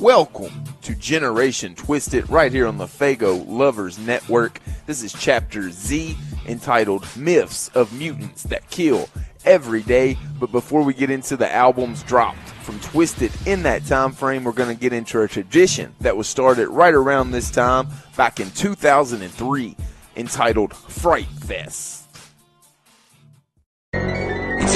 Welcome 0.00 0.52
to 0.82 0.94
Generation 0.94 1.74
Twiztid 1.74 2.30
right 2.30 2.52
here 2.52 2.66
on 2.66 2.76
the 2.76 2.84
Fago 2.84 3.42
Lovers 3.48 3.98
Network. 3.98 4.60
This 4.84 5.02
is 5.02 5.10
Chapter 5.10 5.70
Z 5.70 6.14
entitled 6.46 7.06
Myths 7.16 7.68
of 7.68 7.94
Mutants 7.94 8.42
That 8.42 8.68
Kill 8.68 9.08
Every 9.46 9.80
Day. 9.82 10.18
But 10.38 10.52
before 10.52 10.82
we 10.82 10.92
get 10.92 11.08
into 11.08 11.38
the 11.38 11.50
albums 11.50 12.02
dropped 12.02 12.46
from 12.62 12.78
Twiztid 12.80 13.46
in 13.46 13.62
that 13.62 13.86
time 13.86 14.12
frame, 14.12 14.44
we're 14.44 14.52
going 14.52 14.68
to 14.68 14.78
get 14.78 14.92
into 14.92 15.22
a 15.22 15.28
tradition 15.28 15.94
that 16.02 16.14
was 16.14 16.28
started 16.28 16.68
right 16.68 16.92
around 16.92 17.30
this 17.30 17.50
time 17.50 17.88
back 18.18 18.38
in 18.38 18.50
2003 18.50 19.76
entitled 20.14 20.76
Fright 20.76 21.24
Fest. 21.24 22.05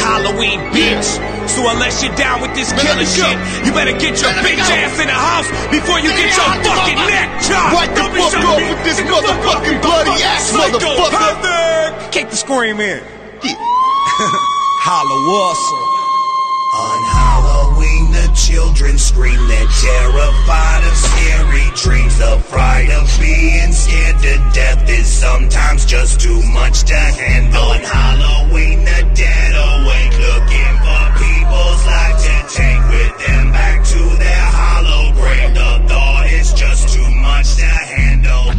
Halloween, 0.00 0.60
bitch. 0.72 1.20
So 1.48 1.68
unless 1.68 2.02
you're 2.02 2.14
down 2.16 2.40
with 2.40 2.54
this 2.56 2.72
killer 2.72 3.04
shit, 3.04 3.36
you 3.64 3.72
better 3.76 3.92
get 3.92 4.16
your 4.20 4.32
bitch 4.40 4.64
ass 4.64 4.96
in 4.96 5.06
the 5.06 5.14
house 5.14 5.48
before 5.68 6.00
you 6.00 6.10
get 6.16 6.32
your 6.32 6.50
fucking 6.64 7.00
neck 7.04 7.28
chopped. 7.44 7.74
What 7.76 7.88
the 7.92 8.06
fuck 8.16 8.34
off 8.48 8.64
with 8.64 8.82
this 8.88 9.00
motherfucking 9.04 9.78
bloody 9.82 10.16
ass 10.24 10.52
motherfucker? 10.56 12.12
Kick 12.12 12.30
the 12.30 12.36
scream 12.36 12.80
in. 12.80 13.02
Holla 14.82 15.16
Wassel. 15.28 15.80
On 15.80 15.99
Halloween, 15.99 15.99
the 18.20 18.28
children 18.34 18.98
scream. 18.98 19.40
They're 19.48 19.74
terrified 19.80 20.82
of 20.84 20.96
scary 20.96 21.68
dreams. 21.74 22.18
The 22.18 22.38
fright 22.50 22.90
of 22.90 23.08
being 23.20 23.72
scared 23.72 24.18
to 24.20 24.34
death 24.52 24.88
is 24.88 25.06
sometimes 25.06 25.86
just 25.86 26.20
too 26.20 26.42
much 26.52 26.84
to 26.84 26.94
handle. 26.94 27.62
On 27.62 27.80
Halloween, 27.80 28.84
the 28.84 29.00
dead 29.14 29.52
awake, 29.56 30.14
looking 30.28 30.74
for 30.84 31.02
people's 31.16 31.82
lives 31.86 32.22
to 32.28 32.36
take 32.60 32.82
with 32.92 33.14
them 33.26 33.52
back 33.52 33.84
to 33.84 34.02
their 34.20 34.46
hollow 34.58 35.12
grave. 35.14 35.54
The 35.54 35.88
thought 35.88 36.26
is 36.30 36.52
just 36.52 36.92
too 36.92 37.10
much 37.22 37.56
to 37.56 37.64
handle. 37.64 38.49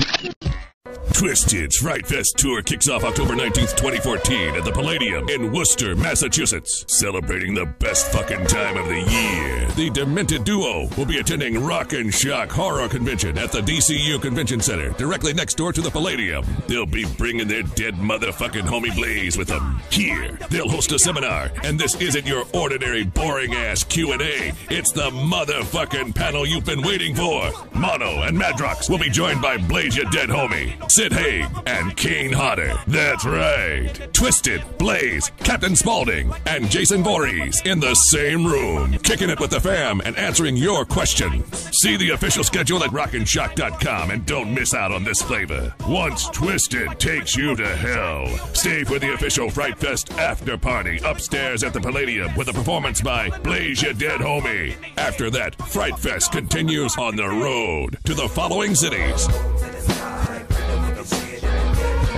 Twiztid's 1.22 1.77
Fright 1.77 2.08
Fest 2.08 2.36
tour 2.40 2.64
kicks 2.64 2.90
off 2.90 3.04
October 3.04 3.36
19th, 3.36 3.77
2014 3.77 4.55
at 4.55 4.66
the 4.66 4.72
Palladium 4.72 5.30
in 5.30 5.52
Worcester, 5.52 5.96
Massachusetts. 5.96 6.84
Celebrating 6.88 7.54
the 7.54 7.68
best 7.68 8.12
fucking 8.12 8.48
time 8.48 8.76
of 8.76 8.88
the 8.88 9.02
year. 9.02 9.68
The 9.76 9.91
Demented 9.91 10.46
Duo 10.46 10.88
will 10.98 11.05
be 11.05 11.20
attending 11.20 11.63
Rock 11.63 11.94
and 11.94 12.12
Shock 12.12 12.50
Horror 12.50 12.90
Convention 12.90 13.38
at 13.38 13.52
the 13.52 13.62
DCU 13.62 14.20
Convention 14.20 14.62
Center, 14.62 14.94
directly 14.94 15.32
next 15.32 15.58
door 15.58 15.72
to 15.72 15.82
the 15.82 15.91
Palladium. 15.91 16.44
They'll 16.68 16.88
be 16.88 17.05
bringing 17.20 17.48
their 17.48 17.62
dead 17.62 17.94
motherfucking 17.98 18.63
homie 18.63 18.96
Blaze 18.96 19.38
with 19.38 19.50
them. 19.50 19.80
Here, 19.91 20.40
they'll 20.50 20.70
host 20.70 20.91
a 20.91 20.98
seminar, 20.98 21.52
and 21.63 21.80
this 21.80 21.94
isn't 22.02 22.26
your 22.26 22.46
ordinary 22.52 23.04
boring 23.04 23.54
ass 23.54 23.84
Q&A. 23.84 24.54
It's 24.72 24.91
the 24.91 25.12
motherfucking 25.12 26.16
panel 26.16 26.48
you've 26.48 26.66
been 26.66 26.82
waiting 26.82 27.13
for. 27.13 27.52
Mono 27.76 28.24
and 28.24 28.35
Madrox 28.35 28.90
will 28.90 28.98
be 28.98 29.12
joined 29.12 29.40
by 29.40 29.58
Blaze 29.58 29.96
your 29.96 30.10
dead 30.10 30.30
homie, 30.30 30.74
Sid 31.12 31.20
Haig, 31.20 31.63
and 31.65 31.95
Kane 31.95 32.31
Hodder. 32.31 32.73
That's 32.87 33.26
right. 33.26 33.91
Twiztid, 34.13 34.77
Blaze, 34.77 35.31
Captain 35.40 35.76
Spaulding, 35.76 36.34
and 36.45 36.70
Jason 36.70 37.04
Voorhees 37.04 37.62
in 37.65 37.79
the 37.79 37.93
same 37.95 38.45
room, 38.45 38.93
kicking 38.99 39.29
it 39.29 39.39
with 39.39 39.51
the 39.51 39.59
fam 39.59 40.01
and 40.05 40.15
answering 40.17 40.55
your 40.55 40.85
questions. 40.85 41.45
See 41.77 41.98
the 41.98 42.12
official 42.12 42.43
schedule 42.43 42.84
at 42.84 42.91
rockandshock.com 42.91 44.12
and 44.12 44.26
don't 44.26 44.54
miss 44.54 44.73
out 44.73 44.91
on 44.91 45.04
this 45.04 45.21
flavor. 45.21 45.73
Once 45.87 46.27
Twiztid 46.29 46.98
takes 46.98 47.35
you 47.35 47.55
to 47.55 47.76
hell, 47.76 48.27
stay 48.54 48.84
for 48.84 48.99
the 48.99 49.13
official 49.13 49.49
Fright 49.49 49.77
Fest 49.77 50.12
after 50.13 50.57
party 50.57 50.99
upstairs 51.04 51.63
at 51.63 51.73
the 51.73 51.82
Palladium 51.82 52.34
with 52.35 52.48
a 52.49 52.54
performance 52.54 53.01
by 53.01 53.29
Blaze 53.39 53.82
Your 53.82 53.93
Dead 53.93 54.20
Homie. 54.20 54.76
After 54.98 55.29
that, 55.32 55.55
Fright 55.67 55.98
Fest 55.98 56.32
continues 56.32 56.98
on 56.98 57.15
the 57.15 57.27
road 57.27 57.98
to 58.05 58.13
the 58.13 58.29
following 58.29 58.76
cities. 58.76 59.27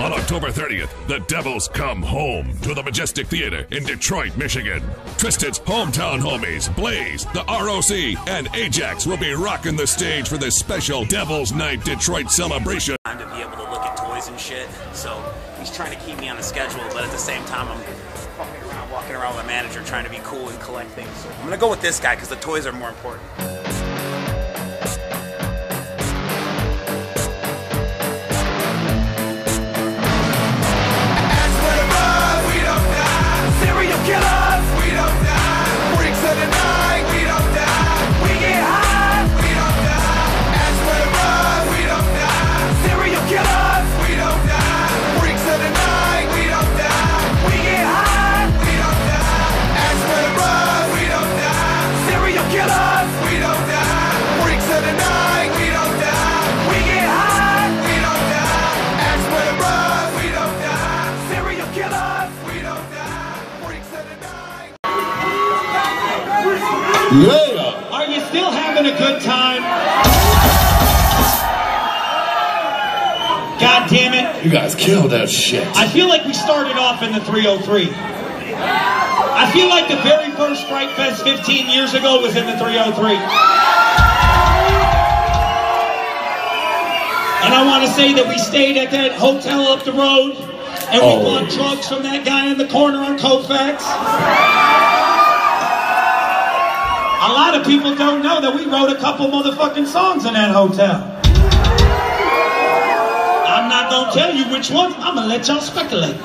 On 0.04 0.12
October 0.12 0.48
30th, 0.48 0.90
the 1.08 1.20
Devils 1.20 1.66
come 1.66 2.02
home 2.02 2.54
to 2.58 2.74
the 2.74 2.82
Majestic 2.82 3.26
Theater 3.26 3.66
in 3.70 3.84
Detroit, 3.84 4.36
Michigan. 4.36 4.82
Twiztid's 5.16 5.60
hometown 5.60 6.20
homies, 6.20 6.68
Blaze, 6.76 7.24
the 7.32 7.42
ROC, 7.48 8.28
and 8.28 8.54
Ajax 8.54 9.06
will 9.06 9.16
be 9.16 9.32
rocking 9.32 9.76
the 9.76 9.86
stage 9.86 10.28
for 10.28 10.36
this 10.36 10.58
special 10.58 11.06
Devils 11.06 11.52
Night 11.52 11.82
Detroit 11.86 12.30
celebration. 12.30 12.96
time 13.06 13.18
to 13.18 13.24
be 13.34 13.40
able 13.40 13.52
to 13.52 13.62
look 13.62 13.80
at 13.80 13.96
toys 13.96 14.28
and 14.28 14.38
shit. 14.38 14.68
So 14.92 15.24
he's 15.58 15.74
trying 15.74 15.98
to 15.98 16.04
keep 16.04 16.20
me 16.20 16.28
on 16.28 16.36
the 16.36 16.42
schedule, 16.42 16.84
but 16.92 17.02
at 17.02 17.10
the 17.10 17.16
same 17.16 17.42
time, 17.46 17.66
I'm 17.68 17.80
fucking 18.36 18.70
around, 18.70 18.90
walking 18.90 19.16
around 19.16 19.36
with 19.36 19.46
my 19.46 19.52
manager, 19.52 19.82
trying 19.84 20.04
to 20.04 20.10
be 20.10 20.20
cool 20.22 20.50
and 20.50 20.60
collect 20.60 20.90
things. 20.90 21.16
So 21.16 21.30
I'm 21.30 21.44
gonna 21.44 21.56
go 21.56 21.70
with 21.70 21.80
this 21.80 21.98
guy 21.98 22.14
because 22.14 22.28
the 22.28 22.36
toys 22.36 22.66
are 22.66 22.72
more 22.72 22.90
important. 22.90 23.24
Yeah. 67.14 67.88
Are 67.92 68.06
you 68.06 68.20
still 68.26 68.50
having 68.50 68.86
a 68.86 68.98
good 68.98 69.22
time? 69.22 69.62
God 73.60 73.88
damn 73.88 74.14
it. 74.14 74.44
You 74.44 74.50
guys 74.50 74.74
killed 74.74 75.12
that 75.12 75.30
shit. 75.30 75.64
I 75.76 75.86
feel 75.88 76.08
like 76.08 76.24
we 76.24 76.32
started 76.34 76.76
off 76.76 77.02
in 77.02 77.12
the 77.12 77.20
303. 77.20 77.88
I 77.94 79.50
feel 79.52 79.68
like 79.68 79.88
the 79.88 79.96
very 80.02 80.30
first 80.32 80.66
Fright 80.66 80.90
Fest 80.96 81.22
15 81.22 81.70
years 81.70 81.94
ago 81.94 82.20
was 82.20 82.34
in 82.34 82.46
the 82.46 82.58
303. 82.58 83.14
And 87.44 87.54
I 87.54 87.62
want 87.66 87.84
to 87.84 87.90
say 87.92 88.12
that 88.14 88.26
we 88.26 88.38
stayed 88.38 88.76
at 88.76 88.90
that 88.90 89.12
hotel 89.12 89.68
up 89.68 89.84
the 89.84 89.92
road 89.92 90.32
and 90.90 91.00
we 91.00 91.08
Oh. 91.08 91.22
bought 91.40 91.50
drugs 91.50 91.86
from 91.88 92.02
that 92.02 92.24
guy 92.24 92.46
in 92.50 92.58
the 92.58 92.66
corner 92.66 92.98
on 92.98 93.18
Colfax. 93.18 93.84
A 97.24 97.32
lot 97.32 97.54
of 97.54 97.64
people 97.64 97.94
don't 97.94 98.22
know 98.22 98.38
that 98.42 98.54
we 98.54 98.66
wrote 98.66 98.90
a 98.90 98.96
couple 99.00 99.28
motherfucking 99.28 99.86
songs 99.86 100.26
in 100.26 100.34
that 100.34 100.54
hotel. 100.54 101.00
I'm 103.48 103.70
not 103.70 103.90
gonna 103.90 104.12
tell 104.12 104.34
you 104.34 104.44
which 104.52 104.70
ones. 104.70 104.94
I'm 104.98 105.14
gonna 105.14 105.28
let 105.28 105.48
y'all 105.48 105.62
speculate. 105.62 106.20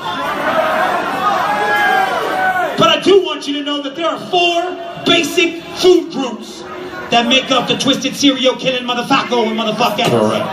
But 2.76 2.88
I 2.90 3.00
do 3.02 3.24
want 3.24 3.48
you 3.48 3.54
to 3.54 3.62
know 3.62 3.80
that 3.80 3.96
there 3.96 4.08
are 4.08 4.20
four 4.28 4.76
basic 5.06 5.62
food 5.80 6.12
groups 6.12 6.60
that 7.08 7.26
make 7.26 7.50
up 7.50 7.66
the 7.66 7.78
twisted 7.78 8.14
serial 8.14 8.56
killing 8.56 8.84
motherfucker 8.84 9.46
and 9.46 9.58
motherfucker. 9.58 10.04
Correct. 10.04 10.44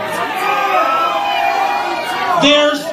There's 2.42 2.87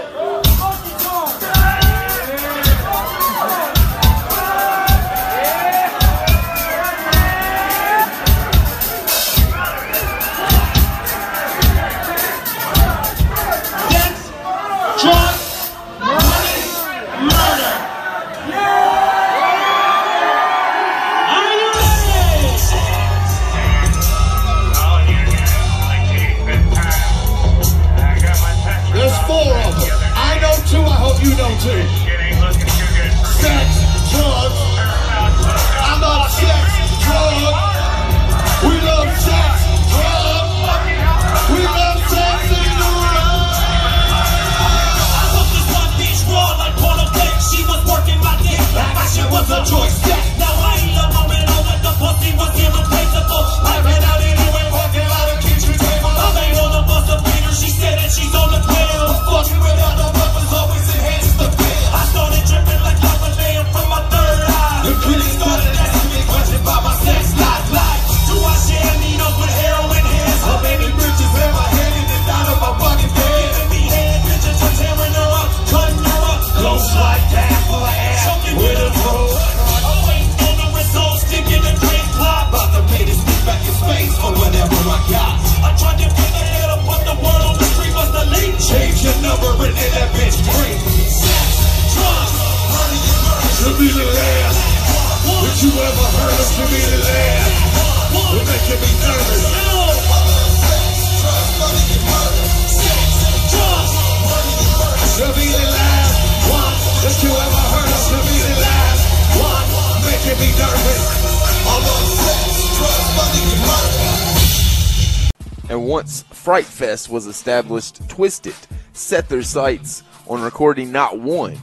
once 115.96 116.24
Fright 116.24 116.66
Fest 116.66 117.09
was 117.09 117.26
established, 117.26 118.06
Twiztid 118.09 118.68
set 118.92 119.30
their 119.30 119.42
sights 119.42 120.03
on 120.28 120.42
recording 120.42 120.92
not 120.92 121.20
one, 121.20 121.58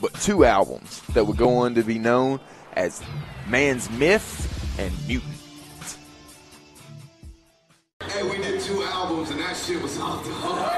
but 0.00 0.14
two 0.14 0.46
albums 0.46 1.02
that 1.12 1.26
would 1.26 1.36
go 1.36 1.50
on 1.58 1.74
to 1.74 1.82
be 1.82 1.98
known 1.98 2.40
as 2.72 3.02
Man's 3.46 3.90
Myth 3.90 4.78
and 4.78 4.90
Mutant. 5.06 5.34
Hey, 8.04 8.22
we 8.22 8.38
did 8.38 8.58
two 8.62 8.82
albums 8.84 9.28
and 9.30 9.40
that 9.40 9.54
shit 9.54 9.82
was 9.82 10.00
off 10.00 10.24
the 10.24 10.30
hook. 10.32 10.72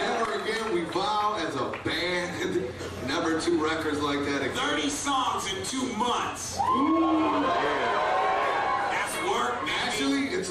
Never 0.00 0.32
again. 0.32 0.42
Never 0.42 0.42
again. 0.42 0.74
We 0.74 0.80
vow 0.90 1.36
as 1.38 1.54
a 1.54 1.70
band. 1.84 2.32
Never 3.06 3.40
two 3.40 3.62
records 3.64 4.00
like 4.00 4.24
that 4.24 4.42
again. 4.42 4.56
30 4.56 4.88
songs 4.88 5.46
in 5.52 5.62
two 5.64 5.86
months. 5.96 6.56
That's 6.56 8.03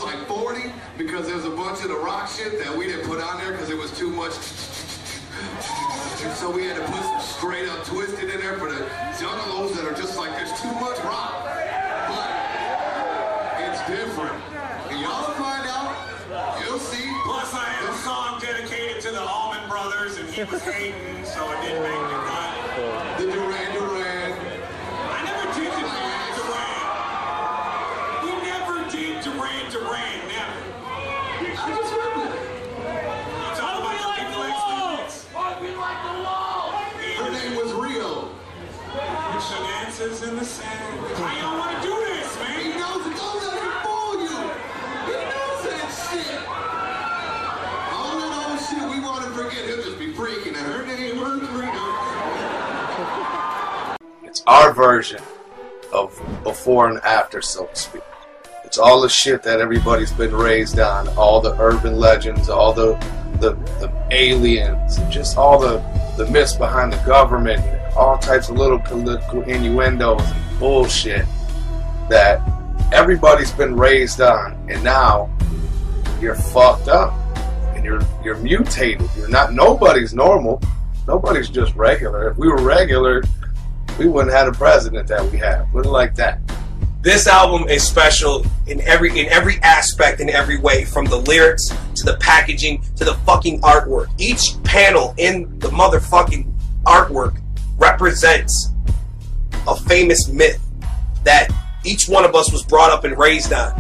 like 0.04 0.28
40 0.28 0.72
because 0.98 1.28
there's 1.28 1.46
a 1.46 1.50
bunch 1.50 1.82
of 1.82 1.90
the 1.90 1.96
rock 1.96 2.30
shit 2.30 2.60
that 2.64 2.76
we 2.76 2.88
didn't 2.88 3.08
put 3.08 3.22
on 3.22 3.38
there 3.38 3.52
because 3.52 3.70
it 3.70 3.78
was 3.78 3.92
too 3.98 4.10
much. 4.10 4.34
So 6.36 6.50
we 6.52 6.66
had 6.66 6.76
to 6.78 6.84
put 6.92 7.04
some 7.04 7.22
straight 7.22 7.68
up 7.70 7.84
twisted 7.86 8.30
in 8.30 8.40
there 8.40 8.58
for 8.58 8.72
the 8.72 8.86
juggalos 9.20 9.74
that 9.76 9.86
are 9.86 9.94
just 9.94 10.18
like 10.18 10.32
there's 10.32 10.54
too 10.62 10.72
much 10.80 11.00
rock. 11.04 11.44
But 12.08 12.30
it's 13.60 13.82
different. 13.88 14.40
And 14.90 15.00
y'all 15.02 15.34
find 15.34 15.68
out. 15.68 15.96
You'll 16.66 16.80
see. 16.80 17.10
Plus, 17.26 17.54
I 17.54 17.66
had 17.66 17.90
a 17.90 17.94
song 17.98 18.40
dedicated 18.42 19.02
to 19.04 19.12
the 19.12 19.22
Allman 19.22 19.70
Brothers, 19.70 20.18
and 20.18 20.28
he 20.30 20.44
was 20.44 20.64
hating, 20.64 21.24
so 21.24 21.52
it 21.52 21.62
didn't 21.62 21.84
make 21.84 21.94
the 21.94 22.20
cut. 22.26 22.52
The 23.20 23.26
Duran 23.32 23.72
Duran. 23.74 24.34
I 24.34 25.22
never 25.24 25.46
did 25.54 25.70
the 25.72 25.84
Duran 25.86 26.34
Duran. 26.40 26.82
We 28.26 28.32
never 28.50 28.82
did 28.90 29.22
Duran 29.24 29.70
Duran, 29.72 30.20
never. 30.28 30.58
I 31.54 31.70
just 31.70 31.94
read 31.94 32.18
that. 32.18 32.34
You 33.38 33.54
talk 33.62 33.78
about 33.78 33.94
the 33.94 34.10
people 34.18 34.42
experience. 34.50 35.30
Her 37.20 37.30
name 37.30 37.54
was 37.56 37.70
Rio. 37.74 38.34
Shenanigans 40.46 41.00
in 41.00 41.04
the 41.04 41.16
sand. 41.16 41.58
Want 41.58 41.82
to 41.82 41.88
do 41.88 41.94
this, 42.06 42.36
He 42.58 42.70
knows 42.78 43.06
it. 43.08 43.16
Don't 43.16 43.40
let 43.44 43.54
him 43.62 43.72
fool 43.84 44.14
you. 44.22 44.40
He 45.08 45.16
knows 45.32 45.62
that 45.64 45.90
shit. 46.12 46.42
All 47.94 48.14
that 48.20 48.32
old 48.50 48.60
shit 48.60 48.86
we 48.90 49.00
want 49.00 49.24
to 49.24 49.30
forget. 49.32 49.62
He'll 49.66 49.84
just 49.84 50.00
be 50.00 50.08
freaking. 50.14 50.56
And 50.58 50.58
her 50.58 50.84
name 50.86 51.18
was 51.18 51.42
Rio. 51.50 51.84
It's 54.24 54.44
our 54.48 54.74
version 54.74 55.22
of 55.94 56.20
before 56.44 56.90
and 56.90 57.00
after, 57.00 57.42
so 57.42 57.66
to 57.68 57.76
speak. 57.76 58.04
It's 58.66 58.78
all 58.78 59.02
the 59.02 59.10
shit 59.10 59.44
that 59.44 59.62
everybody's 59.62 60.12
been 60.12 60.34
raised 60.34 60.80
on, 60.80 61.08
all 61.10 61.40
the 61.40 61.56
urban 61.60 61.98
legends, 62.00 62.50
all 62.50 62.74
the 62.74 62.96
the, 63.40 63.54
the 63.80 63.92
aliens, 64.12 64.98
just 65.10 65.38
all 65.38 65.60
the, 65.60 65.80
the 66.18 66.28
myths 66.28 66.54
behind 66.54 66.94
the 66.94 66.98
government, 67.06 67.62
all 67.96 68.18
types 68.18 68.50
of 68.50 68.58
little 68.58 68.80
political 68.80 69.42
innuendos 69.44 70.22
and 70.22 70.60
bullshit 70.60 71.26
that 72.10 72.42
everybody's 72.92 73.52
been 73.52 73.76
raised 73.76 74.22
on, 74.22 74.54
and 74.70 74.84
now 74.84 75.30
you're 76.22 76.36
fucked 76.36 76.88
up 76.88 77.14
and 77.76 77.84
you're 77.84 78.02
you're 78.24 78.38
mutated. 78.38 79.10
You're 79.18 79.30
not 79.30 79.54
nobody's 79.54 80.14
normal. 80.14 80.62
Nobody's 81.08 81.50
just 81.50 81.76
regular. 81.76 82.30
If 82.30 82.38
we 82.38 82.48
were 82.48 82.62
regular, 82.62 83.24
we 84.00 84.08
wouldn't 84.08 84.34
have 84.34 84.52
the 84.52 84.58
president 84.58 85.08
that 85.10 85.30
we 85.32 85.38
have. 85.40 85.72
Wouldn't 85.74 85.92
like 85.92 86.16
that. 86.16 86.40
This 87.04 87.28
album 87.28 87.68
is 87.68 87.86
special 87.86 88.46
in 88.66 88.80
every 88.80 89.20
in 89.20 89.28
every 89.28 89.58
aspect 89.58 90.22
in 90.22 90.30
every 90.30 90.58
way, 90.58 90.86
from 90.86 91.04
the 91.04 91.18
lyrics 91.18 91.68
to 91.96 92.06
the 92.06 92.16
packaging 92.22 92.82
to 92.96 93.04
the 93.04 93.16
fucking 93.26 93.60
artwork. 93.60 94.08
Each 94.18 94.56
panel 94.64 95.14
in 95.18 95.60
the 95.60 95.68
motherfucking 95.68 96.50
artwork 96.86 97.42
represents 97.78 98.72
a 99.68 99.76
famous 99.76 100.30
myth 100.30 100.62
that 101.26 101.50
each 101.84 102.08
one 102.08 102.24
of 102.24 102.36
us 102.36 102.54
was 102.54 102.64
brought 102.64 102.90
up 102.90 103.04
and 103.04 103.18
raised 103.18 103.52
on. 103.52 103.74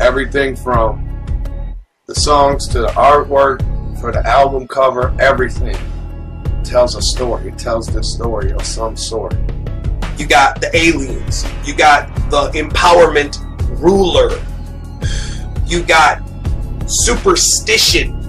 Everything 0.00 0.56
from 0.56 1.06
the 2.06 2.14
songs 2.14 2.66
to 2.68 2.78
the 2.78 2.88
artwork, 2.88 3.60
for 4.00 4.12
the 4.12 4.26
album 4.26 4.66
cover, 4.66 5.14
everything 5.20 5.76
tells 6.64 6.96
a 6.96 7.02
story. 7.02 7.48
It 7.48 7.58
tells 7.58 7.86
the 7.86 8.02
story 8.02 8.50
of 8.50 8.64
some 8.64 8.96
sort. 8.96 9.34
You 10.16 10.26
got 10.26 10.60
the 10.60 10.74
aliens. 10.76 11.44
You 11.64 11.74
got 11.74 12.08
the 12.30 12.50
empowerment 12.50 13.38
ruler. 13.80 14.40
You 15.66 15.82
got 15.82 16.22
superstition. 16.86 18.20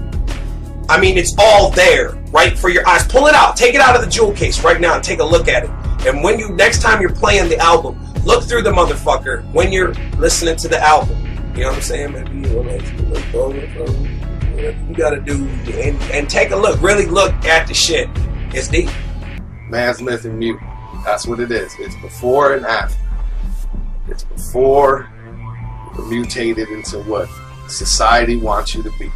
I 0.87 0.99
mean, 0.99 1.17
it's 1.17 1.35
all 1.37 1.71
there, 1.71 2.11
right 2.31 2.57
for 2.57 2.69
your 2.69 2.87
eyes. 2.87 3.07
Pull 3.07 3.27
it 3.27 3.35
out. 3.35 3.57
Take 3.57 3.75
it 3.75 3.81
out 3.81 3.95
of 3.95 4.03
the 4.03 4.09
jewel 4.09 4.33
case 4.33 4.63
right 4.63 4.79
now 4.79 4.95
and 4.95 5.03
take 5.03 5.19
a 5.19 5.23
look 5.23 5.47
at 5.47 5.63
it. 5.63 5.69
And 6.07 6.23
when 6.23 6.37
you 6.39 6.49
next 6.49 6.81
time 6.81 7.01
you're 7.01 7.13
playing 7.13 7.49
the 7.49 7.57
album, 7.57 7.99
look 8.23 8.43
through 8.43 8.61
the 8.61 8.71
motherfucker 8.71 9.51
when 9.51 9.71
you're 9.71 9.93
listening 10.17 10.55
to 10.57 10.67
the 10.67 10.79
album. 10.79 11.19
You 11.55 11.61
know 11.61 11.69
what 11.69 11.77
I'm 11.77 11.81
saying? 11.81 12.11
Maybe 12.11 12.35
you, 12.35 12.41
know, 12.41 12.61
like, 12.61 12.83
whatever 13.33 13.91
you 14.55 14.95
gotta 14.95 15.19
do 15.19 15.45
and, 15.73 16.01
and 16.11 16.29
take 16.29 16.51
a 16.51 16.55
look. 16.55 16.81
Really 16.81 17.05
look 17.05 17.33
at 17.45 17.67
the 17.67 17.73
shit. 17.73 18.09
It's 18.53 18.67
deep. 18.67 18.89
Myth 19.69 20.25
and 20.25 20.39
Mutant. 20.39 20.74
That's 21.05 21.27
what 21.27 21.39
it 21.39 21.51
is. 21.51 21.73
It's 21.79 21.95
before 22.01 22.53
and 22.55 22.65
after. 22.65 22.97
It's 24.09 24.23
before 24.23 25.09
you're 25.95 26.05
mutated 26.07 26.69
into 26.69 26.99
what 27.03 27.29
society 27.69 28.35
wants 28.35 28.75
you 28.75 28.83
to 28.83 28.91
be. 28.99 29.11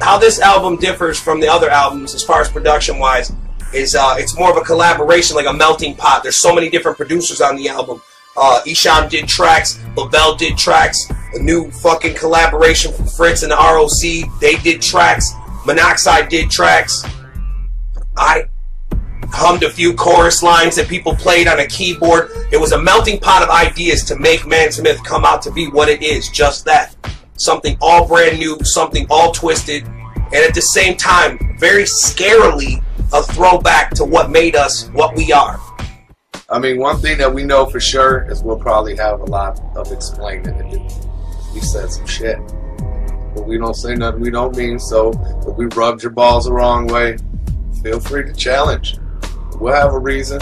how 0.00 0.18
this 0.18 0.40
album 0.40 0.76
differs 0.76 1.18
from 1.18 1.40
the 1.40 1.48
other 1.48 1.68
albums 1.68 2.14
as 2.14 2.22
far 2.22 2.40
as 2.40 2.48
production 2.48 2.98
wise 2.98 3.32
is 3.74 3.94
uh, 3.94 4.14
it's 4.18 4.36
more 4.38 4.50
of 4.50 4.56
a 4.56 4.62
collaboration, 4.62 5.36
like 5.36 5.46
a 5.46 5.52
melting 5.52 5.94
pot. 5.94 6.22
There's 6.22 6.38
so 6.38 6.54
many 6.54 6.68
different 6.70 6.96
producers 6.96 7.40
on 7.40 7.56
the 7.56 7.68
album. 7.68 8.00
Uh, 8.36 8.60
Isham 8.66 9.08
did 9.08 9.28
tracks, 9.28 9.78
Lavelle 9.96 10.36
did 10.36 10.56
tracks, 10.56 11.10
a 11.34 11.38
new 11.38 11.70
fucking 11.70 12.14
collaboration 12.16 12.92
from 12.92 13.06
Fritz 13.06 13.42
and 13.42 13.52
the 13.52 13.56
ROC. 13.56 14.40
They 14.40 14.56
did 14.56 14.80
tracks. 14.82 15.32
Monoxide 15.66 16.28
did 16.28 16.50
tracks. 16.50 17.04
I 18.16 18.44
hummed 19.32 19.62
a 19.62 19.70
few 19.70 19.94
chorus 19.94 20.42
lines 20.42 20.76
that 20.76 20.88
people 20.88 21.14
played 21.14 21.48
on 21.48 21.60
a 21.60 21.66
keyboard. 21.66 22.30
It 22.52 22.60
was 22.60 22.72
a 22.72 22.80
melting 22.80 23.20
pot 23.20 23.42
of 23.42 23.48
ideas 23.48 24.04
to 24.04 24.18
make 24.18 24.46
Man's 24.46 24.80
Myth 24.80 25.02
come 25.04 25.24
out 25.24 25.42
to 25.42 25.50
be 25.50 25.68
what 25.68 25.88
it 25.88 26.02
is, 26.02 26.28
just 26.28 26.64
that. 26.66 26.94
Something 27.38 27.78
all 27.80 28.06
brand 28.06 28.38
new, 28.38 28.58
something 28.62 29.06
all 29.10 29.32
twisted, 29.32 29.84
and 29.84 30.34
at 30.34 30.54
the 30.54 30.60
same 30.60 30.96
time, 30.96 31.56
very 31.58 31.84
scarily 31.84 32.82
a 33.12 33.22
throwback 33.22 33.90
to 33.94 34.04
what 34.04 34.30
made 34.30 34.54
us 34.54 34.88
what 34.88 35.16
we 35.16 35.32
are. 35.32 35.58
I 36.48 36.58
mean, 36.58 36.78
one 36.78 36.98
thing 36.98 37.18
that 37.18 37.32
we 37.32 37.44
know 37.44 37.66
for 37.66 37.80
sure 37.80 38.30
is 38.30 38.42
we'll 38.42 38.58
probably 38.58 38.96
have 38.96 39.20
a 39.20 39.24
lot 39.24 39.60
of 39.76 39.90
explaining 39.92 40.44
to 40.44 40.70
do. 40.70 40.88
We 41.54 41.60
said 41.60 41.90
some 41.90 42.06
shit. 42.06 42.38
But 43.34 43.46
we 43.46 43.58
don't 43.58 43.74
say 43.74 43.94
nothing 43.94 44.20
we 44.20 44.30
don't 44.30 44.56
mean, 44.56 44.78
so 44.78 45.12
if 45.46 45.56
we 45.56 45.66
rubbed 45.66 46.02
your 46.02 46.10
balls 46.10 46.46
the 46.46 46.52
wrong 46.52 46.88
way, 46.88 47.16
feel 47.82 48.00
free 48.00 48.24
to 48.24 48.32
challenge. 48.32 48.98
We'll 49.60 49.74
have 49.74 49.92
a 49.92 49.98
reason. 49.98 50.40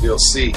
You'll 0.00 0.18
see. 0.18 0.54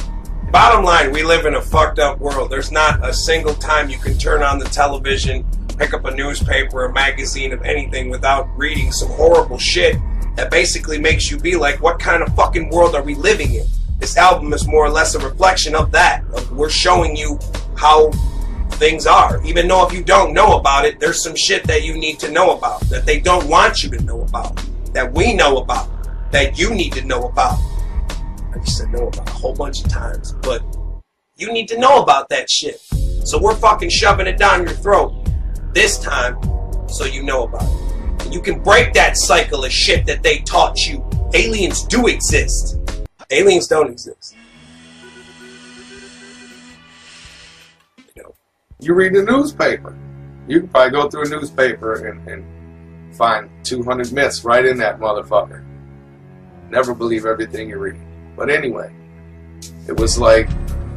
Bottom 0.51 0.85
line, 0.85 1.11
we 1.11 1.21
live 1.21 1.45
in 1.45 1.55
a 1.55 1.61
fucked 1.61 1.99
up 1.99 2.17
world. 2.19 2.49
There's 2.49 2.71
not 2.71 3.05
a 3.05 3.13
single 3.13 3.53
time 3.53 3.89
you 3.89 3.99
can 3.99 4.17
turn 4.17 4.41
on 4.41 4.57
the 4.57 4.65
television, 4.65 5.45
pick 5.77 5.93
up 5.93 6.05
a 6.05 6.15
newspaper, 6.15 6.85
a 6.85 6.93
magazine 6.93 7.51
of 7.51 7.61
anything 7.63 8.09
without 8.09 8.47
reading 8.57 8.93
some 8.93 9.09
horrible 9.09 9.57
shit 9.57 9.97
that 10.37 10.49
basically 10.49 10.97
makes 10.97 11.29
you 11.29 11.37
be 11.37 11.57
like, 11.57 11.81
what 11.81 11.99
kind 11.99 12.23
of 12.23 12.33
fucking 12.35 12.69
world 12.69 12.95
are 12.95 13.03
we 13.03 13.15
living 13.15 13.53
in? 13.53 13.65
This 13.99 14.15
album 14.15 14.53
is 14.53 14.65
more 14.65 14.85
or 14.85 14.89
less 14.89 15.13
a 15.15 15.19
reflection 15.19 15.75
of 15.75 15.91
that. 15.91 16.23
Of 16.33 16.53
we're 16.53 16.69
showing 16.69 17.17
you 17.17 17.37
how 17.75 18.11
things 18.71 19.07
are. 19.07 19.43
Even 19.43 19.67
though 19.67 19.85
if 19.85 19.93
you 19.93 20.05
don't 20.05 20.33
know 20.33 20.57
about 20.57 20.85
it, 20.85 21.01
there's 21.01 21.21
some 21.21 21.35
shit 21.35 21.65
that 21.65 21.83
you 21.83 21.97
need 21.97 22.17
to 22.19 22.31
know 22.31 22.57
about, 22.57 22.79
that 22.89 23.05
they 23.05 23.19
don't 23.19 23.45
want 23.49 23.83
you 23.83 23.89
to 23.89 24.01
know 24.05 24.21
about, 24.21 24.55
that 24.93 25.13
we 25.13 25.33
know 25.33 25.57
about, 25.57 25.89
that 26.31 26.57
you 26.57 26.73
need 26.73 26.93
to 26.93 27.03
know 27.03 27.23
about. 27.23 27.59
Just 28.65 28.77
said 28.77 28.89
know 28.89 29.07
about 29.07 29.29
a 29.29 29.31
whole 29.31 29.55
bunch 29.55 29.83
of 29.83 29.89
times, 29.89 30.33
but 30.41 30.61
you 31.37 31.51
need 31.53 31.67
to 31.69 31.79
know 31.79 32.01
about 32.01 32.29
that 32.29 32.49
shit. 32.49 32.79
So 33.23 33.39
we're 33.41 33.55
fucking 33.55 33.89
shoving 33.89 34.27
it 34.27 34.37
down 34.37 34.63
your 34.63 34.75
throat 34.75 35.13
this 35.73 35.97
time 35.99 36.37
so 36.89 37.05
you 37.05 37.23
know 37.23 37.43
about 37.43 37.63
it. 37.63 38.23
And 38.25 38.33
you 38.33 38.41
can 38.41 38.61
break 38.61 38.93
that 38.93 39.17
cycle 39.17 39.63
of 39.63 39.71
shit 39.71 40.05
that 40.07 40.23
they 40.23 40.39
taught 40.39 40.77
you. 40.85 41.07
Aliens 41.33 41.83
do 41.85 42.07
exist. 42.07 42.77
Aliens 43.31 43.67
don't 43.67 43.89
exist. 43.89 44.35
You 48.15 48.23
know, 48.23 48.35
You 48.79 48.93
read 48.93 49.13
the 49.13 49.23
newspaper. 49.23 49.95
You 50.47 50.61
can 50.61 50.69
probably 50.69 50.91
go 50.91 51.09
through 51.09 51.25
a 51.25 51.29
newspaper 51.29 52.07
and, 52.07 52.27
and 52.27 53.15
find 53.15 53.49
200 53.63 54.11
myths 54.11 54.43
right 54.43 54.65
in 54.65 54.77
that 54.79 54.99
motherfucker. 54.99 55.63
Never 56.69 56.93
believe 56.93 57.25
everything 57.25 57.69
you 57.69 57.77
read. 57.77 57.99
But 58.39 58.50
anyway, 58.50 58.89
it 59.86 60.00
was 60.00 60.17
like 60.17 60.48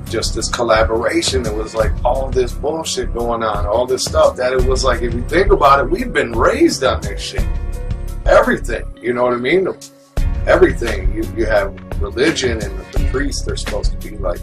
just 0.08 0.36
this 0.36 0.48
collaboration. 0.48 1.44
It 1.44 1.52
was 1.52 1.74
like 1.74 1.90
all 2.04 2.30
this 2.30 2.52
bullshit 2.52 3.12
going 3.12 3.42
on, 3.42 3.66
all 3.66 3.84
this 3.84 4.04
stuff 4.04 4.36
that 4.36 4.52
it 4.52 4.64
was 4.64 4.84
like, 4.84 5.02
if 5.02 5.12
you 5.12 5.22
think 5.22 5.50
about 5.50 5.80
it, 5.80 5.90
we've 5.90 6.12
been 6.12 6.30
raised 6.30 6.84
on 6.84 7.00
this 7.00 7.20
shit. 7.20 7.44
Everything, 8.26 8.84
you 9.02 9.12
know 9.12 9.24
what 9.24 9.32
I 9.32 9.38
mean? 9.38 9.66
Everything. 10.46 11.12
You, 11.12 11.24
you 11.36 11.46
have 11.46 11.74
religion 12.00 12.62
and 12.62 12.78
the 12.92 13.08
priests, 13.10 13.42
they're 13.42 13.56
supposed 13.56 14.00
to 14.00 14.08
be 14.08 14.16
like 14.18 14.38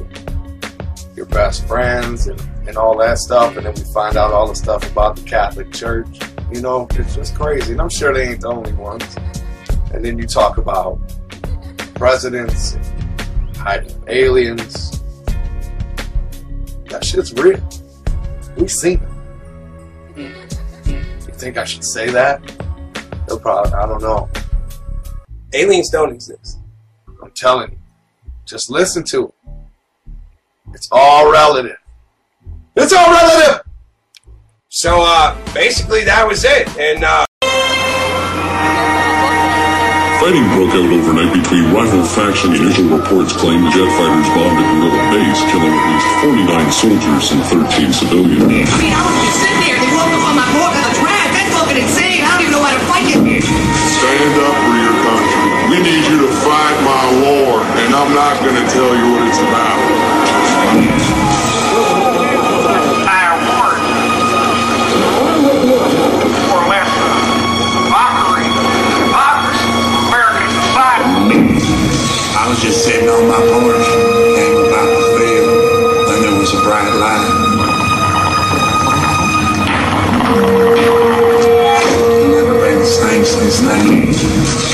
your 1.15 1.27
best 1.27 1.65
friends 1.70 2.27
and, 2.27 2.41
and 2.68 2.75
all 2.75 2.98
that 2.98 3.18
stuff. 3.18 3.56
And 3.56 3.65
then 3.65 3.75
we 3.75 3.94
find 3.94 4.18
out 4.18 4.34
all 4.34 4.50
the 4.50 4.56
stuff 4.56 4.91
about 4.91 5.15
the 5.15 5.22
Catholic 5.22 5.72
Church. 5.72 6.20
You 6.51 6.60
know, 6.60 6.86
it's 6.91 7.15
just 7.15 7.34
crazy. 7.34 7.72
And 7.72 7.79
I'm 7.79 7.88
sure 7.88 8.13
they 8.13 8.27
ain't 8.27 8.41
the 8.41 8.50
only 8.50 8.74
ones. 8.74 9.15
And 9.94 10.03
then 10.03 10.20
you 10.20 10.27
talk 10.27 10.58
about 10.58 11.00
presidents, 12.00 12.77
hiding 13.58 13.94
aliens. 14.08 15.01
That 16.88 17.03
shit's 17.03 17.34
real. 17.34 17.62
We 18.56 18.70
seen 18.70 19.01
it. 20.15 20.29
You 20.88 21.34
think 21.34 21.58
I 21.58 21.65
should 21.65 21.84
say 21.84 22.10
that? 22.10 22.41
No 23.27 23.38
problem. 23.38 23.74
I 23.75 23.86
don't 23.86 24.01
know. 24.01 24.29
Aliens 25.53 25.89
don't 25.89 26.13
exist. 26.13 26.60
I'm 27.22 27.32
telling 27.32 27.72
you. 27.72 27.77
Just 28.46 28.72
listen 28.72 29.03
to 29.10 29.25
it. 29.27 29.34
It's 30.74 30.88
all 30.94 31.29
relative. 31.29 31.77
It's 32.77 32.94
all 32.94 33.12
relative! 33.12 33.65
So 34.70 35.01
uh, 35.01 35.36
basically, 35.53 36.06
that 36.06 36.25
was 36.25 36.46
it. 36.46 36.70
And 36.77 37.03
uh, 37.03 37.25
Fighting 40.29 40.45
broke 40.53 40.77
out 40.77 40.86
overnight 40.93 41.33
between 41.33 41.74
rival 41.74 42.05
factions. 42.05 42.53
Initial 42.53 42.86
reports 42.86 43.33
claim 43.33 43.65
the 43.65 43.74
jet 43.74 43.89
fighters 43.98 44.29
bombed 44.38 44.62
a 44.62 44.65
guerrilla 44.77 45.01
base, 45.09 45.41
killing 45.50 45.74
at 45.74 45.86
least 45.89 46.05
49 46.21 46.69
soldiers 46.69 47.25
and 47.33 47.41
13 47.50 47.89
civilians. 47.89 48.45
I 48.45 48.77
mean, 48.77 48.93
I 48.93 49.01
was 49.09 49.15
just 49.25 49.41
sitting 49.41 49.57
there. 49.57 49.81
They 49.81 49.89
woke 49.89 50.05
up 50.05 50.29
on 50.29 50.36
my 50.38 50.45
board 50.53 50.69
on 50.77 50.86
the 50.86 50.93
track. 51.01 51.33
That's 51.33 51.50
fucking 51.57 51.81
insane. 51.81 52.21
I 52.21 52.38
don't 52.38 52.45
even 52.45 52.53
know 52.53 52.62
how 52.62 52.77
to 52.77 52.86
fight 52.86 53.09
it. 53.09 53.41
Stand 53.41 54.36
up 54.38 54.53
for 54.53 54.77
your 54.77 54.98
country. 55.01 55.50
We 55.65 55.77
need 55.81 56.03
you 56.05 56.17
to 56.21 56.29
fight 56.45 56.77
my 56.86 57.05
war, 57.25 57.65
and 57.81 57.89
I'm 57.89 58.13
not 58.13 58.38
gonna 58.45 58.69
tell 58.69 58.93
you 58.93 59.05
what 59.09 59.25
it's 59.33 59.41
about. 59.41 60.18
Was 73.09 73.21
on 73.21 73.27
my 73.27 73.41
porch, 73.41 73.87
game 74.35 74.57
about 74.69 74.89
to 74.89 75.03
fail, 75.17 75.47
and 76.09 76.19
there 76.23 76.37
was 76.37 76.53
a 76.53 76.61
bright 76.61 76.93
light. 77.01 77.27
Never 82.29 82.55
been 82.59 82.79
the 82.79 82.85
same 82.85 83.25
since 83.25 83.59
then. 83.61 84.13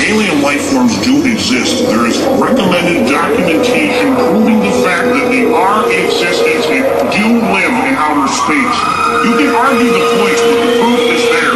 Alien 0.06 0.42
life 0.42 0.62
forms 0.72 0.96
do 1.04 1.26
exist. 1.26 1.88
There 1.88 2.06
is 2.06 2.20
recommended 2.40 3.10
documentation 3.10 4.16
proving 4.16 4.60
the 4.60 4.72
fact 4.84 5.08
that 5.16 5.28
they 5.32 5.52
are 5.52 5.90
in 5.90 6.06
existence 6.06 6.66
and 6.68 6.84
do 7.12 7.42
live 7.42 7.76
in 7.88 7.96
outer 7.96 8.28
space. 8.28 8.80
You 9.26 9.34
can 9.40 9.56
argue 9.56 9.92
the 9.92 10.04
point, 10.20 10.40
but 10.44 10.58
the 10.62 10.72
proof 10.84 11.02
is 11.10 11.24
there. 11.32 11.54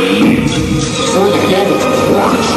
For 1.11 1.27
the 1.27 1.41
love 1.51 1.71
of 1.75 1.83
Christ, 2.07 2.53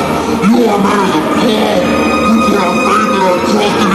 you 0.46 0.56
are 0.68 0.78
men 0.78 0.98
of 1.02 1.12
the 1.12 1.32
Paul. 1.32 1.92
You 2.22 2.40
put 2.46 2.58
our 2.62 2.76
faith 2.86 3.10
and 3.12 3.22
our 3.22 3.38
trust 3.50 3.91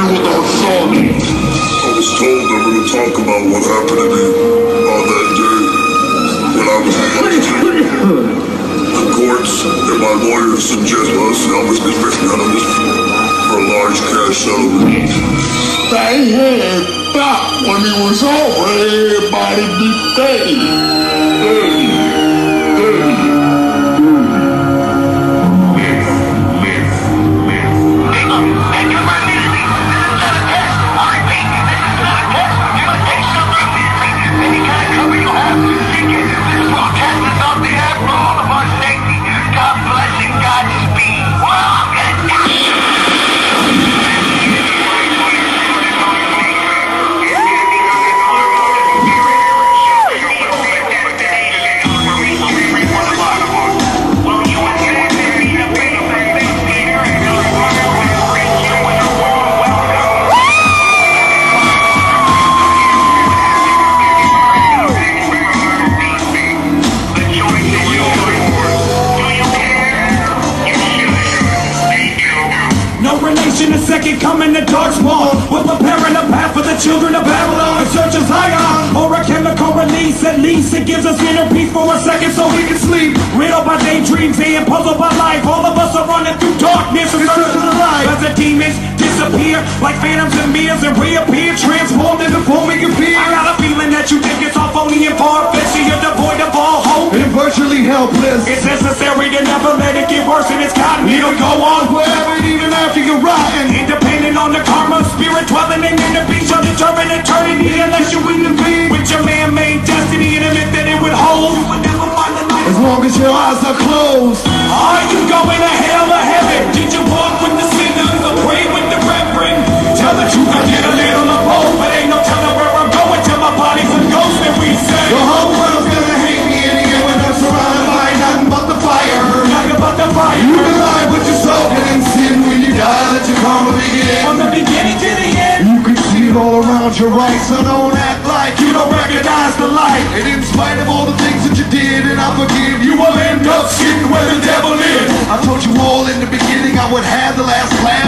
talk 2.87 3.19
about 3.19 3.43
what 3.51 3.63
happened 3.67 3.99
to 3.99 4.07
me 4.07 4.23
on 4.87 5.03
that 5.11 5.27
day 5.35 5.59
when 6.55 6.67
I 6.71 6.77
was 6.87 6.95
in 6.95 7.09
Lexington. 7.19 7.83
The 8.95 9.05
courts 9.11 9.67
and 9.67 9.99
my 9.99 10.15
lawyers 10.23 10.63
suggest 10.63 11.11
us 11.11 11.39
Elvis 11.51 11.83
is 11.83 11.95
fixing 11.99 12.31
out 12.31 12.39
of 12.39 12.47
this 12.47 12.63
for 13.43 13.59
a 13.59 13.67
large 13.75 13.99
cash 14.07 14.39
settlement. 14.39 15.11
They 15.91 16.31
had 16.31 16.87
back 17.11 17.43
when 17.67 17.83
he 17.83 17.91
was 18.07 18.23
over, 18.23 18.71
everybody 18.79 19.67
be 19.83 19.91
paid. 20.15 21.96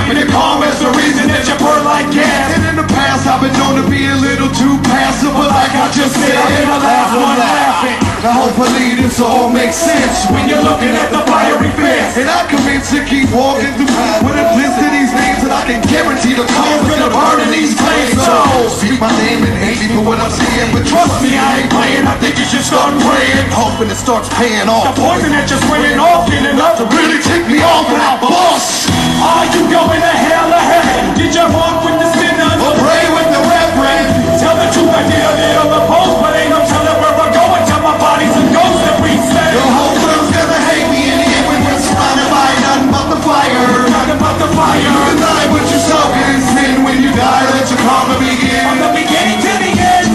Laugh, 0.09 0.17
and 0.17 0.19
your 0.19 0.31
karma's 0.33 0.79
the 0.79 0.89
reason 0.97 1.27
that 1.29 1.45
you 1.45 1.55
burn 1.61 1.83
like 1.85 2.09
gas. 2.11 2.57
And 2.57 2.65
in 2.65 2.75
the 2.81 2.87
past 2.89 3.27
I've 3.27 3.41
been 3.41 3.53
known 3.53 3.77
to 3.81 3.85
be 3.89 4.05
a 4.09 4.17
little 4.17 4.49
too 4.57 4.77
passive, 4.89 5.33
but 5.33 5.49
like 5.53 5.73
I 5.73 5.89
just 5.93 6.13
said, 6.17 6.33
I've 6.33 6.49
been 6.49 6.69
the 6.69 6.81
last 6.81 7.13
one 7.13 7.37
laughing. 7.37 7.97
Now 8.25 8.33
hopefully 8.35 8.99
this 8.99 9.21
all 9.21 9.49
makes 9.49 9.77
sense 9.77 10.27
when 10.33 10.49
you're 10.49 10.63
looking 10.63 10.91
at 10.91 11.13
the 11.13 11.21
fiery 11.29 11.71
fence. 11.77 12.17
And 12.17 12.27
I'm 12.27 12.47
convinced 12.49 12.91
to 12.91 13.05
keep 13.05 13.29
walking 13.31 13.71
through 13.77 13.91
with 14.25 14.35
a 14.35 14.47
list 14.57 14.77
of 14.81 14.91
these 14.91 15.13
names 15.13 15.39
that 15.45 15.53
I 15.53 15.63
can 15.69 15.79
guarantee 15.87 16.35
the 16.35 16.47
cause 16.47 16.81
gonna 16.89 17.11
burn 17.13 17.39
in 17.45 17.49
these 17.53 17.77
flames. 17.77 18.17
So 18.19 18.35
speak 18.81 18.99
my 18.99 19.11
name 19.23 19.45
and 19.45 19.55
hate 19.61 19.79
me 19.79 19.87
for 19.95 20.03
what 20.03 20.19
I'm 20.19 20.33
saying, 20.33 20.69
but 20.73 20.83
trust 20.89 21.21
me, 21.21 21.37
I 21.37 21.63
ain't 21.63 21.71
playing. 21.71 22.03
I 22.09 22.15
think 22.19 22.35
you 22.35 22.47
should 22.49 22.65
start 22.65 22.91
praying, 22.99 23.47
hoping 23.53 23.87
it 23.87 23.99
starts 23.99 24.27
paying 24.35 24.67
off. 24.67 24.89
The 24.91 24.99
poison 24.99 25.31
that 25.31 25.47
you're 25.47 25.61
spraying 25.63 25.99
off 26.01 26.27
in 26.31 26.43
enough 26.43 26.81
To 26.81 26.85
really 26.91 27.19
take 27.23 27.45
me 27.47 27.61
off 27.61 27.87
I 27.89 28.19
bust. 28.19 28.88
Are 29.19 29.45
you 29.51 29.67
going 29.67 29.99
to 29.99 30.13
hell 30.15 30.47
or 30.47 30.63
heaven? 30.63 31.03
Did 31.19 31.35
you 31.35 31.45
walk 31.51 31.83
with 31.83 31.99
the 31.99 32.07
sinners 32.15 32.59
or 32.63 32.71
pray 32.79 33.03
with 33.11 33.29
the 33.35 33.41
reverend? 33.43 34.07
Tell 34.39 34.55
the 34.55 34.67
truth, 34.71 34.87
I 34.95 35.03
dare 35.11 35.33
live 35.35 35.67
the 35.75 35.81
post, 35.91 36.15
but 36.23 36.31
ain't 36.39 36.55
no 36.55 36.63
telling 36.63 36.97
where 37.03 37.15
we're 37.19 37.33
going. 37.35 37.63
Tell 37.67 37.83
my 37.83 37.95
body's 37.99 38.31
a 38.31 38.43
ghost 38.55 38.79
that 38.87 38.97
we 39.03 39.11
say. 39.19 39.49
Your 39.59 39.69
whole 39.75 39.95
crew's 39.99 40.31
gonna 40.31 40.59
hate 40.71 40.87
me 40.87 41.11
and 41.11 41.19
yet 41.19 41.43
we 41.51 41.55
were 41.67 41.79
surrounded 41.83 42.29
by 42.31 42.47
nothing 42.63 42.87
but 42.95 43.05
the 43.11 43.19
fire. 43.19 43.91
Nothing 43.91 44.19
but 44.23 44.35
the 44.39 44.49
fire. 44.55 44.87
You 44.87 45.03
deny 45.11 45.43
what 45.51 45.67
and 45.67 46.43
sin 46.55 46.73
when 46.87 47.03
you 47.03 47.11
die. 47.11 47.43
Let 47.51 47.67
your 47.67 47.81
karma 47.83 48.15
begin. 48.23 48.63
From 48.71 48.79
the 48.87 48.91
beginning 48.95 49.39
to 49.43 49.51
the 49.59 49.71
end. 49.75 50.07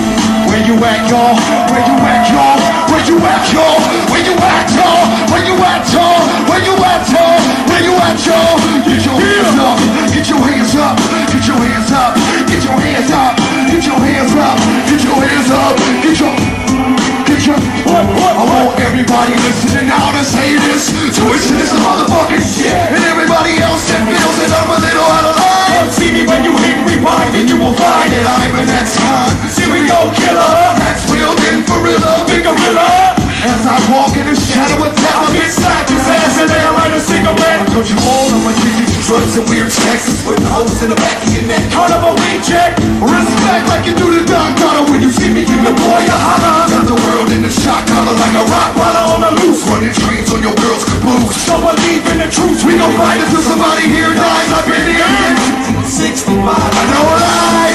Where 0.49 0.64
you 0.64 0.80
at, 0.80 1.04
y'all? 1.12 1.37
Where 1.68 1.84
you 1.84 1.96
at, 2.08 2.25
y'all? 2.32 2.56
Where 2.88 3.04
you 3.04 3.16
at, 3.20 3.44
y'all? 3.52 3.76
Where 4.08 4.25
you 4.25 4.37
at, 4.40 4.68
y'all? 4.73 5.04
Where 5.28 5.44
you 5.44 5.56
at, 5.61 5.84
y'all? 5.92 6.25
Where 6.49 6.62
you 6.64 6.75
at, 6.80 7.04
y'all? 7.12 7.34
Up. 11.95 12.19
Get 12.51 12.59
your 12.67 12.75
hands 12.75 13.11
up. 13.15 13.39
Get 13.71 13.87
your 13.87 14.01
hands 14.03 14.35
up. 14.35 14.59
Get 14.91 14.99
your 15.07 15.15
hands 15.15 15.51
up. 15.55 15.75
Get 16.03 16.19
your 16.19 16.35
Get 17.23 17.47
your 17.47 17.55
what, 17.87 18.03
what, 18.19 18.35
I 18.35 18.45
want 18.51 18.75
everybody 18.83 19.39
listening 19.39 19.87
now 19.87 20.11
to 20.11 20.23
say 20.27 20.59
this. 20.59 20.91
Twiztid 21.15 21.63
is 21.63 21.71
the 21.71 21.79
motherfucking 21.79 22.43
shit. 22.43 22.75
And 22.75 22.99
everybody 23.07 23.63
else 23.63 23.87
that 23.95 24.03
feels 24.11 24.37
that 24.43 24.51
I'm 24.59 24.75
a 24.75 24.79
little 24.83 25.07
out 25.07 25.27
of 25.31 25.37
line. 25.39 25.87
See 25.95 26.11
me 26.11 26.27
when 26.27 26.43
you 26.43 26.51
hit 26.59 26.83
rewind 26.83 27.39
And 27.39 27.47
you 27.47 27.63
will 27.63 27.77
find 27.79 28.11
that 28.11 28.27
I'm 28.27 28.55
an 28.59 28.69
ex-con. 28.75 29.31
Serial 29.55 30.11
killer. 30.19 30.51
That's 30.83 31.07
real 31.15 31.31
then 31.47 31.63
for 31.63 31.79
real, 31.79 32.03
big 32.27 32.43
gorilla 32.43 33.15
As 33.47 33.63
I 33.71 33.79
walk 33.95 34.19
in 34.19 34.27
the 34.27 34.35
shadow 34.35 34.83
of 34.83 34.91
death 34.99 35.15
I'll 35.15 35.31
get 35.31 35.51
slapped 35.55 35.95
his 35.95 36.03
ass 36.11 36.43
and 36.43 36.51
then 36.51 36.69
light 36.75 36.91
a 36.91 37.01
cigarette. 37.01 37.71
Don't 37.71 37.87
you 37.87 37.99
all 38.03 38.35
my 38.43 38.55
kids 38.59 38.94
drugs 39.14 39.37
and 39.38 39.47
weird 39.47 39.71
texts 39.71 40.26
With 40.26 40.42
holes 40.50 40.83
in 40.83 40.90
the 40.90 40.99
back 40.99 41.23
of 41.23 41.30
your 41.30 41.47
neck. 41.47 41.62
Carnival 41.71 42.18
reject 42.18 42.83
Respect 42.99 43.64
like 43.71 43.87
you 43.87 43.94
do 43.94 44.11
the 44.11 44.26
Don 44.26 44.50
Donna 44.59 44.83
When 44.90 45.00
you 45.02 45.11
see 45.14 45.30
me 45.30 45.47
give 45.47 45.62
your 45.62 45.76
boy 45.78 46.02
a 46.02 46.18
holler 46.18 46.66
Got 46.66 46.87
the 46.90 46.99
world 46.99 47.30
in 47.30 47.42
the 47.47 47.52
shock 47.52 47.87
collar 47.87 48.14
like 48.18 48.35
a 48.35 48.44
rock 48.50 48.73
runner 48.75 49.04
on 49.14 49.21
the 49.23 49.30
loose. 49.39 49.62
Running 49.71 49.95
trains 49.95 50.32
on 50.34 50.43
your 50.43 50.54
girl's 50.58 50.84
caboose. 50.84 51.36
So 51.47 51.54
believe 51.60 52.04
in 52.10 52.19
the 52.19 52.28
truth. 52.30 52.65
We 52.67 52.75
gon' 52.75 52.95
fight 52.99 53.21
until 53.23 53.43
somebody 53.43 53.86
here 53.86 54.10
dies. 54.10 54.50
I've 54.50 54.67
been 54.67 54.86
here 54.91 55.04
65 55.84 56.34
I 56.34 56.82
know 56.91 57.06
lies 57.23 57.74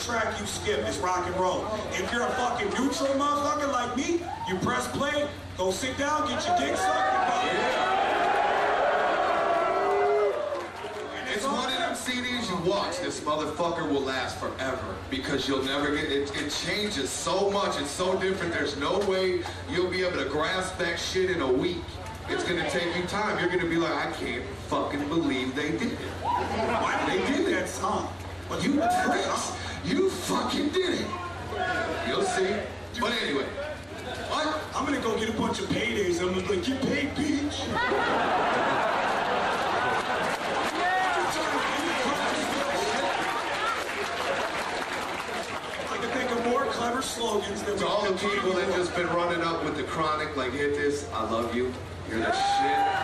track 0.00 0.38
you 0.40 0.46
skip 0.46 0.86
is 0.88 0.98
rock 0.98 1.26
and 1.26 1.36
roll. 1.36 1.66
If 1.92 2.10
you're 2.12 2.22
a 2.22 2.30
fucking 2.30 2.68
neutral 2.70 3.08
motherfucker 3.14 3.70
like 3.70 3.96
me, 3.96 4.22
you 4.48 4.56
press 4.62 4.88
play, 4.88 5.28
go 5.56 5.70
sit 5.70 5.96
down, 5.98 6.28
get 6.28 6.46
your 6.46 6.56
dick 6.58 6.76
sucked, 6.76 7.14
and. 7.44 8.00
It's 11.32 11.44
one 11.44 11.72
of 11.72 11.78
them 11.78 11.94
CDs 11.94 12.50
you 12.50 12.70
watch. 12.70 12.98
This 13.00 13.20
motherfucker 13.20 13.88
will 13.88 14.00
last 14.02 14.38
forever 14.38 14.96
because 15.10 15.46
you'll 15.46 15.62
never 15.62 15.94
get 15.94 16.10
it. 16.10 16.34
It 16.36 16.50
changes 16.50 17.08
so 17.08 17.50
much. 17.50 17.80
It's 17.80 17.90
so 17.90 18.18
different. 18.18 18.52
There's 18.52 18.76
no 18.78 18.98
way 19.00 19.42
you'll 19.70 19.90
be 19.90 20.02
able 20.04 20.18
to 20.22 20.28
grasp 20.28 20.76
that 20.78 20.98
shit 20.98 21.30
in 21.30 21.40
a 21.40 21.52
week. 21.52 21.84
It's 22.28 22.44
gonna 22.44 22.68
take 22.70 22.96
you 22.96 23.04
time. 23.04 23.38
You're 23.38 23.48
gonna 23.48 23.70
be 23.70 23.76
like, 23.76 23.92
I 23.92 24.10
can't 24.12 24.44
fucking 24.68 25.08
believe 25.08 25.54
they 25.54 25.70
did 25.70 25.92
it. 25.92 25.98
Why 26.22 27.06
did 27.06 27.26
they 27.26 27.36
do 27.36 27.50
that 27.50 27.68
song? 27.68 28.12
But 28.48 28.64
You 28.64 28.72
pricks. 28.72 29.52
You 29.84 30.10
fucking 30.10 30.68
did 30.70 31.00
it. 31.00 31.06
You'll 32.06 32.22
see. 32.22 32.54
But 33.00 33.12
anyway, 33.22 33.44
what? 34.28 34.62
I'm 34.74 34.84
gonna 34.84 35.00
go 35.00 35.18
get 35.18 35.30
a 35.30 35.32
bunch 35.32 35.60
of 35.60 35.68
paydays. 35.68 36.20
I'm 36.20 36.34
gonna 36.34 36.46
be 36.46 36.56
like, 36.56 36.64
get 36.64 36.82
paid, 36.82 37.08
bitch. 37.14 37.60
I 45.90 45.96
can 45.96 46.10
think 46.10 46.30
of 46.30 46.46
more 46.46 46.64
clever 46.66 47.02
slogans 47.02 47.62
To 47.62 47.86
all 47.86 48.04
the 48.04 48.18
people 48.18 48.52
that 48.52 48.74
just 48.76 48.94
been 48.94 49.08
running 49.08 49.42
up 49.42 49.64
with 49.64 49.76
the 49.76 49.84
chronic, 49.84 50.36
like 50.36 50.52
hit 50.52 50.74
this, 50.74 51.08
I 51.14 51.30
love 51.30 51.54
you. 51.54 51.72
You're 52.10 52.20
the 52.20 52.32
shit. 52.32 53.00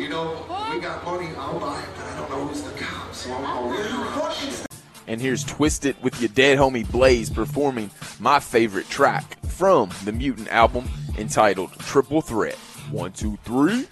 You 0.00 0.08
know, 0.08 0.46
we 0.72 0.80
got 0.80 1.04
money, 1.04 1.30
I'll 1.36 1.58
buy 1.58 1.80
it, 1.80 1.88
but 1.96 2.06
I 2.06 2.16
don't 2.16 2.30
know 2.30 2.46
who's 2.46 2.62
the 2.62 2.70
cop, 2.78 3.12
so 3.14 3.34
I'm 3.34 3.42
gonna 3.42 4.66
And 5.06 5.20
here's 5.20 5.44
Twiztid 5.44 6.00
with 6.02 6.20
your 6.20 6.28
dead 6.28 6.58
homie 6.58 6.90
Blaze 6.90 7.30
performing 7.30 7.90
my 8.18 8.40
favorite 8.40 8.88
track 8.88 9.38
from 9.46 9.90
the 10.04 10.12
Mutant 10.12 10.48
album 10.48 10.88
entitled 11.16 11.72
Triple 11.78 12.22
Threat. 12.22 12.56
One, 12.90 13.12
two, 13.12 13.38
three. 13.44 13.86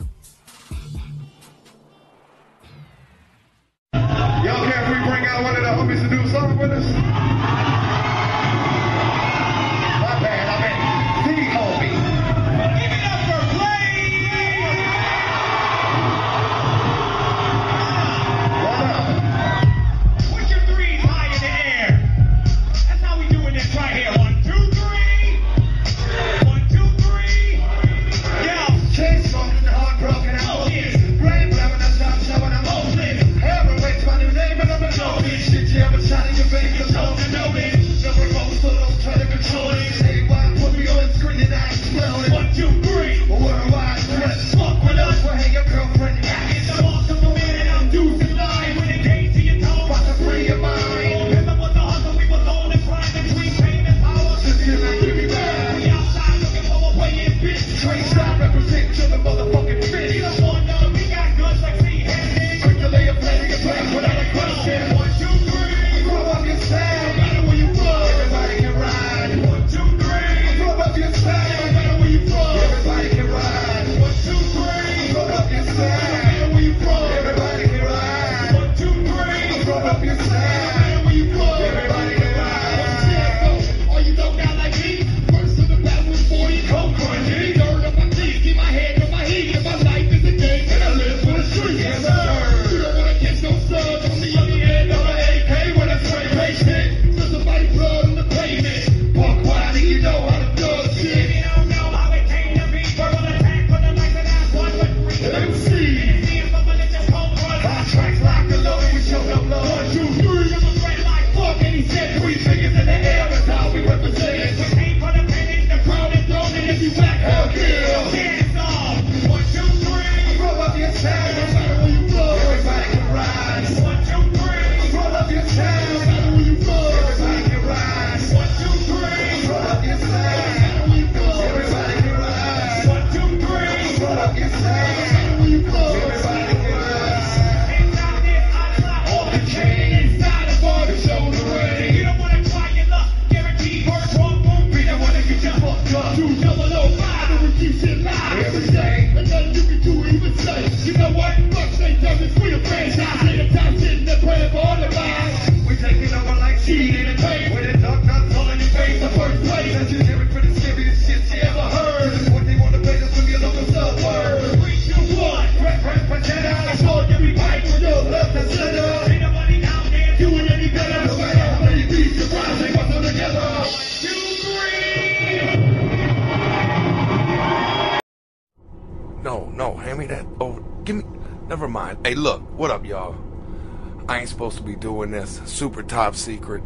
Doing 185.05 185.21
this. 185.21 185.41
Super 185.45 185.83
top 185.83 186.15
secret. 186.15 186.63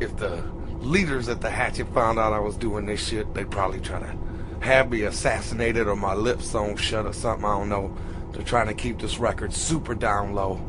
If 0.00 0.16
the 0.16 0.42
leaders 0.80 1.28
at 1.28 1.40
the 1.40 1.50
Hatchet 1.50 1.92
found 1.94 2.18
out 2.18 2.32
I 2.32 2.38
was 2.38 2.56
doing 2.56 2.86
this 2.86 3.06
shit, 3.06 3.32
they'd 3.34 3.50
probably 3.50 3.80
try 3.80 4.00
to 4.00 4.18
have 4.60 4.90
me 4.90 5.02
assassinated 5.02 5.86
or 5.86 5.96
my 5.96 6.14
lips 6.14 6.50
sewn 6.50 6.76
shut 6.76 7.06
or 7.06 7.12
something. 7.12 7.44
I 7.44 7.58
don't 7.58 7.68
know. 7.68 7.96
They're 8.32 8.44
trying 8.44 8.66
to 8.66 8.74
keep 8.74 8.98
this 8.98 9.18
record 9.18 9.52
super 9.52 9.94
down 9.94 10.34
low, 10.34 10.60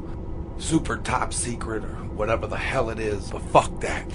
super 0.58 0.97
top 0.97 1.34
secret 1.34 1.84
or 1.84 1.95
whatever 2.15 2.47
the 2.47 2.58
hell 2.58 2.89
it 2.89 2.99
is. 2.99 3.32
But 3.32 3.41
fuck 3.41 3.80
that. 3.82 4.06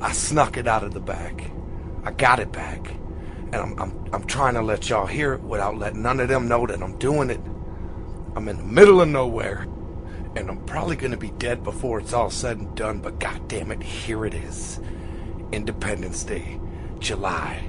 I 0.00 0.12
snuck 0.12 0.56
it 0.56 0.66
out 0.66 0.84
of 0.84 0.94
the 0.94 1.00
bag. 1.00 1.50
I 2.04 2.12
got 2.12 2.38
it 2.38 2.52
back. 2.52 2.90
And 3.52 3.56
I'm, 3.56 3.78
I'm, 3.80 4.10
I'm 4.12 4.24
trying 4.24 4.54
to 4.54 4.62
let 4.62 4.88
y'all 4.88 5.06
hear 5.06 5.34
it 5.34 5.42
without 5.42 5.76
letting 5.78 6.02
none 6.02 6.20
of 6.20 6.28
them 6.28 6.48
know 6.48 6.66
that 6.66 6.82
I'm 6.82 6.98
doing 6.98 7.30
it. 7.30 7.40
I'm 8.36 8.48
in 8.48 8.56
the 8.56 8.64
middle 8.64 9.00
of 9.00 9.08
nowhere. 9.08 9.66
And 10.36 10.50
I'm 10.50 10.64
probably 10.66 10.96
going 10.96 11.12
to 11.12 11.16
be 11.16 11.30
dead 11.30 11.62
before 11.62 12.00
it's 12.00 12.12
all 12.12 12.30
said 12.30 12.58
and 12.58 12.74
done, 12.74 12.98
but 13.00 13.20
god 13.20 13.46
damn 13.46 13.70
it, 13.70 13.82
here 13.82 14.26
it 14.26 14.34
is. 14.34 14.80
Independence 15.52 16.24
Day, 16.24 16.58
July 16.98 17.62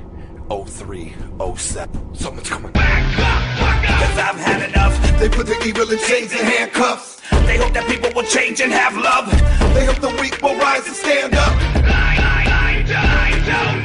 0307. 0.49 2.15
Someone's 2.15 2.49
coming. 2.49 2.73
Cause 2.73 4.17
I've 4.17 4.39
had 4.39 4.69
enough. 4.69 5.19
They 5.19 5.29
put 5.29 5.45
the 5.45 5.61
evil 5.63 5.89
in 5.91 5.99
chains 5.99 6.31
and 6.31 6.41
handcuffs. 6.41 7.21
They 7.45 7.57
hope 7.57 7.73
that 7.73 7.87
people 7.87 8.09
will 8.15 8.27
change 8.27 8.61
and 8.61 8.71
have 8.71 8.97
love. 8.97 9.29
They 9.75 9.85
hope 9.85 9.99
the 9.99 10.09
weak 10.21 10.41
will 10.41 10.57
rise 10.57 10.87
and 10.87 10.95
stand 10.95 11.35
up. 11.35 11.53
I, 11.85 12.17
I, 12.19 12.83
I, 12.89 13.31
I 13.31 13.75
don't 13.75 13.84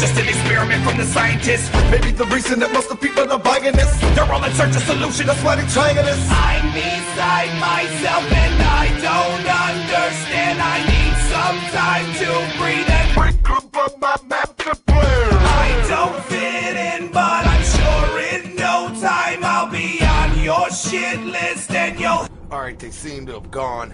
just 0.00 0.16
an 0.18 0.28
experiment 0.28 0.84
from 0.84 0.96
the 0.96 1.04
scientists. 1.04 1.70
Maybe 1.90 2.12
the 2.12 2.26
reason 2.26 2.60
that 2.60 2.72
most 2.72 2.90
of 2.90 3.00
the 3.00 3.08
people 3.08 3.30
are 3.30 3.38
buying 3.38 3.72
this. 3.74 3.90
They're 4.14 4.30
all 4.30 4.42
in 4.44 4.52
search 4.52 4.76
of 4.76 4.82
solution. 4.82 5.26
That's 5.26 5.42
why 5.42 5.56
they're 5.56 5.66
trying 5.68 5.96
this. 5.96 6.20
I'm 6.30 6.70
beside 6.70 7.52
myself 7.58 8.24
and 8.30 8.56
I 8.62 8.86
don't 9.02 9.46
understand. 9.68 10.62
I 10.62 10.78
need 10.86 11.14
some 11.34 11.58
time 11.74 12.08
to 12.22 12.30
breathe 12.58 12.88
and 12.88 13.08
Break 13.18 13.50
up 13.50 13.76
on 13.76 14.00
my 14.00 14.16
master 14.28 14.74
plan. 14.86 15.32
I 15.34 15.68
don't 15.90 16.22
fit 16.30 16.76
in, 16.76 17.10
but 17.10 17.42
I'm 17.46 17.64
sure 17.74 18.10
in 18.32 18.54
no 18.54 18.94
time 19.00 19.42
I'll 19.42 19.70
be 19.70 19.98
on 20.04 20.38
your 20.38 20.70
shit 20.70 21.18
list 21.20 21.70
and 21.72 21.98
you'll. 21.98 22.28
Alright, 22.52 22.78
they 22.78 22.90
seem 22.90 23.26
to 23.26 23.32
have 23.34 23.50
gone. 23.50 23.92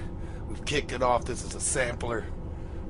We've 0.49 0.65
kicked 0.65 0.93
it 0.93 1.03
off. 1.03 1.25
This 1.25 1.43
is 1.45 1.55
a 1.55 1.61
sampler 1.61 2.27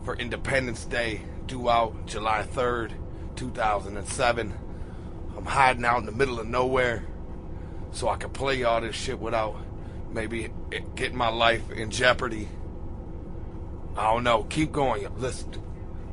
for 0.05 0.17
Independence 0.17 0.85
Day, 0.85 1.23
due 1.47 1.71
out 1.71 2.07
July 2.07 2.43
3rd, 2.53 2.93
2007. 3.37 4.55
I'm 5.37 5.45
hiding 5.45 5.85
out 5.85 5.99
in 5.99 6.07
the 6.07 6.13
middle 6.13 6.41
of 6.41 6.47
nowhere 6.47 7.05
so 7.93 8.09
I 8.09 8.17
can 8.17 8.31
play 8.31 8.63
all 8.65 8.81
this 8.81 8.97
shit 8.97 9.19
without 9.19 9.57
maybe 10.13 10.51
getting 10.95 11.17
my 11.17 11.29
life 11.29 11.71
in 11.71 11.91
jeopardy. 11.91 12.49
I 13.97 14.13
don't 14.13 14.25
know. 14.25 14.45
Keep 14.45 14.73
going. 14.73 15.07
Listen. 15.19 15.53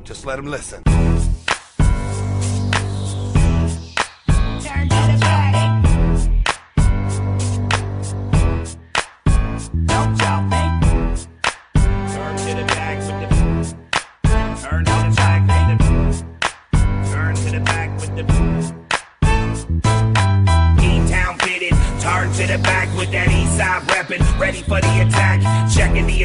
Just 0.04 0.26
let 0.26 0.38
him 0.38 0.46
listen. 0.46 0.82
Turn 4.60 5.61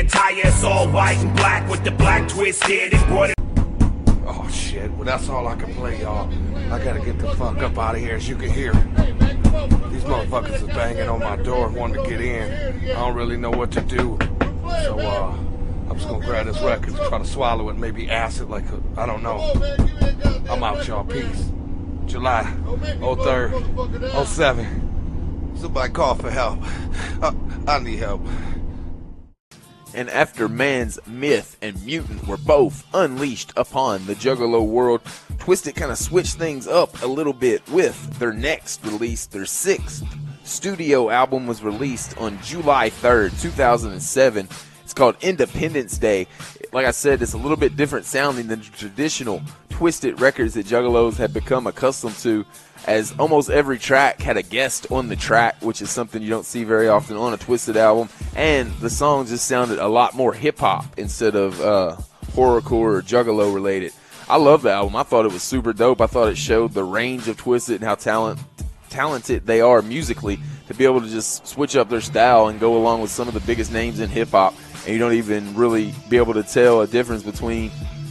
attire. 0.08 0.42
It's 0.46 0.64
all 0.64 0.88
white 0.90 1.18
and 1.18 1.36
black 1.36 1.70
with 1.70 1.84
the 1.84 1.92
black 1.92 2.28
twisted 2.28 2.94
embroidered. 2.94 3.36
Oh 4.26 4.48
shit. 4.52 4.92
Well, 4.92 5.04
that's 5.04 5.30
all 5.30 5.48
I 5.48 5.56
can 5.56 5.74
play, 5.74 6.02
y'all. 6.02 6.32
I 6.72 6.84
gotta 6.84 7.00
get 7.00 7.20
the 7.20 7.34
fuck 7.36 7.58
up 7.58 7.78
out 7.78 7.96
of 7.96 8.02
here, 8.02 8.16
as 8.16 8.28
you 8.28 8.36
can 8.36 8.50
hear. 8.50 8.74
These 9.92 10.04
motherfuckers 10.04 10.56
is 10.56 10.68
banging 10.68 11.10
on 11.10 11.20
my 11.20 11.36
door, 11.38 11.70
wanting 11.70 12.04
to 12.04 12.10
get 12.10 12.22
in. 12.22 12.92
I 12.92 12.94
don't 12.94 13.16
really 13.16 13.38
know 13.38 13.52
what 13.52 13.72
to 13.72 13.82
do. 13.82 14.18
So, 14.84 15.00
uh, 15.00 15.36
I'm 15.90 15.96
just 15.96 16.08
gonna 16.08 16.26
grab 16.26 16.46
this 16.46 16.62
record, 16.62 16.90
and 16.90 17.08
try 17.08 17.18
to 17.18 17.26
swallow 17.26 17.70
it, 17.70 17.78
maybe 17.78 18.10
acid, 18.10 18.50
like, 18.50 18.66
I 18.98 19.04
I 19.04 19.06
don't 19.06 19.24
know. 19.24 19.54
I'm 20.50 20.64
out, 20.64 20.88
y'all. 20.88 21.04
Peace. 21.04 21.52
July 22.06 22.44
03rd, 23.02 24.26
07. 24.26 25.56
Somebody 25.58 25.92
call 25.92 26.16
for 26.16 26.30
help. 26.30 26.60
I 27.68 27.80
need 27.80 28.00
help. 28.00 28.22
And 29.98 30.12
after 30.12 30.48
Man's 30.48 31.00
Myth 31.08 31.58
and 31.60 31.84
Mutant 31.84 32.28
were 32.28 32.38
both 32.38 32.86
unleashed 32.94 33.52
upon 33.58 34.06
the 34.06 34.14
Juggalo 34.14 34.64
world, 34.64 35.02
Twiztid 35.38 35.74
kind 35.74 35.92
of 35.92 35.98
switched 35.98 36.36
things 36.36 36.68
up 36.68 37.02
a 37.02 37.08
little 37.08 37.34
bit 37.34 37.68
with 37.72 38.20
their 38.20 38.32
next 38.32 38.86
release, 38.86 39.26
their 39.26 39.48
sixth 39.48 40.04
studio 40.44 41.10
album 41.10 41.48
was 41.48 41.64
released 41.64 42.16
on 42.20 42.40
July 42.44 42.92
3rd, 42.92 43.42
2007. 43.42 44.48
It's 44.84 44.94
called 44.94 45.16
Independence 45.22 45.98
Day. 45.98 46.28
Like 46.74 46.86
I 46.86 46.92
said, 46.92 47.22
it's 47.22 47.34
a 47.34 47.38
little 47.38 47.58
bit 47.58 47.76
different 47.76 48.06
sounding 48.06 48.48
than 48.48 48.62
traditional 48.62 49.42
Twiztid 49.70 50.20
records 50.20 50.56
that 50.56 50.66
Juggalos 50.66 51.18
had 51.18 51.34
become 51.34 51.68
accustomed 51.68 52.16
to, 52.18 52.46
as 52.86 53.14
almost 53.20 53.50
every 53.50 53.78
track 53.78 54.22
had 54.22 54.38
a 54.38 54.42
guest 54.42 54.92
on 54.92 55.08
the 55.08 55.16
track, 55.16 55.56
which 55.62 55.82
is 55.82 55.90
something 55.90 56.22
you 56.22 56.30
don't 56.30 56.46
see 56.46 56.64
very 56.64 56.88
often 56.88 57.16
on 57.16 57.34
a 57.34 57.38
Twiztid 57.38 57.76
album. 57.76 58.10
And 58.36 58.72
the 58.80 58.90
songs 58.90 59.30
just 59.30 59.48
sounded 59.48 59.80
a 59.80 59.88
lot 59.88 60.14
more 60.14 60.34
hip 60.34 60.60
hop 60.60 60.86
instead 60.98 61.36
of 61.36 61.60
uh, 61.62 61.98
horrorcore 62.32 62.98
or 62.98 63.02
Juggalo 63.02 63.54
related. 63.54 63.94
I 64.30 64.38
love 64.38 64.62
the 64.62 64.72
album. 64.72 64.96
I 64.96 65.04
thought 65.04 65.26
it 65.26 65.32
was 65.32 65.44
super 65.44 65.74
dope. 65.74 66.02
I 66.02 66.08
thought 66.08 66.28
it 66.28 66.38
showed 66.38 66.74
the 66.74 66.84
range 66.84 67.28
of 67.28 67.38
Twiztid 67.38 67.76
and 67.76 67.84
how 67.84 67.96
talent 67.96 68.40
talented 68.90 69.46
they 69.46 69.62
are 69.62 69.82
musically 69.82 70.40
to 70.68 70.74
be 70.74 70.86
able 70.86 71.02
to 71.02 71.08
just 71.08 71.46
switch 71.48 71.76
up 71.76 71.90
their 71.90 72.02
style 72.02 72.48
and 72.48 72.60
go 72.60 72.78
along 72.78 73.02
with 73.02 73.12
some 73.12 73.28
of 73.28 73.34
the 73.34 73.40
biggest 73.42 73.72
names 73.72 74.00
in 74.00 74.10
hip 74.10 74.30
hop, 74.30 74.54
and 74.88 74.94
you 74.94 75.00
don't 75.00 75.14
even 75.14 75.54
really 75.54 75.94
be 76.08 76.16
able 76.16 76.34
to 76.34 76.44
tell 76.44 76.80
a 76.80 76.88
difference 76.88 77.22
between 77.22 77.70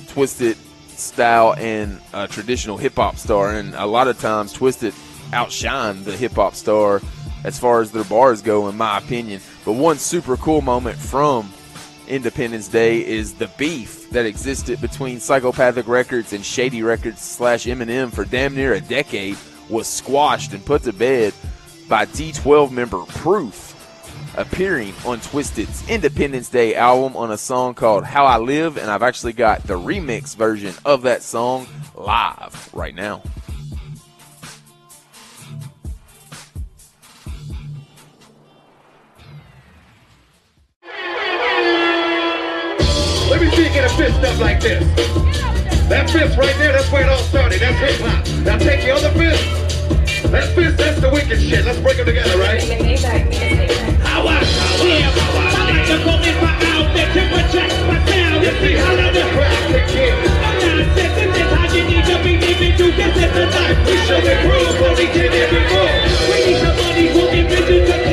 Twiztid 0.08 0.56
style 0.88 1.54
and 1.56 1.98
a 2.12 2.28
traditional 2.28 2.76
hip 2.76 2.96
hop 2.96 3.16
star. 3.16 3.54
And 3.54 3.74
a 3.74 3.86
lot 3.86 4.08
of 4.08 4.20
times, 4.20 4.52
Twiztid 4.52 4.94
outshine 5.32 6.04
the 6.04 6.14
hip 6.14 6.32
hop 6.32 6.54
star 6.54 7.00
as 7.44 7.58
far 7.58 7.80
as 7.80 7.92
their 7.92 8.04
bars 8.04 8.42
go, 8.42 8.68
in 8.68 8.76
my 8.76 8.98
opinion. 8.98 9.40
But 9.64 9.72
one 9.72 9.96
super 9.96 10.36
cool 10.36 10.60
moment 10.60 10.98
from 10.98 11.50
Independence 12.08 12.68
Day 12.68 13.04
is 13.04 13.34
the 13.34 13.48
beef 13.56 14.10
that 14.10 14.26
existed 14.26 14.80
between 14.80 15.18
Psychopathic 15.18 15.88
Records 15.88 16.32
and 16.32 16.44
Shady 16.44 16.82
Records 16.82 17.22
slash 17.22 17.64
Eminem 17.64 18.12
for 18.12 18.24
damn 18.24 18.54
near 18.54 18.74
a 18.74 18.80
decade 18.80 19.36
was 19.70 19.86
squashed 19.86 20.52
and 20.52 20.64
put 20.64 20.82
to 20.82 20.92
bed 20.92 21.32
by 21.88 22.04
D12 22.04 22.70
member 22.70 22.98
Proof, 23.06 23.75
appearing 24.36 24.94
on 25.04 25.18
Twiztid's 25.20 25.88
Independence 25.88 26.48
Day 26.48 26.74
album 26.74 27.16
on 27.16 27.30
a 27.30 27.38
song 27.38 27.74
called 27.74 28.04
How 28.04 28.26
I 28.26 28.38
Live, 28.38 28.76
and 28.76 28.90
I've 28.90 29.02
actually 29.02 29.32
got 29.32 29.62
the 29.64 29.78
remix 29.78 30.36
version 30.36 30.74
of 30.84 31.02
that 31.02 31.22
song 31.22 31.66
live 31.94 32.70
right 32.74 32.94
now. 32.94 33.22
Let 43.30 43.40
me 43.40 43.50
see 43.50 43.64
you 43.64 43.70
get 43.70 43.84
a 43.84 43.94
fist 43.96 44.22
up 44.22 44.38
like 44.38 44.60
this. 44.60 44.84
That 45.88 46.10
fist 46.10 46.36
right 46.36 46.56
there, 46.56 46.72
that's 46.72 46.90
where 46.90 47.02
it 47.02 47.08
all 47.08 47.18
started. 47.18 47.60
That's 47.60 47.78
hip 47.78 48.06
hop. 48.06 48.26
Now 48.44 48.58
take 48.58 48.82
the 48.82 48.90
other 48.92 49.10
fist. 49.10 49.65
That 50.24 50.48
fist, 50.54 50.76
that's 50.78 51.00
the 51.00 51.10
wicked 51.10 51.40
shit. 51.40 51.64
Let's 51.64 51.78
break 51.78 51.98
them 51.98 52.06
together, 52.06 52.38
right? 52.38 52.62
How 54.00 54.26
I, 54.26 54.40
how 54.40 54.80
I, 54.80 55.00
how 55.12 55.36
I 55.36 55.70
like 55.70 55.86
to 55.92 55.96
go 56.00 56.14
in 56.24 56.36
my 56.40 56.52
outfit 56.72 57.08
to 57.12 57.22
project 57.28 57.74
my 57.84 58.00
sound. 58.08 58.40
You 58.44 58.52
see 58.56 58.74
how 58.80 58.96
the 59.12 59.24
crowd 59.36 59.60
kick 59.68 59.92
in. 59.92 60.16
Nonsense, 60.40 61.20
and 61.20 61.30
this 61.36 61.48
how 61.52 61.68
you 61.68 61.84
need 61.84 62.04
to 62.08 62.16
be 62.24 62.32
living 62.40 62.72
through 62.76 62.92
this 62.96 63.12
is 63.12 63.32
the 63.36 63.44
life. 63.44 63.78
We 63.86 63.96
show 64.08 64.16
and 64.16 64.40
prove 64.48 64.80
on 64.88 64.96
each 64.96 65.16
and 65.20 65.34
every 65.36 65.62
move. 65.68 65.92
We 66.32 66.36
need 66.48 66.58
somebody 66.64 67.04
who 67.12 67.22
can 67.28 67.44
visit 67.48 67.86
the 67.86 67.92
kid 67.92 68.05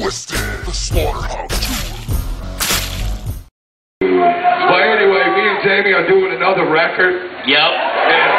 Twiztid, 0.00 0.64
the 0.64 0.72
Slaughterhouse 0.72 1.60
Tour. 1.60 1.76
But 4.00 4.80
anyway, 4.80 5.28
me 5.36 5.44
and 5.44 5.60
Jamie 5.60 5.92
are 5.92 6.08
doing 6.08 6.32
another 6.32 6.64
record. 6.72 7.20
Yep. 7.44 7.70
And, 8.08 8.32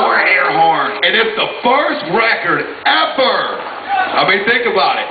Or 0.00 0.16
air 0.16 0.48
horn. 0.56 0.96
and 1.04 1.12
it's 1.12 1.36
the 1.36 1.48
first 1.60 2.08
record 2.16 2.64
ever. 2.88 3.36
I 4.16 4.24
mean, 4.24 4.48
think 4.48 4.64
about 4.64 4.96
it. 4.96 5.08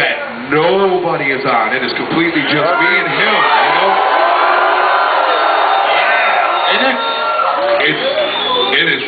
That 0.00 0.48
nobody 0.48 1.36
is 1.36 1.44
on. 1.44 1.76
It 1.76 1.84
is 1.84 1.92
completely 2.00 2.40
just 2.48 2.72
me 2.80 2.90
and 2.96 3.08
him, 3.12 3.40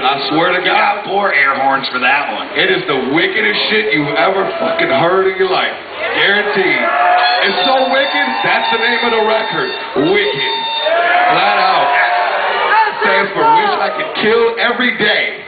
I 0.06 0.30
swear 0.30 0.54
to 0.54 0.62
God. 0.62 1.02
Four 1.10 1.34
air 1.34 1.58
horns 1.58 1.90
for 1.90 1.98
that 1.98 2.30
one. 2.30 2.46
It 2.54 2.70
is 2.70 2.86
the 2.86 3.10
wickedest 3.10 3.58
shit 3.74 3.90
you've 3.90 4.14
ever 4.14 4.46
fucking 4.62 4.86
heard 5.02 5.26
in 5.26 5.34
your 5.34 5.50
life. 5.50 5.74
Guaranteed. 6.14 6.82
It's 7.42 7.60
so 7.66 7.90
wicked, 7.90 8.26
that's 8.46 8.70
the 8.70 8.78
name 8.78 9.02
of 9.02 9.10
the 9.18 9.24
record. 9.26 9.66
Wicked. 10.06 10.52
Flat 11.34 11.58
out. 11.58 11.90
Stands 13.02 13.30
for 13.34 13.42
Wish 13.42 13.74
I 13.82 13.90
Could 13.98 14.12
Kill 14.22 14.46
Every 14.62 14.94
Day. 14.94 15.42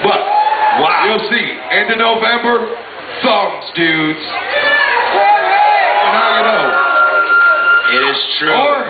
But, 0.00 0.16
wow. 0.80 1.04
you'll 1.04 1.28
see. 1.28 1.46
End 1.68 1.92
of 1.92 2.00
November, 2.00 2.72
thumbs, 3.20 3.64
dudes. 3.76 4.24
And 6.00 6.12
now 6.16 6.28
you 6.40 6.44
know. 6.48 6.66
It 7.90 8.02
is 8.16 8.20
true. 8.40 8.56
Or, 8.56 8.80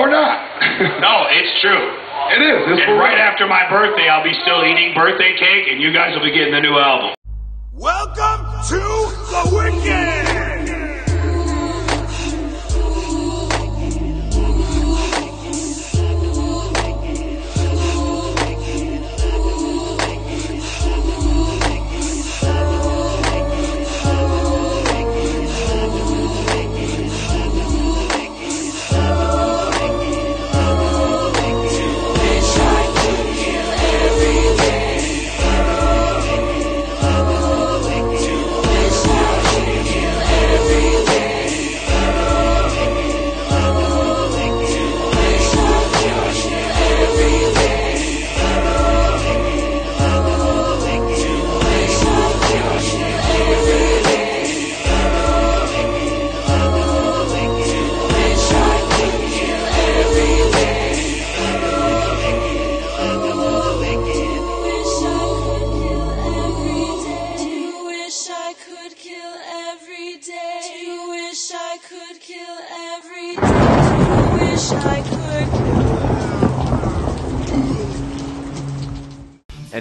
or 0.00 0.08
not. 0.08 0.36
no, 1.04 1.28
it's 1.28 1.60
true. 1.60 1.99
It 2.30 2.42
is. 2.42 2.62
It's 2.62 2.80
and 2.82 2.86
for 2.86 2.94
right 2.94 3.18
real. 3.18 3.26
after 3.26 3.46
my 3.48 3.68
birthday, 3.68 4.06
I'll 4.06 4.22
be 4.22 4.34
still 4.42 4.62
eating 4.64 4.94
birthday 4.94 5.34
cake, 5.34 5.66
and 5.66 5.82
you 5.82 5.92
guys 5.92 6.14
will 6.14 6.22
be 6.22 6.30
getting 6.30 6.54
the 6.54 6.60
new 6.60 6.78
album. 6.78 7.10
Welcome 7.74 8.46
to 8.70 8.78
the 8.78 9.50
Wicked! 9.50 10.39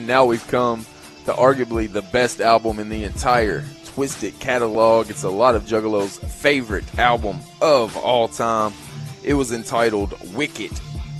Now 0.10 0.26
we've 0.26 0.48
come 0.48 0.88
to 1.26 1.34
arguably 1.34 1.88
the 1.88 2.02
best 2.02 2.42
album 2.42 2.80
in 2.80 2.90
the 2.90 3.04
entire 3.04 3.62
Twiztid 3.62 4.40
catalog. 4.40 5.12
It's 5.12 5.22
a 5.22 5.30
lot 5.30 5.54
of 5.54 5.66
Juggalo's 5.66 6.18
favorite 6.18 6.98
album 6.98 7.42
of 7.62 7.96
all 7.96 8.28
time. 8.28 8.74
It 9.22 9.36
was 9.36 9.52
entitled 9.52 10.16
Wicked. 10.34 10.72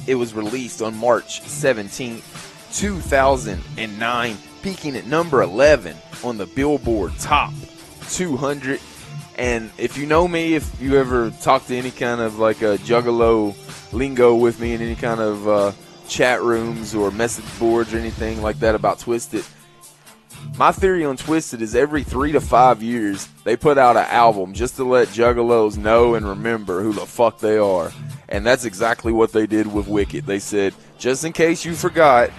It 0.08 0.16
was 0.16 0.34
released 0.34 0.82
on 0.82 0.98
March 0.98 1.44
17th, 1.44 2.24
2009, 2.80 4.38
peaking 4.64 4.96
at 4.96 5.06
number 5.06 5.44
11 5.44 5.96
on 6.24 6.40
the 6.40 6.48
Billboard 6.48 7.16
Top 7.20 7.54
200. 8.10 8.80
And 9.38 9.70
if 9.78 10.00
you 10.00 10.08
know 10.08 10.28
me, 10.28 10.56
if 10.56 10.82
you 10.82 10.98
ever 10.98 11.30
talk 11.30 11.68
to 11.68 11.78
any 11.78 11.92
kind 11.92 12.22
of 12.22 12.40
like 12.40 12.64
a 12.64 12.80
Juggalo 12.80 13.54
lingo 13.94 14.34
with 14.34 14.60
me 14.60 14.74
in 14.74 14.82
any 14.82 14.96
kind 14.96 15.20
of 15.20 15.48
uh, 15.48 15.72
chat 16.10 16.42
rooms 16.42 16.94
or 16.94 17.12
message 17.12 17.46
boards 17.60 17.94
or 17.94 17.98
anything 17.98 18.42
like 18.42 18.60
that 18.60 18.76
about 18.76 19.00
Twiztid, 19.00 19.48
my 20.58 20.72
theory 20.72 21.06
on 21.06 21.18
Twiztid 21.18 21.62
is 21.62 21.76
every 21.76 22.04
three 22.04 22.32
to 22.32 22.42
five 22.42 22.82
years 22.82 23.28
they 23.44 23.56
put 23.56 23.78
out 23.78 23.98
an 23.98 24.06
album 24.06 24.54
just 24.54 24.76
to 24.78 24.84
let 24.84 25.10
Juggalos 25.10 25.78
know 25.78 26.16
and 26.16 26.28
remember 26.28 26.82
who 26.82 26.94
the 26.94 27.06
fuck 27.06 27.40
they 27.40 27.58
are. 27.58 27.92
And 28.28 28.46
that's 28.46 28.66
exactly 28.66 29.12
what 29.12 29.32
they 29.32 29.48
did 29.48 29.72
with 29.72 29.88
Wicked. 29.88 30.26
They 30.26 30.40
said, 30.40 30.74
just 30.98 31.24
in 31.24 31.34
case 31.34 31.66
you 31.66 31.74
forgot, 31.74 32.32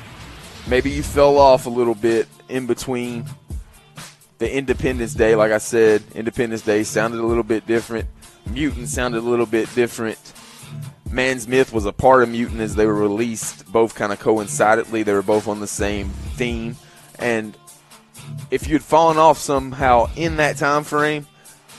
maybe 0.69 0.91
you 0.91 1.03
fell 1.03 1.39
off 1.39 1.67
a 1.67 1.71
little 1.71 1.95
bit 1.95 2.29
in 2.49 2.67
between 2.67 3.25
the 4.39 4.55
Independence 4.55 5.15
Day. 5.15 5.35
Like 5.35 5.53
I 5.53 5.59
said, 5.59 6.03
Independence 6.15 6.63
Day 6.63 6.83
sounded 6.83 7.21
a 7.21 7.27
little 7.27 7.43
bit 7.43 7.67
different. 7.67 8.09
Mutant 8.47 8.89
sounded 8.89 9.19
a 9.19 9.29
little 9.29 9.47
bit 9.47 9.73
different. 9.75 10.19
Man's 11.11 11.49
Myth 11.49 11.73
was 11.73 11.87
a 11.87 11.93
part 11.93 12.23
of 12.23 12.29
Mutant 12.29 12.61
as 12.61 12.77
they 12.77 12.87
were 12.87 12.95
released, 12.95 13.71
both 13.73 13.95
kind 13.95 14.13
of 14.13 14.21
coincidentally. 14.21 15.03
They 15.03 15.13
were 15.13 15.23
both 15.23 15.49
on 15.49 15.61
the 15.61 15.67
same 15.67 16.09
theme. 16.09 16.77
And 17.19 17.57
if 18.51 18.69
you'd 18.69 18.83
fallen 18.83 19.19
off 19.19 19.39
somehow 19.39 20.09
in 20.15 20.37
that 20.37 20.57
time 20.57 20.85
frame, 20.85 21.27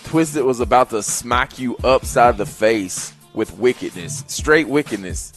Twiztid 0.04 0.44
was 0.44 0.60
about 0.60 0.90
to 0.90 1.02
smack 1.02 1.60
you 1.60 1.78
upside 1.84 2.38
the 2.38 2.46
face 2.46 3.14
with 3.34 3.58
wickedness, 3.58 4.26
straight 4.28 4.68
wickedness, 4.68 5.32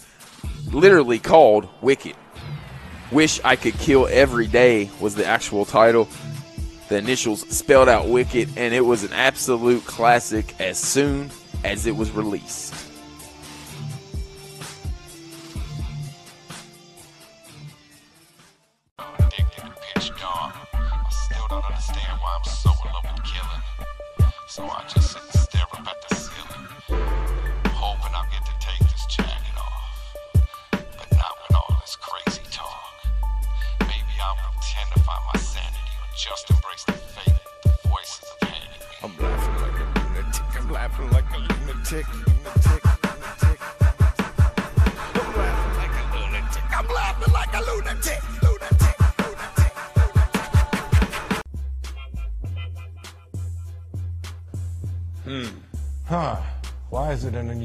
literally 0.72 1.20
called 1.20 1.68
Wicked. 1.80 2.16
Wish 3.12 3.40
I 3.44 3.54
Could 3.54 3.74
Kill 3.74 4.08
Every 4.10 4.48
Day 4.48 4.90
was 5.00 5.14
the 5.14 5.24
actual 5.24 5.64
title. 5.64 6.08
The 6.88 6.96
initials 6.96 7.48
spelled 7.48 7.88
out 7.88 8.08
Wicked, 8.08 8.48
and 8.56 8.74
it 8.74 8.80
was 8.80 9.04
an 9.04 9.12
absolute 9.12 9.84
classic 9.84 10.58
as 10.60 10.78
soon 10.78 11.30
as 11.62 11.86
it 11.86 11.94
was 11.94 12.10
released. 12.10 12.83
understand 21.88 22.20
why 22.20 22.38
I'm 22.38 22.44
so 22.44 22.70
in 22.70 22.92
love 22.92 23.04
with 23.14 23.24
killing. 23.24 24.30
So 24.48 24.64
I 24.64 24.84
just 24.88 25.12
sit 25.12 25.33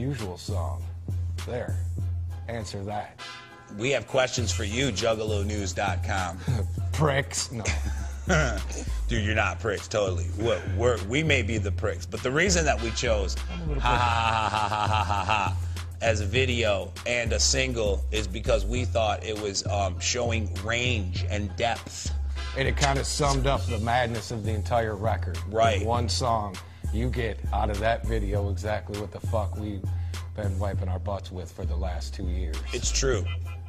is 0.10 0.22
it 0.22 0.24
an 0.24 0.28
unusual 0.28 0.38
song? 0.38 0.84
There. 1.47 1.76
Answer 2.47 2.84
that. 2.84 3.20
We 3.78 3.91
have 3.91 4.07
questions 4.07 4.51
for 4.51 4.64
you, 4.64 4.91
juggalonews.com. 4.91 6.39
Pricks. 6.91 7.51
No. 7.51 7.64
Dude, 9.07 9.26
you're 9.26 9.36
not 9.36 9.60
pricks, 9.60 9.88
totally. 9.88 10.28
We're, 10.38 10.62
we're, 10.78 11.03
we 11.05 11.24
may 11.24 11.41
be 11.41 11.57
the 11.57 11.72
pricks, 11.72 12.05
but 12.05 12.22
the 12.22 12.32
reason 12.32 12.64
that 12.66 12.80
we 12.80 12.91
chose 12.91 13.36
ha 13.36 13.76
ha 13.80 14.49
ha 14.49 14.49
ha 14.49 14.68
ha 14.68 14.88
ha 14.88 15.03
ha 15.03 15.24
ha 15.24 15.57
as 16.01 16.22
a 16.22 16.26
video 16.26 16.93
and 17.07 17.34
a 17.34 17.39
single 17.39 18.03
is 18.12 18.28
because 18.28 18.66
we 18.66 18.86
thought 18.86 19.24
it 19.26 19.39
was 19.41 19.66
um, 19.68 19.99
showing 19.99 20.53
range 20.64 21.26
and 21.30 21.55
depth. 21.55 22.14
And 22.57 22.68
it 22.68 22.78
kind 22.78 22.99
of 22.99 23.05
summed 23.05 23.47
up 23.47 23.66
the 23.66 23.80
madness 23.80 24.32
of 24.32 24.43
the 24.43 24.51
entire 24.51 24.95
record. 24.95 25.38
Right. 25.49 25.82
In 25.82 25.88
one 25.88 26.07
song, 26.07 26.55
you 26.93 27.10
get 27.10 27.39
out 27.53 27.70
of 27.70 27.80
that 27.80 28.05
video 28.05 28.49
exactly 28.49 28.99
what 28.99 29.12
the 29.12 29.20
fuck 29.20 29.57
we've 29.57 29.84
been 30.43 30.59
wiping 30.59 30.87
our 30.89 30.99
butts 30.99 31.31
with 31.31 31.51
for 31.51 31.65
the 31.65 31.75
last 31.75 32.13
two 32.13 32.27
years. 32.27 32.55
It's 32.73 32.91
true. 32.91 33.23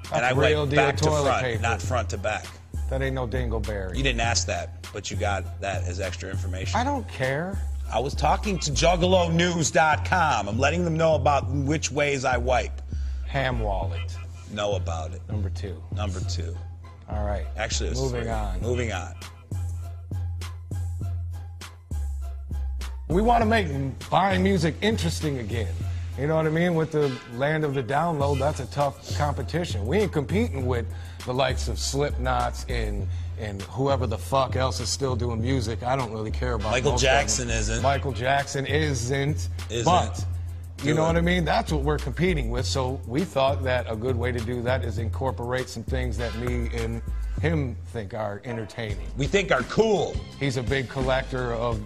That's 0.04 0.12
and 0.12 0.24
I 0.24 0.30
real 0.32 0.60
went 0.60 0.74
back 0.74 0.96
to 0.98 1.04
front, 1.10 1.42
paper. 1.42 1.62
not 1.62 1.82
front 1.82 2.10
to 2.10 2.18
back. 2.18 2.46
That 2.88 3.02
ain't 3.02 3.14
no 3.14 3.26
dingleberry. 3.26 3.96
You 3.96 4.02
didn't 4.02 4.20
ask 4.20 4.46
that, 4.46 4.86
but 4.92 5.10
you 5.10 5.16
got 5.16 5.60
that 5.60 5.84
as 5.84 6.00
extra 6.00 6.30
information. 6.30 6.78
I 6.78 6.84
don't 6.84 7.06
care. 7.08 7.58
I 7.92 7.98
was 7.98 8.14
talking 8.14 8.58
to 8.60 8.70
juggalonews.com. 8.70 10.48
I'm 10.48 10.58
letting 10.58 10.84
them 10.84 10.96
know 10.96 11.14
about 11.14 11.48
which 11.50 11.90
ways 11.90 12.24
I 12.24 12.36
wipe. 12.36 12.80
Ham 13.26 13.60
wallet. 13.60 14.16
Know 14.52 14.74
about 14.74 15.12
it. 15.12 15.22
Number 15.28 15.50
two. 15.50 15.80
Number 15.94 16.20
two. 16.20 16.56
All 17.08 17.24
right. 17.24 17.46
Actually, 17.56 17.90
Moving 17.94 18.22
three. 18.22 18.30
on. 18.30 18.60
Moving 18.60 18.92
on. 18.92 19.14
We 23.08 23.22
want 23.22 23.42
to 23.42 23.46
make 23.46 23.66
buying 24.08 24.42
music 24.44 24.76
interesting 24.82 25.38
again. 25.38 25.74
You 26.20 26.26
know 26.26 26.36
what 26.36 26.44
I 26.44 26.50
mean? 26.50 26.74
With 26.74 26.92
the 26.92 27.10
land 27.32 27.64
of 27.64 27.72
the 27.72 27.82
download, 27.82 28.38
that's 28.38 28.60
a 28.60 28.66
tough 28.66 29.16
competition. 29.16 29.86
We 29.86 30.00
ain't 30.00 30.12
competing 30.12 30.66
with 30.66 30.84
the 31.24 31.32
likes 31.32 31.66
of 31.68 31.76
Slipknots 31.76 32.68
and 32.68 33.08
and 33.38 33.62
whoever 33.62 34.06
the 34.06 34.18
fuck 34.18 34.54
else 34.54 34.80
is 34.80 34.90
still 34.90 35.16
doing 35.16 35.40
music. 35.40 35.82
I 35.82 35.96
don't 35.96 36.12
really 36.12 36.30
care 36.30 36.54
about 36.54 36.72
Michael 36.72 36.98
Jackson 36.98 37.48
isn't. 37.48 37.80
Michael 37.80 38.12
Jackson 38.12 38.66
isn't. 38.66 39.48
Isn't. 39.70 39.84
But 39.86 40.22
you 40.82 40.92
know 40.92 41.04
what 41.04 41.16
I 41.16 41.22
mean? 41.22 41.46
That's 41.46 41.72
what 41.72 41.84
we're 41.84 41.96
competing 41.96 42.50
with. 42.50 42.66
So 42.66 43.00
we 43.06 43.24
thought 43.24 43.62
that 43.64 43.90
a 43.90 43.96
good 43.96 44.16
way 44.16 44.30
to 44.30 44.40
do 44.40 44.60
that 44.60 44.84
is 44.84 44.98
incorporate 44.98 45.70
some 45.70 45.84
things 45.84 46.18
that 46.18 46.36
me 46.36 46.68
and 46.74 47.00
him 47.40 47.76
think 47.86 48.12
are 48.12 48.42
entertaining. 48.44 49.06
We 49.16 49.26
think 49.26 49.52
are 49.52 49.62
cool. 49.62 50.14
He's 50.38 50.58
a 50.58 50.62
big 50.62 50.90
collector 50.90 51.54
of 51.54 51.80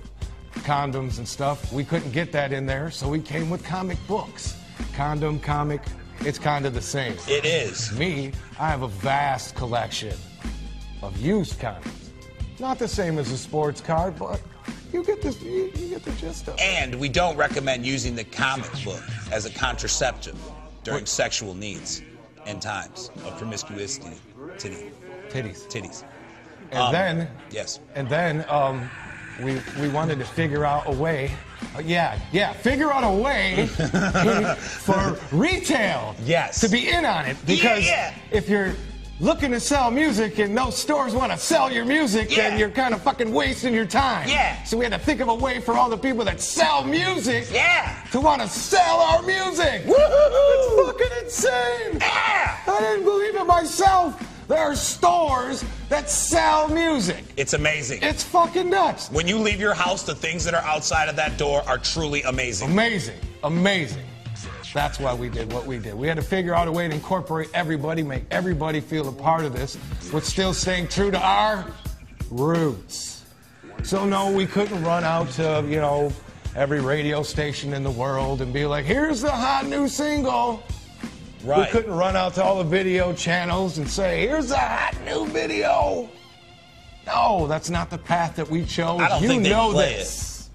condoms 0.62 1.18
and 1.18 1.26
stuff. 1.26 1.72
We 1.72 1.84
couldn't 1.84 2.12
get 2.12 2.32
that 2.32 2.52
in 2.52 2.66
there, 2.66 2.90
so 2.90 3.08
we 3.08 3.20
came 3.20 3.50
with 3.50 3.64
comic 3.64 3.98
books. 4.06 4.56
Condom, 4.94 5.38
comic, 5.40 5.80
it's 6.20 6.38
kind 6.38 6.66
of 6.66 6.74
the 6.74 6.80
same. 6.82 7.16
It 7.28 7.44
is. 7.44 7.92
Me, 7.98 8.32
I 8.58 8.68
have 8.68 8.82
a 8.82 8.88
vast 8.88 9.54
collection 9.54 10.16
of 11.02 11.16
used 11.18 11.58
condoms. 11.58 11.90
Not 12.60 12.78
the 12.78 12.88
same 12.88 13.18
as 13.18 13.30
a 13.30 13.36
sports 13.38 13.80
card, 13.80 14.16
but 14.18 14.40
you 14.92 15.02
get 15.04 15.20
this, 15.20 15.40
you, 15.42 15.70
you 15.76 15.88
get 15.90 16.04
the 16.04 16.12
gist 16.12 16.48
of 16.48 16.54
it. 16.54 16.60
And 16.60 16.94
we 16.94 17.08
don't 17.08 17.36
recommend 17.36 17.84
using 17.84 18.14
the 18.14 18.24
comic 18.24 18.70
book 18.84 19.02
as 19.32 19.44
a 19.44 19.50
contraceptive 19.50 20.38
during 20.84 21.04
sexual 21.06 21.54
needs 21.54 22.02
and 22.46 22.62
times 22.62 23.10
of 23.24 23.36
promiscuity. 23.38 24.16
Titty. 24.58 24.90
Titties. 25.30 25.66
Titties. 25.68 26.04
And 26.70 26.78
Um, 26.80 26.92
then, 26.92 27.30
Yes. 27.50 27.80
and 27.94 28.08
then, 28.08 28.44
um, 28.48 28.88
we 29.42 29.60
we 29.80 29.88
wanted 29.88 30.18
to 30.18 30.24
figure 30.24 30.64
out 30.64 30.84
a 30.86 30.92
way. 30.92 31.30
uh, 31.76 31.80
yeah, 31.80 32.18
yeah, 32.32 32.52
figure 32.52 32.92
out 32.92 33.04
a 33.04 33.10
way 33.22 33.66
for 34.56 35.18
retail. 35.32 36.14
Yes. 36.24 36.60
To 36.60 36.68
be 36.68 36.88
in 36.90 37.04
on 37.04 37.24
it 37.26 37.36
because 37.46 37.84
Yeah. 37.86 38.14
if 38.30 38.48
you're 38.48 38.74
looking 39.20 39.52
to 39.52 39.60
sell 39.60 39.90
music 39.92 40.38
and 40.40 40.52
no 40.54 40.70
stores 40.70 41.14
want 41.14 41.30
to 41.32 41.38
sell 41.38 41.70
your 41.72 41.84
music, 41.84 42.28
then 42.30 42.58
you're 42.58 42.68
kind 42.70 42.92
of 42.92 43.00
fucking 43.00 43.32
wasting 43.32 43.72
your 43.72 43.86
time. 43.86 44.28
Yeah. 44.28 44.62
So 44.64 44.76
we 44.76 44.84
had 44.84 44.92
to 44.92 44.98
think 44.98 45.20
of 45.20 45.28
a 45.28 45.34
way 45.34 45.60
for 45.60 45.74
all 45.74 45.88
the 45.88 45.96
people 45.96 46.24
that 46.24 46.40
sell 46.40 46.82
music. 46.84 47.46
Yeah. 47.52 47.96
To 48.12 48.20
want 48.20 48.42
to 48.42 48.48
sell 48.48 48.98
our 49.00 49.22
music. 49.22 49.82
It's 49.86 50.86
fucking 50.86 51.24
insane. 51.24 51.98
Yeah. 52.00 52.58
I 52.66 52.80
didn't 52.80 53.04
believe 53.04 53.36
it 53.36 53.44
myself. 53.46 54.20
There 54.46 54.58
are 54.58 54.76
stores 54.76 55.64
that 55.88 56.10
sell 56.10 56.68
music. 56.68 57.24
It's 57.36 57.54
amazing. 57.54 58.00
It's 58.02 58.22
fucking 58.22 58.68
nuts. 58.68 59.10
when 59.10 59.26
you 59.26 59.38
leave 59.38 59.58
your 59.58 59.74
house, 59.74 60.02
the 60.02 60.14
things 60.14 60.44
that 60.44 60.54
are 60.54 60.62
outside 60.62 61.08
of 61.08 61.16
that 61.16 61.38
door 61.38 61.62
are 61.66 61.78
truly 61.78 62.22
amazing. 62.22 62.70
Amazing. 62.70 63.18
Amazing. 63.42 64.04
That's 64.74 64.98
why 64.98 65.14
we 65.14 65.28
did 65.28 65.52
what 65.52 65.66
we 65.66 65.78
did. 65.78 65.94
We 65.94 66.08
had 66.08 66.16
to 66.16 66.22
figure 66.22 66.54
out 66.54 66.66
a 66.66 66.72
way 66.72 66.88
to 66.88 66.94
incorporate 66.94 67.48
everybody, 67.54 68.02
make 68.02 68.24
everybody 68.30 68.80
feel 68.80 69.08
a 69.08 69.12
part 69.12 69.44
of 69.44 69.52
this, 69.52 69.78
with 70.12 70.24
still 70.24 70.52
staying 70.52 70.88
true 70.88 71.12
to 71.12 71.18
our 71.18 71.64
roots. 72.30 73.24
So 73.84 74.04
no, 74.04 74.32
we 74.32 74.46
couldn't 74.46 74.82
run 74.82 75.04
out 75.04 75.30
to, 75.32 75.64
you 75.68 75.80
know, 75.80 76.12
every 76.56 76.80
radio 76.80 77.22
station 77.22 77.72
in 77.72 77.82
the 77.84 77.90
world 77.90 78.42
and 78.42 78.52
be 78.52 78.66
like, 78.66 78.84
here's 78.84 79.20
the 79.20 79.30
hot 79.30 79.66
new 79.66 79.88
single. 79.88 80.62
We 81.44 81.66
couldn't 81.66 81.92
run 81.92 82.16
out 82.16 82.34
to 82.34 82.42
all 82.42 82.56
the 82.56 82.64
video 82.64 83.12
channels 83.12 83.76
and 83.76 83.88
say, 83.88 84.26
here's 84.26 84.50
a 84.50 84.56
hot 84.56 84.94
new 85.04 85.26
video. 85.26 86.08
No, 87.06 87.46
that's 87.46 87.68
not 87.68 87.90
the 87.90 87.98
path 87.98 88.34
that 88.36 88.48
we 88.48 88.64
chose. 88.64 89.00
I 89.00 89.08
don't 89.08 89.22
you 89.22 89.28
think 89.28 89.42
they 89.42 89.50
know 89.50 89.72
play 89.72 89.96
this. 89.96 90.48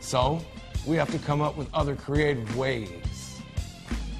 So 0.00 0.44
we 0.86 0.96
have 0.96 1.10
to 1.12 1.18
come 1.20 1.40
up 1.40 1.56
with 1.56 1.72
other 1.72 1.96
creative 1.96 2.54
ways. 2.54 3.40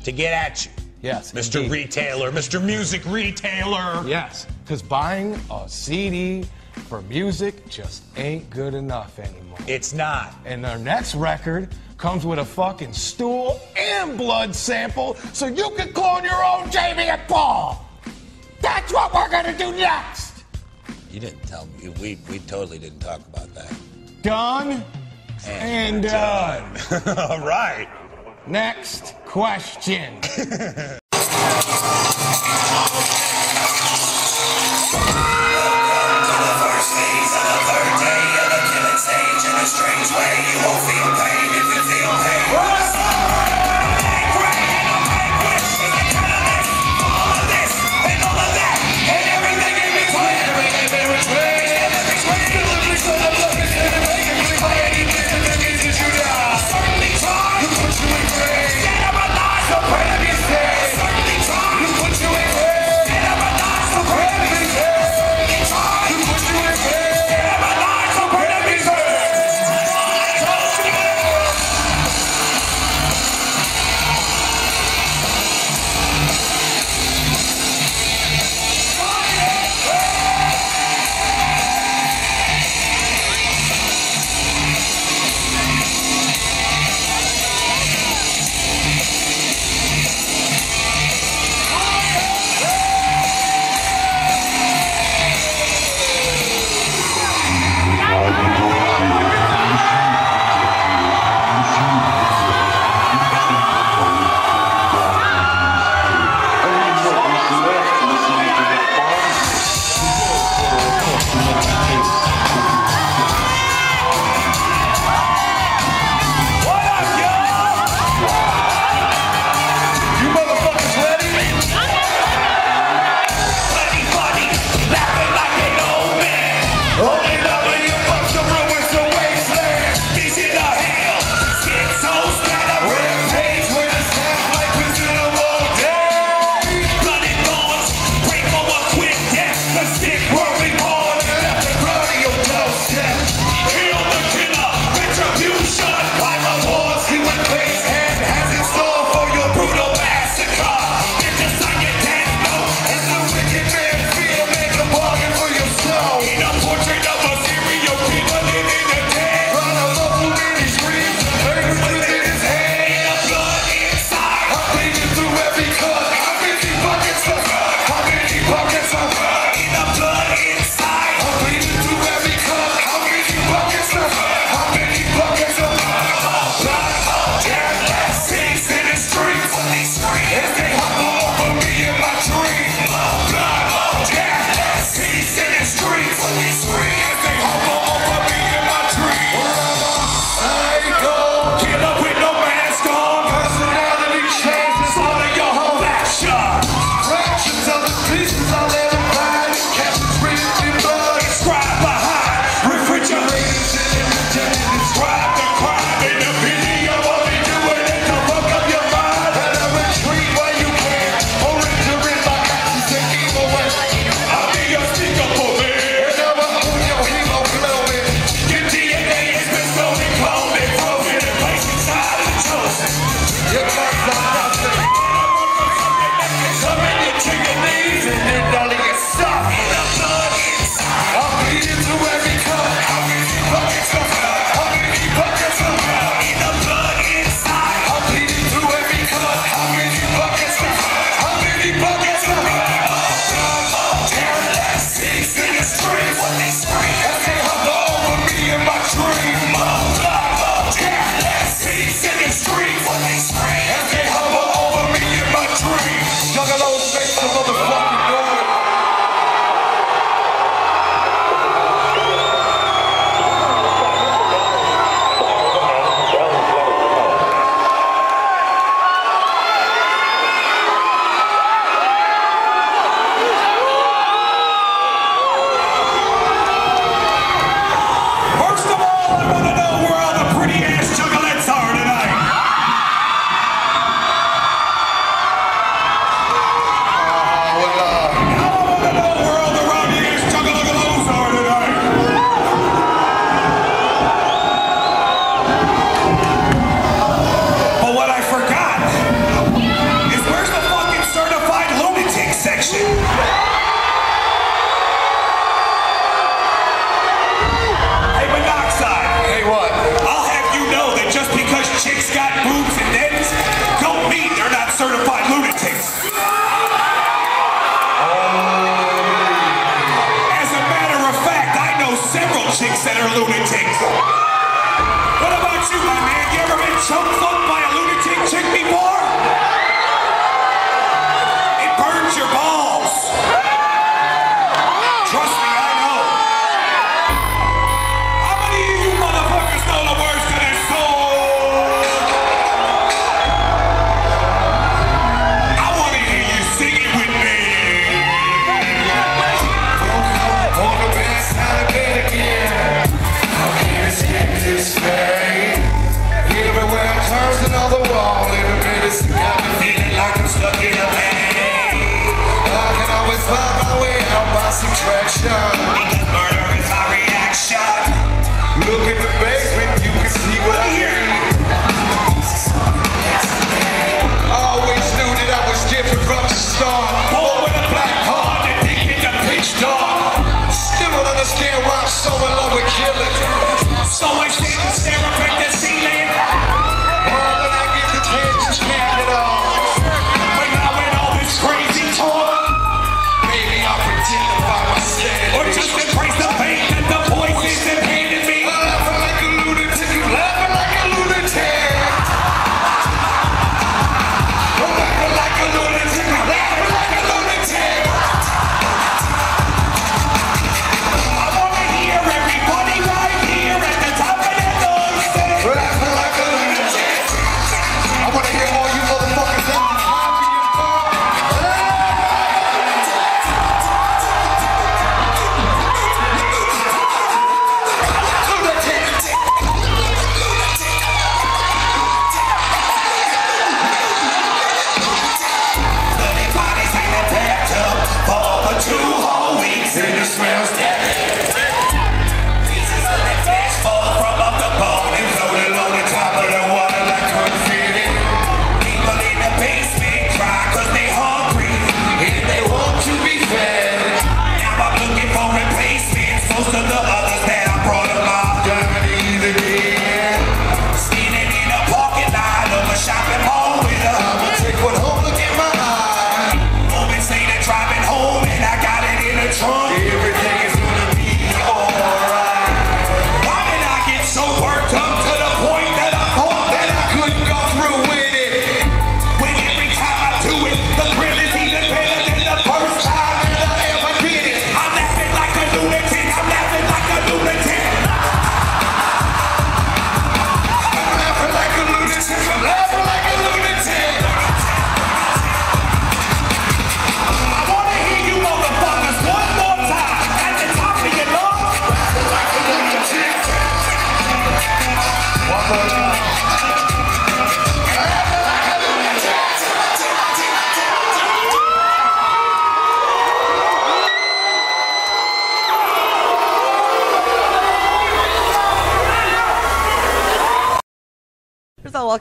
To 0.05 0.13
get 0.13 0.33
at 0.33 0.65
you. 0.65 0.71
Yes. 1.03 1.33
Mr. 1.33 1.57
indeed. 1.57 1.71
Retailer, 1.71 2.33
Mr. 2.33 2.65
Music 2.65 3.05
Retailer. 3.05 4.03
Yes. 4.07 4.47
Because 4.65 4.81
buying 4.81 5.39
a 5.51 5.69
CD 5.69 6.47
for 6.89 7.03
music 7.03 7.69
just 7.69 8.05
ain't 8.17 8.49
good 8.49 8.73
enough 8.73 9.19
anymore. 9.19 9.59
It's 9.67 9.93
not. 9.93 10.35
And 10.47 10.65
our 10.65 10.79
next 10.79 11.15
record 11.15 11.69
comes 11.99 12.25
with 12.25 12.39
a 12.39 12.45
fucking 12.45 12.95
stool 12.95 13.61
and 14.01 14.17
blood 14.17 14.55
sample 14.55 15.15
so 15.33 15.47
you 15.47 15.71
can 15.77 15.93
clone 15.93 16.25
your 16.25 16.45
own 16.45 16.71
Jamie 16.71 17.05
and 17.05 17.21
Paul. 17.29 17.87
That's 18.61 18.93
what 18.93 19.13
we're 19.13 19.31
gonna 19.31 19.57
do 19.57 19.73
next. 19.73 20.45
You 21.11 21.21
didn't 21.21 21.43
tell 21.43 21.67
me. 21.67 21.89
We, 22.01 22.19
we 22.29 22.39
totally 22.41 22.79
didn't 22.79 23.01
talk 23.01 23.21
about 23.21 23.53
that. 23.55 23.73
Done 24.23 24.85
and 25.47 26.03
done. 26.03 26.77
All 27.19 27.41
right. 27.41 27.89
Next 28.47 29.15
question. 29.27 30.21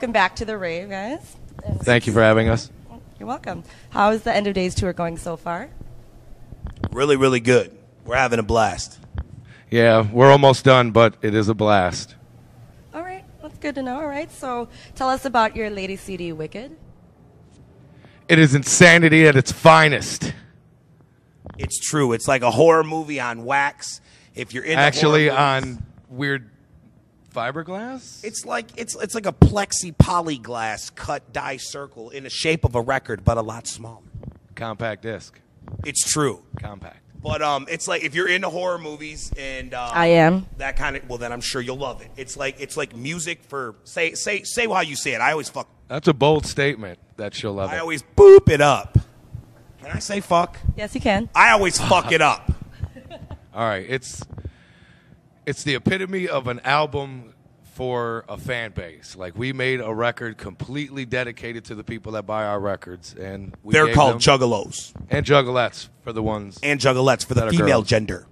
welcome 0.00 0.12
back 0.12 0.34
to 0.34 0.46
the 0.46 0.56
rave, 0.56 0.88
guys. 0.88 1.36
Thank 1.82 2.06
you 2.06 2.12
for 2.14 2.22
having 2.22 2.48
us. 2.48 2.70
You're 3.18 3.26
welcome. 3.28 3.62
How 3.90 4.12
is 4.12 4.22
the 4.22 4.34
end 4.34 4.46
of 4.46 4.54
days 4.54 4.74
tour 4.74 4.94
going 4.94 5.18
so 5.18 5.36
far? 5.36 5.68
Really, 6.90 7.16
really 7.16 7.38
good. 7.40 7.76
We're 8.06 8.16
having 8.16 8.38
a 8.38 8.42
blast. 8.42 8.98
Yeah, 9.70 10.10
we're 10.10 10.30
almost 10.32 10.64
done, 10.64 10.90
but 10.92 11.16
it 11.20 11.34
is 11.34 11.50
a 11.50 11.54
blast. 11.54 12.14
All 12.94 13.02
right, 13.02 13.22
that's 13.42 13.58
good 13.58 13.74
to 13.74 13.82
know. 13.82 13.96
All 14.00 14.06
right, 14.06 14.32
so 14.32 14.70
tell 14.94 15.10
us 15.10 15.26
about 15.26 15.54
your 15.54 15.68
Lady 15.68 15.96
CD, 15.96 16.32
Wicked. 16.32 16.74
It 18.26 18.38
is 18.38 18.54
insanity 18.54 19.26
at 19.26 19.36
its 19.36 19.52
finest. 19.52 20.32
It's 21.58 21.78
true. 21.78 22.14
It's 22.14 22.26
like 22.26 22.40
a 22.40 22.50
horror 22.50 22.84
movie 22.84 23.20
on 23.20 23.44
wax. 23.44 24.00
If 24.34 24.54
you're 24.54 24.64
in 24.64 24.78
Actually, 24.78 25.28
horror 25.28 25.60
movies- 25.60 25.76
on 25.76 25.86
weird 26.08 26.50
fiberglass. 27.30 28.24
It's 28.24 28.44
like 28.44 28.66
it's 28.76 28.94
it's 28.96 29.14
like 29.14 29.26
a 29.26 29.32
plexi 29.32 29.96
polyglass 29.96 30.90
cut 30.90 31.32
die 31.32 31.56
circle 31.58 32.10
in 32.10 32.24
the 32.24 32.30
shape 32.30 32.64
of 32.64 32.74
a 32.74 32.80
record, 32.80 33.24
but 33.24 33.36
a 33.38 33.42
lot 33.42 33.66
smaller. 33.66 34.02
Compact 34.54 35.02
disc. 35.02 35.38
It's 35.84 36.10
true. 36.10 36.42
Compact. 36.58 36.98
But 37.22 37.42
um, 37.42 37.66
it's 37.68 37.86
like 37.86 38.02
if 38.02 38.14
you're 38.14 38.28
into 38.28 38.48
horror 38.48 38.78
movies 38.78 39.30
and 39.36 39.74
um, 39.74 39.90
I 39.92 40.06
am. 40.06 40.46
that 40.56 40.76
kind 40.76 40.96
of 40.96 41.08
well, 41.08 41.18
then 41.18 41.32
I'm 41.32 41.42
sure 41.42 41.60
you'll 41.60 41.76
love 41.76 42.00
it. 42.00 42.10
It's 42.16 42.36
like 42.36 42.60
it's 42.60 42.76
like 42.76 42.96
music 42.96 43.42
for 43.44 43.74
say 43.84 44.14
say 44.14 44.42
say 44.42 44.66
how 44.66 44.80
you 44.80 44.96
say 44.96 45.12
it. 45.12 45.20
I 45.20 45.32
always 45.32 45.48
fuck. 45.48 45.68
That's 45.88 46.08
a 46.08 46.14
bold 46.14 46.46
statement 46.46 46.98
that 47.16 47.34
she'll 47.34 47.52
love 47.52 47.70
I 47.70 47.76
it. 47.76 47.80
always 47.80 48.02
boop 48.16 48.48
it 48.48 48.60
up. 48.60 48.96
Can 49.82 49.90
I 49.90 49.98
say 49.98 50.20
fuck? 50.20 50.58
Yes, 50.76 50.94
you 50.94 51.00
can. 51.00 51.28
I 51.34 51.50
always 51.50 51.78
fuck 51.78 52.12
it 52.12 52.20
up. 52.22 52.50
All 53.54 53.66
right, 53.68 53.84
it's 53.88 54.22
it's 55.50 55.64
the 55.64 55.74
epitome 55.74 56.28
of 56.28 56.46
an 56.46 56.60
album 56.60 57.34
for 57.74 58.24
a 58.28 58.38
fan 58.38 58.70
base. 58.70 59.16
Like 59.16 59.36
we 59.36 59.52
made 59.52 59.80
a 59.80 59.92
record 59.92 60.38
completely 60.38 61.04
dedicated 61.04 61.64
to 61.66 61.74
the 61.74 61.82
people 61.82 62.12
that 62.12 62.24
buy 62.24 62.44
our 62.44 62.60
records, 62.60 63.14
and 63.14 63.52
we 63.64 63.72
They're 63.72 63.92
called 63.92 64.18
juggalos 64.18 64.94
and 65.10 65.26
juggalettes 65.26 65.88
for 66.02 66.12
the 66.12 66.22
ones 66.22 66.60
and 66.62 66.78
juggalettes 66.78 67.26
for 67.26 67.34
the 67.34 67.46
that 67.46 67.50
female 67.50 67.80
girls. 67.80 67.88
gender. 67.88 68.26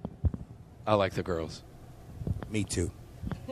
I 0.87 0.93
like 0.93 1.13
the 1.13 1.21
girls. 1.23 1.61
Me 2.49 2.63
too. 2.63 2.89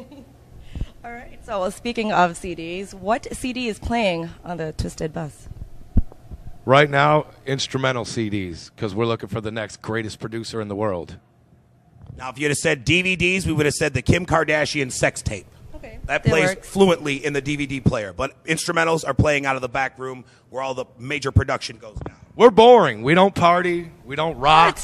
All 1.03 1.11
right, 1.11 1.39
so 1.45 1.59
well, 1.59 1.71
speaking 1.71 2.13
of 2.13 2.31
CDs, 2.33 2.93
what 2.93 3.27
CD 3.35 3.67
is 3.67 3.79
playing 3.79 4.29
on 4.45 4.57
the 4.57 4.73
Twiztid 4.77 5.11
Bus? 5.11 5.49
Right 6.65 6.89
now, 6.89 7.27
instrumental 7.45 8.05
CDs 8.05 8.71
because 8.73 8.95
we're 8.95 9.05
looking 9.05 9.29
for 9.29 9.41
the 9.41 9.51
next 9.51 9.81
greatest 9.81 10.19
producer 10.19 10.61
in 10.61 10.69
the 10.69 10.75
world. 10.75 11.17
Now, 12.17 12.29
if 12.29 12.39
you'd 12.39 12.49
have 12.49 12.57
said 12.57 12.85
DVDs, 12.85 13.45
we 13.45 13.53
would 13.53 13.65
have 13.65 13.75
said 13.75 13.93
the 13.93 14.01
Kim 14.01 14.25
Kardashian 14.25 14.91
sex 14.91 15.21
tape. 15.21 15.45
Okay. 15.75 15.99
That 16.05 16.23
That 16.23 16.29
plays 16.29 16.49
works. 16.49 16.67
fluently 16.67 17.23
in 17.23 17.33
the 17.33 17.41
DVD 17.41 17.83
player, 17.83 18.11
but 18.11 18.43
instrumentals 18.45 19.07
are 19.07 19.13
playing 19.13 19.45
out 19.45 19.55
of 19.55 19.61
the 19.61 19.69
back 19.69 19.99
room 19.99 20.25
where 20.49 20.63
all 20.63 20.73
the 20.73 20.85
major 20.97 21.31
production 21.31 21.77
goes 21.77 21.97
down. 21.99 22.17
We're 22.35 22.49
boring. 22.49 23.03
We 23.03 23.13
don't 23.13 23.35
party. 23.35 23.91
We 24.05 24.15
don't 24.15 24.37
rock. 24.39 24.79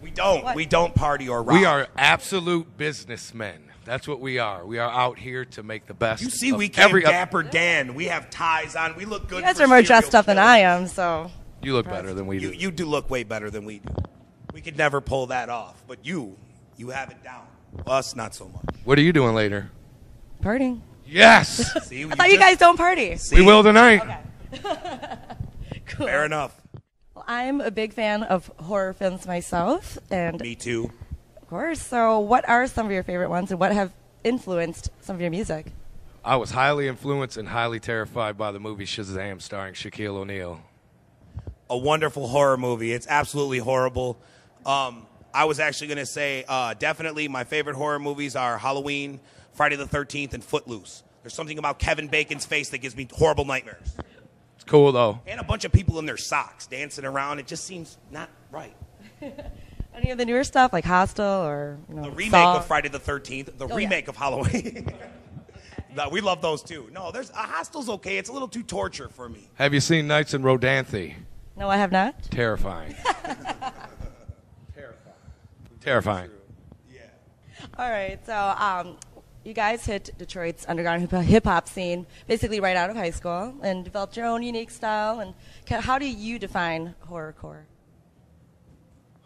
We 0.00 0.10
don't. 0.10 0.54
We 0.54 0.66
don't 0.66 0.94
party 0.94 1.28
or 1.28 1.42
rock. 1.42 1.58
We 1.58 1.64
are 1.64 1.88
absolute 1.96 2.76
businessmen. 2.76 3.64
That's 3.84 4.06
what 4.06 4.20
we 4.20 4.38
are. 4.38 4.64
We 4.64 4.78
are 4.78 4.90
out 4.90 5.18
here 5.18 5.44
to 5.46 5.62
make 5.64 5.86
the 5.86 5.94
best. 5.94 6.22
You 6.22 6.30
see, 6.30 6.50
of 6.50 6.58
we 6.58 6.68
came 6.68 6.84
every 6.84 7.02
Dapper 7.02 7.42
Dan. 7.42 7.94
We 7.94 8.04
have 8.06 8.30
ties 8.30 8.76
on. 8.76 8.94
We 8.94 9.04
look 9.04 9.28
good. 9.28 9.38
You 9.38 9.42
guys 9.44 9.56
for 9.56 9.64
are 9.64 9.68
more 9.68 9.82
dressed 9.82 10.14
up 10.14 10.26
than 10.26 10.38
I 10.38 10.58
am, 10.58 10.86
so. 10.86 11.30
You 11.62 11.72
look 11.74 11.86
better 11.86 12.14
than 12.14 12.26
we 12.26 12.38
You, 12.38 12.52
do. 12.52 12.56
you 12.56 12.70
do 12.70 12.86
look 12.86 13.10
way 13.10 13.24
better 13.24 13.50
than 13.50 13.64
we 13.64 13.78
do. 13.80 13.94
We 14.52 14.60
could 14.60 14.76
never 14.78 15.00
pull 15.00 15.26
that 15.28 15.48
off, 15.48 15.82
but 15.88 16.04
you, 16.04 16.36
you 16.80 16.88
have 16.88 17.10
it 17.10 17.22
down. 17.22 17.46
Us, 17.86 18.16
not 18.16 18.34
so 18.34 18.48
much. 18.48 18.64
What 18.84 18.98
are 18.98 19.02
you 19.02 19.12
doing 19.12 19.34
later? 19.34 19.70
Partying. 20.42 20.80
Yes. 21.06 21.70
See, 21.86 22.04
I 22.04 22.08
thought 22.14 22.30
you 22.30 22.38
guys 22.38 22.56
don't 22.56 22.78
party. 22.78 23.18
We 23.32 23.42
will 23.42 23.62
tonight. 23.62 24.00
Fair 25.86 26.24
enough. 26.24 26.58
Well, 27.14 27.24
I'm 27.28 27.60
a 27.60 27.70
big 27.70 27.92
fan 27.92 28.22
of 28.22 28.50
horror 28.58 28.94
films 28.94 29.26
myself, 29.26 29.98
and 30.10 30.40
Me 30.40 30.54
too. 30.54 30.90
of 31.42 31.48
course. 31.48 31.82
So, 31.82 32.18
what 32.20 32.48
are 32.48 32.66
some 32.66 32.86
of 32.86 32.92
your 32.92 33.02
favorite 33.02 33.28
ones, 33.28 33.50
and 33.50 33.60
what 33.60 33.72
have 33.72 33.92
influenced 34.24 34.88
some 35.02 35.16
of 35.16 35.20
your 35.20 35.30
music? 35.30 35.66
I 36.24 36.36
was 36.36 36.50
highly 36.52 36.88
influenced 36.88 37.36
and 37.36 37.48
highly 37.48 37.78
terrified 37.80 38.38
by 38.38 38.52
the 38.52 38.60
movie 38.60 38.86
Shazam 38.86 39.42
starring 39.42 39.74
Shaquille 39.74 40.16
O'Neal. 40.16 40.62
a 41.68 41.76
wonderful 41.76 42.28
horror 42.28 42.56
movie. 42.56 42.92
It's 42.92 43.06
absolutely 43.06 43.58
horrible. 43.58 44.18
Um, 44.64 45.06
I 45.32 45.44
was 45.44 45.60
actually 45.60 45.88
going 45.88 45.98
to 45.98 46.06
say 46.06 46.44
uh, 46.48 46.74
definitely 46.74 47.28
my 47.28 47.44
favorite 47.44 47.76
horror 47.76 47.98
movies 47.98 48.34
are 48.36 48.58
Halloween, 48.58 49.20
Friday 49.52 49.76
the 49.76 49.84
13th, 49.84 50.34
and 50.34 50.42
Footloose. 50.44 51.02
There's 51.22 51.34
something 51.34 51.58
about 51.58 51.78
Kevin 51.78 52.08
Bacon's 52.08 52.46
face 52.46 52.70
that 52.70 52.78
gives 52.78 52.96
me 52.96 53.06
horrible 53.12 53.44
nightmares. 53.44 53.94
It's 54.54 54.64
cool 54.64 54.90
though. 54.92 55.20
And 55.26 55.38
a 55.40 55.44
bunch 55.44 55.64
of 55.64 55.72
people 55.72 55.98
in 55.98 56.06
their 56.06 56.16
socks 56.16 56.66
dancing 56.66 57.04
around. 57.04 57.38
It 57.38 57.46
just 57.46 57.64
seems 57.64 57.98
not 58.10 58.28
right. 58.50 58.74
Any 59.94 60.10
of 60.12 60.18
the 60.18 60.24
newer 60.24 60.44
stuff, 60.44 60.72
like 60.72 60.84
Hostel 60.84 61.24
or 61.26 61.78
you 61.88 61.94
know, 61.96 62.02
The 62.04 62.10
remake 62.12 62.30
Saw? 62.32 62.56
of 62.58 62.66
Friday 62.66 62.88
the 62.88 63.00
13th, 63.00 63.58
the 63.58 63.64
Oh, 63.64 63.68
yeah. 63.68 63.74
remake 63.74 64.08
of 64.08 64.16
Halloween. 64.16 64.92
no, 65.96 66.08
we 66.08 66.20
love 66.20 66.40
those 66.40 66.62
too. 66.62 66.88
No, 66.92 67.10
there's 67.10 67.30
a 67.30 67.34
Hostel's 67.34 67.88
okay. 67.90 68.16
It's 68.16 68.30
a 68.30 68.32
little 68.32 68.48
too 68.48 68.62
torture 68.62 69.08
for 69.08 69.28
me. 69.28 69.48
Have 69.56 69.74
you 69.74 69.80
seen 69.80 70.06
Nights 70.06 70.32
in 70.32 70.42
Rodanthe? 70.42 71.14
No, 71.56 71.68
I 71.68 71.76
have 71.76 71.92
not. 71.92 72.22
Terrifying. 72.30 72.94
Terrifying. 75.80 76.30
Yeah. 76.92 77.00
All 77.78 77.90
right, 77.90 78.18
so 78.24 78.34
um, 78.34 78.96
you 79.44 79.54
guys 79.54 79.84
hit 79.84 80.10
Detroit's 80.18 80.66
underground 80.68 81.10
hip 81.10 81.44
hop 81.44 81.68
scene 81.68 82.06
basically 82.26 82.60
right 82.60 82.76
out 82.76 82.90
of 82.90 82.96
high 82.96 83.10
school 83.10 83.54
and 83.62 83.84
developed 83.84 84.16
your 84.16 84.26
own 84.26 84.42
unique 84.42 84.70
style. 84.70 85.20
And 85.20 85.34
ca- 85.66 85.80
how 85.80 85.98
do 85.98 86.06
you 86.08 86.38
define 86.38 86.94
horrorcore? 87.08 87.62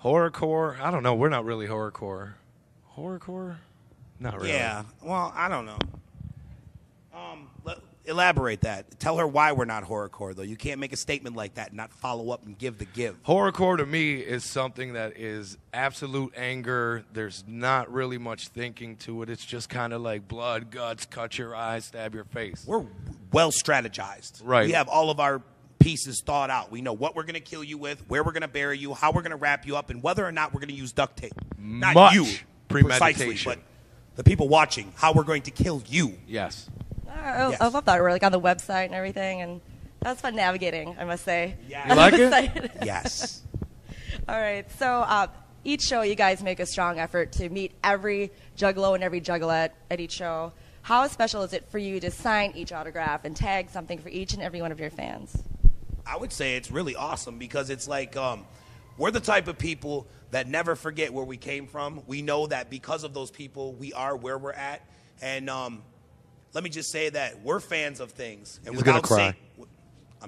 Horrorcore? 0.02 0.78
I 0.80 0.90
don't 0.90 1.02
know. 1.02 1.14
We're 1.14 1.30
not 1.30 1.44
really 1.44 1.66
horrorcore. 1.66 2.34
Horrorcore? 2.96 3.56
Not 4.20 4.36
really. 4.36 4.50
Yeah. 4.50 4.84
Well, 5.02 5.32
I 5.34 5.48
don't 5.48 5.66
know. 5.66 5.78
Um, 7.12 7.48
let, 7.64 7.78
elaborate 8.06 8.62
that. 8.62 8.98
Tell 8.98 9.18
her 9.18 9.26
why 9.26 9.52
we're 9.52 9.64
not 9.64 9.84
horrorcore, 9.84 10.34
though. 10.34 10.42
You 10.42 10.56
can't 10.56 10.80
make 10.80 10.92
a 10.92 10.96
statement 10.96 11.36
like 11.36 11.54
that 11.54 11.68
and 11.68 11.76
not 11.76 11.92
follow 11.92 12.30
up 12.30 12.44
and 12.46 12.56
give 12.56 12.78
the 12.78 12.84
give. 12.84 13.22
Horrorcore 13.22 13.78
to 13.78 13.86
me 13.86 14.14
is 14.16 14.44
something 14.44 14.94
that 14.94 15.18
is 15.18 15.56
absolute 15.72 16.32
anger. 16.36 17.04
There's 17.12 17.44
not 17.46 17.92
really 17.92 18.18
much 18.18 18.48
thinking 18.48 18.96
to 18.98 19.22
it. 19.22 19.30
It's 19.30 19.44
just 19.44 19.68
kind 19.68 19.92
of 19.92 20.02
like 20.02 20.28
blood, 20.28 20.70
guts, 20.70 21.06
cut 21.06 21.38
your 21.38 21.54
eyes, 21.54 21.86
stab 21.86 22.14
your 22.14 22.24
face. 22.24 22.64
We're 22.66 22.84
well 23.32 23.50
strategized. 23.50 24.42
Right. 24.44 24.66
We 24.66 24.72
have 24.72 24.88
all 24.88 25.10
of 25.10 25.20
our 25.20 25.42
pieces 25.78 26.22
thought 26.24 26.50
out. 26.50 26.70
We 26.70 26.80
know 26.80 26.92
what 26.92 27.14
we're 27.14 27.24
going 27.24 27.34
to 27.34 27.40
kill 27.40 27.62
you 27.62 27.76
with, 27.78 28.02
where 28.08 28.24
we're 28.24 28.32
going 28.32 28.42
to 28.42 28.48
bury 28.48 28.78
you, 28.78 28.94
how 28.94 29.12
we're 29.12 29.22
going 29.22 29.32
to 29.32 29.36
wrap 29.36 29.66
you 29.66 29.76
up, 29.76 29.90
and 29.90 30.02
whether 30.02 30.24
or 30.26 30.32
not 30.32 30.54
we're 30.54 30.60
going 30.60 30.70
to 30.70 30.74
use 30.74 30.92
duct 30.92 31.18
tape. 31.18 31.34
Not 31.58 31.94
Much 31.94 32.14
you 32.14 32.26
precisely, 32.68 33.38
but 33.44 33.58
the 34.16 34.24
people 34.24 34.48
watching, 34.48 34.92
how 34.96 35.12
we're 35.12 35.24
going 35.24 35.42
to 35.42 35.50
kill 35.50 35.82
you. 35.86 36.14
Yes. 36.26 36.70
I, 37.24 37.50
Yes. 37.50 37.60
I 37.60 37.68
love 37.68 37.84
that 37.84 38.00
we're 38.00 38.10
like 38.10 38.22
on 38.22 38.32
the 38.32 38.40
website 38.40 38.86
and 38.86 38.94
everything, 38.94 39.40
and 39.40 39.60
that 40.00 40.10
was 40.10 40.20
fun 40.20 40.36
navigating, 40.36 40.96
I 40.98 41.04
must 41.04 41.24
say. 41.24 41.56
Yeah. 41.68 41.88
You 41.88 42.28
like 42.30 42.56
it? 42.56 42.72
Yes. 42.84 43.42
All 44.28 44.40
right, 44.40 44.70
so 44.78 44.86
uh, 44.86 45.26
each 45.64 45.82
show 45.82 46.02
you 46.02 46.14
guys 46.14 46.42
make 46.42 46.60
a 46.60 46.66
strong 46.66 46.98
effort 46.98 47.32
to 47.32 47.48
meet 47.48 47.72
every 47.82 48.30
juggalo 48.56 48.94
and 48.94 49.02
every 49.02 49.20
juggalette 49.20 49.70
at 49.90 50.00
each 50.00 50.12
show. 50.12 50.52
How 50.82 51.06
special 51.08 51.42
is 51.42 51.54
it 51.54 51.68
for 51.70 51.78
you 51.78 51.98
to 52.00 52.10
sign 52.10 52.52
each 52.54 52.72
autograph 52.72 53.24
and 53.24 53.34
tag 53.34 53.70
something 53.70 53.98
for 53.98 54.10
each 54.10 54.34
and 54.34 54.42
every 54.42 54.60
one 54.60 54.70
of 54.70 54.78
your 54.78 54.90
fans? 54.90 55.42
I 56.06 56.16
would 56.18 56.32
say 56.32 56.56
it's 56.56 56.70
really 56.70 56.94
awesome 56.94 57.38
because 57.38 57.70
it's 57.70 57.88
like 57.88 58.16
um, 58.16 58.44
we're 58.98 59.10
the 59.10 59.20
type 59.20 59.48
of 59.48 59.56
people 59.56 60.06
that 60.30 60.46
never 60.46 60.76
forget 60.76 61.12
where 61.12 61.24
we 61.24 61.38
came 61.38 61.66
from. 61.66 62.02
We 62.06 62.20
know 62.20 62.46
that 62.48 62.68
because 62.68 63.04
of 63.04 63.14
those 63.14 63.30
people, 63.30 63.72
we 63.72 63.92
are 63.94 64.14
where 64.14 64.36
we're 64.36 64.52
at. 64.52 64.82
And 65.22 65.48
um, 65.48 65.82
let 66.54 66.64
me 66.64 66.70
just 66.70 66.90
say 66.90 67.10
that 67.10 67.42
we're 67.42 67.60
fans 67.60 68.00
of 68.00 68.12
things. 68.12 68.60
And 68.64 68.74
He's 68.74 68.82
gonna 68.82 68.98
without 68.98 69.08
cry. 69.08 69.18
saying, 69.18 69.34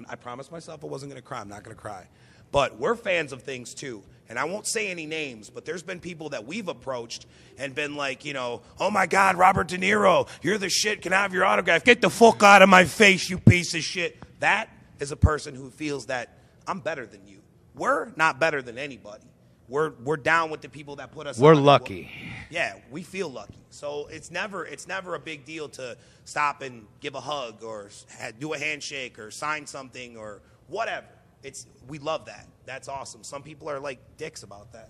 I 0.09 0.15
promised 0.15 0.51
myself 0.51 0.83
I 0.83 0.87
wasn't 0.87 1.11
going 1.11 1.21
to 1.21 1.27
cry. 1.27 1.39
I'm 1.39 1.49
not 1.49 1.63
going 1.63 1.75
to 1.75 1.81
cry. 1.81 2.07
But 2.51 2.77
we're 2.77 2.95
fans 2.95 3.33
of 3.33 3.43
things 3.43 3.73
too. 3.73 4.03
And 4.29 4.37
I 4.37 4.43
won't 4.43 4.67
say 4.67 4.89
any 4.89 5.05
names, 5.05 5.49
but 5.49 5.63
there's 5.65 5.83
been 5.83 5.99
people 6.01 6.29
that 6.29 6.45
we've 6.45 6.67
approached 6.67 7.25
and 7.57 7.73
been 7.73 7.95
like, 7.95 8.25
you 8.25 8.33
know, 8.33 8.61
oh 8.79 8.91
my 8.91 9.05
God, 9.07 9.37
Robert 9.37 9.69
De 9.69 9.77
Niro, 9.77 10.27
you're 10.41 10.57
the 10.57 10.69
shit. 10.69 11.01
Can 11.01 11.13
I 11.13 11.21
have 11.21 11.33
your 11.33 11.45
autograph? 11.45 11.85
Get 11.85 12.01
the 12.01 12.09
fuck 12.09 12.43
out 12.43 12.61
of 12.61 12.67
my 12.67 12.83
face, 12.83 13.29
you 13.29 13.37
piece 13.37 13.73
of 13.73 13.81
shit. 13.81 14.17
That 14.41 14.69
is 14.99 15.11
a 15.11 15.15
person 15.15 15.55
who 15.55 15.69
feels 15.69 16.07
that 16.07 16.37
I'm 16.67 16.81
better 16.81 17.05
than 17.05 17.25
you. 17.25 17.39
We're 17.73 18.11
not 18.17 18.39
better 18.39 18.61
than 18.61 18.77
anybody. 18.77 19.23
We're, 19.69 19.91
we're 20.03 20.17
down 20.17 20.49
with 20.49 20.61
the 20.61 20.69
people 20.69 20.95
that 20.97 21.11
put 21.11 21.27
us 21.27 21.37
We're 21.37 21.55
on. 21.55 21.63
lucky. 21.63 22.09
Yeah, 22.49 22.75
we 22.89 23.03
feel 23.03 23.29
lucky. 23.29 23.57
So 23.69 24.07
it's 24.09 24.31
never 24.31 24.65
it's 24.65 24.87
never 24.87 25.15
a 25.15 25.19
big 25.19 25.43
deal 25.43 25.67
to 25.69 25.97
stop 26.23 26.61
and 26.61 26.85
give 27.01 27.15
a 27.15 27.19
hug 27.19 27.63
or 27.63 27.89
ha- 28.19 28.31
do 28.39 28.53
a 28.53 28.57
handshake 28.57 29.19
or 29.19 29.29
sign 29.29 29.65
something 29.65 30.15
or 30.15 30.41
whatever. 30.67 31.05
It's 31.43 31.67
we 31.87 31.99
love 31.99 32.25
that. 32.25 32.47
That's 32.65 32.87
awesome. 32.87 33.23
Some 33.23 33.43
people 33.43 33.69
are 33.69 33.79
like 33.79 33.99
dicks 34.17 34.43
about 34.43 34.71
that. 34.71 34.89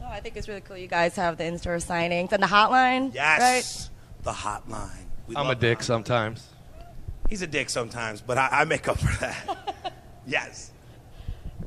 No, 0.00 0.06
I 0.06 0.20
think 0.20 0.36
it's 0.36 0.48
really 0.48 0.62
cool. 0.62 0.76
You 0.78 0.88
guys 0.88 1.14
have 1.16 1.36
the 1.36 1.44
in-store 1.44 1.76
signings 1.76 2.32
and 2.32 2.42
the 2.42 2.46
hotline. 2.46 3.14
Yes, 3.14 3.90
the 4.22 4.32
hotline. 4.32 5.04
We 5.26 5.36
I'm 5.36 5.48
a 5.50 5.54
dick 5.54 5.82
sometimes. 5.82 6.46
He's 7.28 7.42
a 7.42 7.46
dick 7.46 7.68
sometimes, 7.70 8.20
but 8.20 8.38
I, 8.38 8.48
I 8.52 8.64
make 8.64 8.88
up 8.88 8.98
for 8.98 9.20
that. 9.20 9.94
yes, 10.26 10.70
Right? 10.70 10.75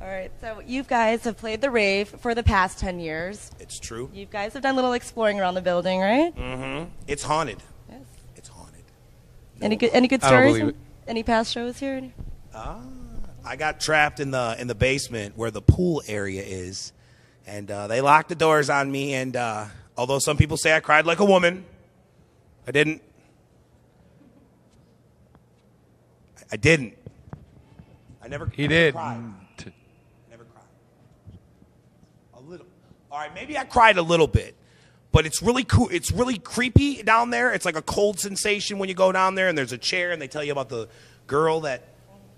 All 0.01 0.07
right. 0.07 0.31
So 0.41 0.61
you 0.65 0.83
guys 0.83 1.23
have 1.25 1.37
played 1.37 1.61
the 1.61 1.69
rave 1.69 2.07
for 2.07 2.33
the 2.33 2.43
past 2.43 2.79
ten 2.79 2.99
years. 2.99 3.51
it's 3.59 3.79
true. 3.79 4.09
You 4.13 4.25
guys 4.25 4.53
have 4.53 4.61
done 4.63 4.73
a 4.73 4.75
little 4.75 4.93
exploring 4.93 5.39
around 5.39 5.55
the 5.55 5.61
building, 5.61 5.99
right? 5.99 6.33
Mm-hmm. 6.35 6.89
It's 7.07 7.23
haunted. 7.23 7.57
Yes. 7.89 8.01
It's 8.35 8.47
haunted. 8.49 8.83
Any 9.61 9.75
good 9.75 9.91
any 9.93 10.07
good 10.07 10.23
I 10.23 10.29
don't 10.31 10.39
stories? 10.39 10.59
believe 10.59 10.75
from 10.75 10.83
Any 11.07 11.23
past 11.23 11.51
shows 11.53 11.79
here? 11.79 12.11
Ah, 12.55 12.79
I 13.43 13.55
got 13.57 13.79
trapped 13.81 14.19
in 14.21 14.31
the 14.31 14.55
in 14.57 14.67
the 14.67 14.75
basement 14.75 15.37
where 15.37 15.51
the 15.51 15.61
pool 15.61 16.01
area 16.07 16.43
is, 16.43 16.93
and 17.45 17.69
uh, 17.69 17.87
they 17.87 17.99
locked 17.99 18.29
the 18.29 18.35
doors 18.35 18.69
on 18.69 18.89
me. 18.91 19.13
And 19.15 19.35
uh, 19.35 19.65
although 19.97 20.19
some 20.19 20.37
people 20.37 20.55
say 20.55 20.73
I 20.73 20.79
cried 20.79 21.05
like 21.05 21.19
a 21.19 21.25
woman, 21.25 21.65
I 22.67 22.71
didn't. 22.71 23.01
I- 26.37 26.43
I 26.53 26.55
didn't. 26.57 26.95
I 28.23 28.27
never. 28.27 28.47
He 28.47 28.63
I 28.63 28.67
did. 28.67 28.93
Cried. 28.95 29.21
Never 30.31 30.43
cried. 30.45 30.63
A 32.33 32.39
little. 32.41 32.65
All 33.19 33.25
right, 33.25 33.35
maybe 33.35 33.57
I 33.57 33.65
cried 33.65 33.97
a 33.97 34.01
little 34.01 34.27
bit, 34.27 34.55
but 35.11 35.25
it's 35.25 35.41
really 35.41 35.65
cool. 35.65 35.89
It's 35.91 36.09
really 36.09 36.37
creepy 36.37 37.03
down 37.03 37.31
there. 37.31 37.51
It's 37.53 37.65
like 37.65 37.75
a 37.75 37.81
cold 37.81 38.17
sensation 38.17 38.79
when 38.79 38.87
you 38.87 38.95
go 38.95 39.11
down 39.11 39.35
there, 39.35 39.49
and 39.49 39.57
there's 39.57 39.73
a 39.73 39.77
chair, 39.77 40.11
and 40.11 40.21
they 40.21 40.29
tell 40.29 40.41
you 40.41 40.53
about 40.53 40.69
the 40.69 40.87
girl 41.27 41.59
that 41.61 41.83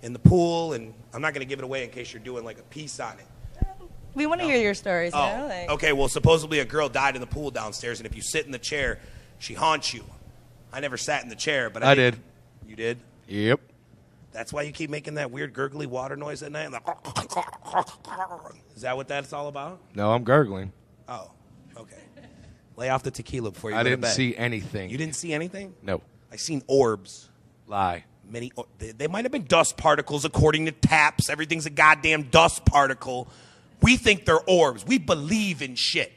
in 0.01 0.11
the 0.11 0.17
pool, 0.17 0.73
and 0.73 0.95
I'm 1.13 1.21
not 1.21 1.35
going 1.35 1.45
to 1.45 1.47
give 1.47 1.59
it 1.59 1.65
away 1.65 1.83
in 1.83 1.91
case 1.91 2.11
you're 2.11 2.23
doing 2.23 2.43
like 2.43 2.57
a 2.57 2.63
piece 2.63 2.99
on 2.99 3.13
it. 3.19 3.67
We 4.15 4.25
want 4.25 4.41
to 4.41 4.47
hear 4.47 4.57
your 4.57 4.73
stories. 4.73 5.13
you 5.13 5.19
know, 5.19 5.41
Oh, 5.43 5.47
like- 5.49 5.69
okay. 5.69 5.93
Well, 5.93 6.07
supposedly 6.07 6.57
a 6.57 6.65
girl 6.65 6.89
died 6.89 7.13
in 7.13 7.21
the 7.21 7.27
pool 7.27 7.51
downstairs, 7.51 7.99
and 7.99 8.07
if 8.07 8.15
you 8.15 8.23
sit 8.23 8.47
in 8.47 8.51
the 8.51 8.57
chair, 8.57 8.97
she 9.37 9.53
haunts 9.53 9.93
you. 9.93 10.03
I 10.73 10.79
never 10.79 10.97
sat 10.97 11.21
in 11.21 11.29
the 11.29 11.35
chair, 11.35 11.69
but 11.69 11.83
I, 11.83 11.91
I 11.91 11.93
did. 11.93 12.17
You 12.67 12.75
did. 12.75 12.97
Yep. 13.27 13.59
That's 14.31 14.53
why 14.53 14.61
you 14.63 14.71
keep 14.71 14.89
making 14.89 15.15
that 15.15 15.29
weird 15.31 15.53
gurgly 15.53 15.85
water 15.87 16.15
noise 16.15 16.41
at 16.43 16.51
night. 16.51 16.71
Like, 16.71 16.83
is 18.75 18.81
that 18.83 18.95
what 18.95 19.07
that's 19.07 19.33
all 19.33 19.47
about? 19.47 19.79
No, 19.95 20.11
I'm 20.13 20.23
gurgling. 20.23 20.71
Oh, 21.07 21.31
okay. 21.77 21.97
Lay 22.77 22.89
off 22.89 23.03
the 23.03 23.11
tequila 23.11 23.51
before 23.51 23.71
you 23.71 23.75
I 23.75 23.83
go 23.83 23.89
didn't 23.89 24.01
bed. 24.01 24.13
see 24.13 24.35
anything. 24.35 24.89
You 24.89 24.97
didn't 24.97 25.15
see 25.15 25.33
anything? 25.33 25.75
No. 25.83 26.01
I 26.31 26.37
seen 26.37 26.63
orbs. 26.67 27.29
Lie. 27.67 28.05
Many. 28.29 28.51
or- 28.55 28.65
They, 28.79 28.91
they 28.91 29.07
might 29.07 29.25
have 29.25 29.31
been 29.31 29.43
dust 29.45 29.75
particles, 29.77 30.23
according 30.23 30.65
to 30.67 30.71
Taps. 30.71 31.29
Everything's 31.29 31.65
a 31.65 31.69
goddamn 31.69 32.23
dust 32.23 32.63
particle. 32.65 33.27
We 33.81 33.97
think 33.97 34.25
they're 34.25 34.39
orbs. 34.47 34.85
We 34.85 34.97
believe 34.97 35.61
in 35.61 35.75
shit. 35.75 36.13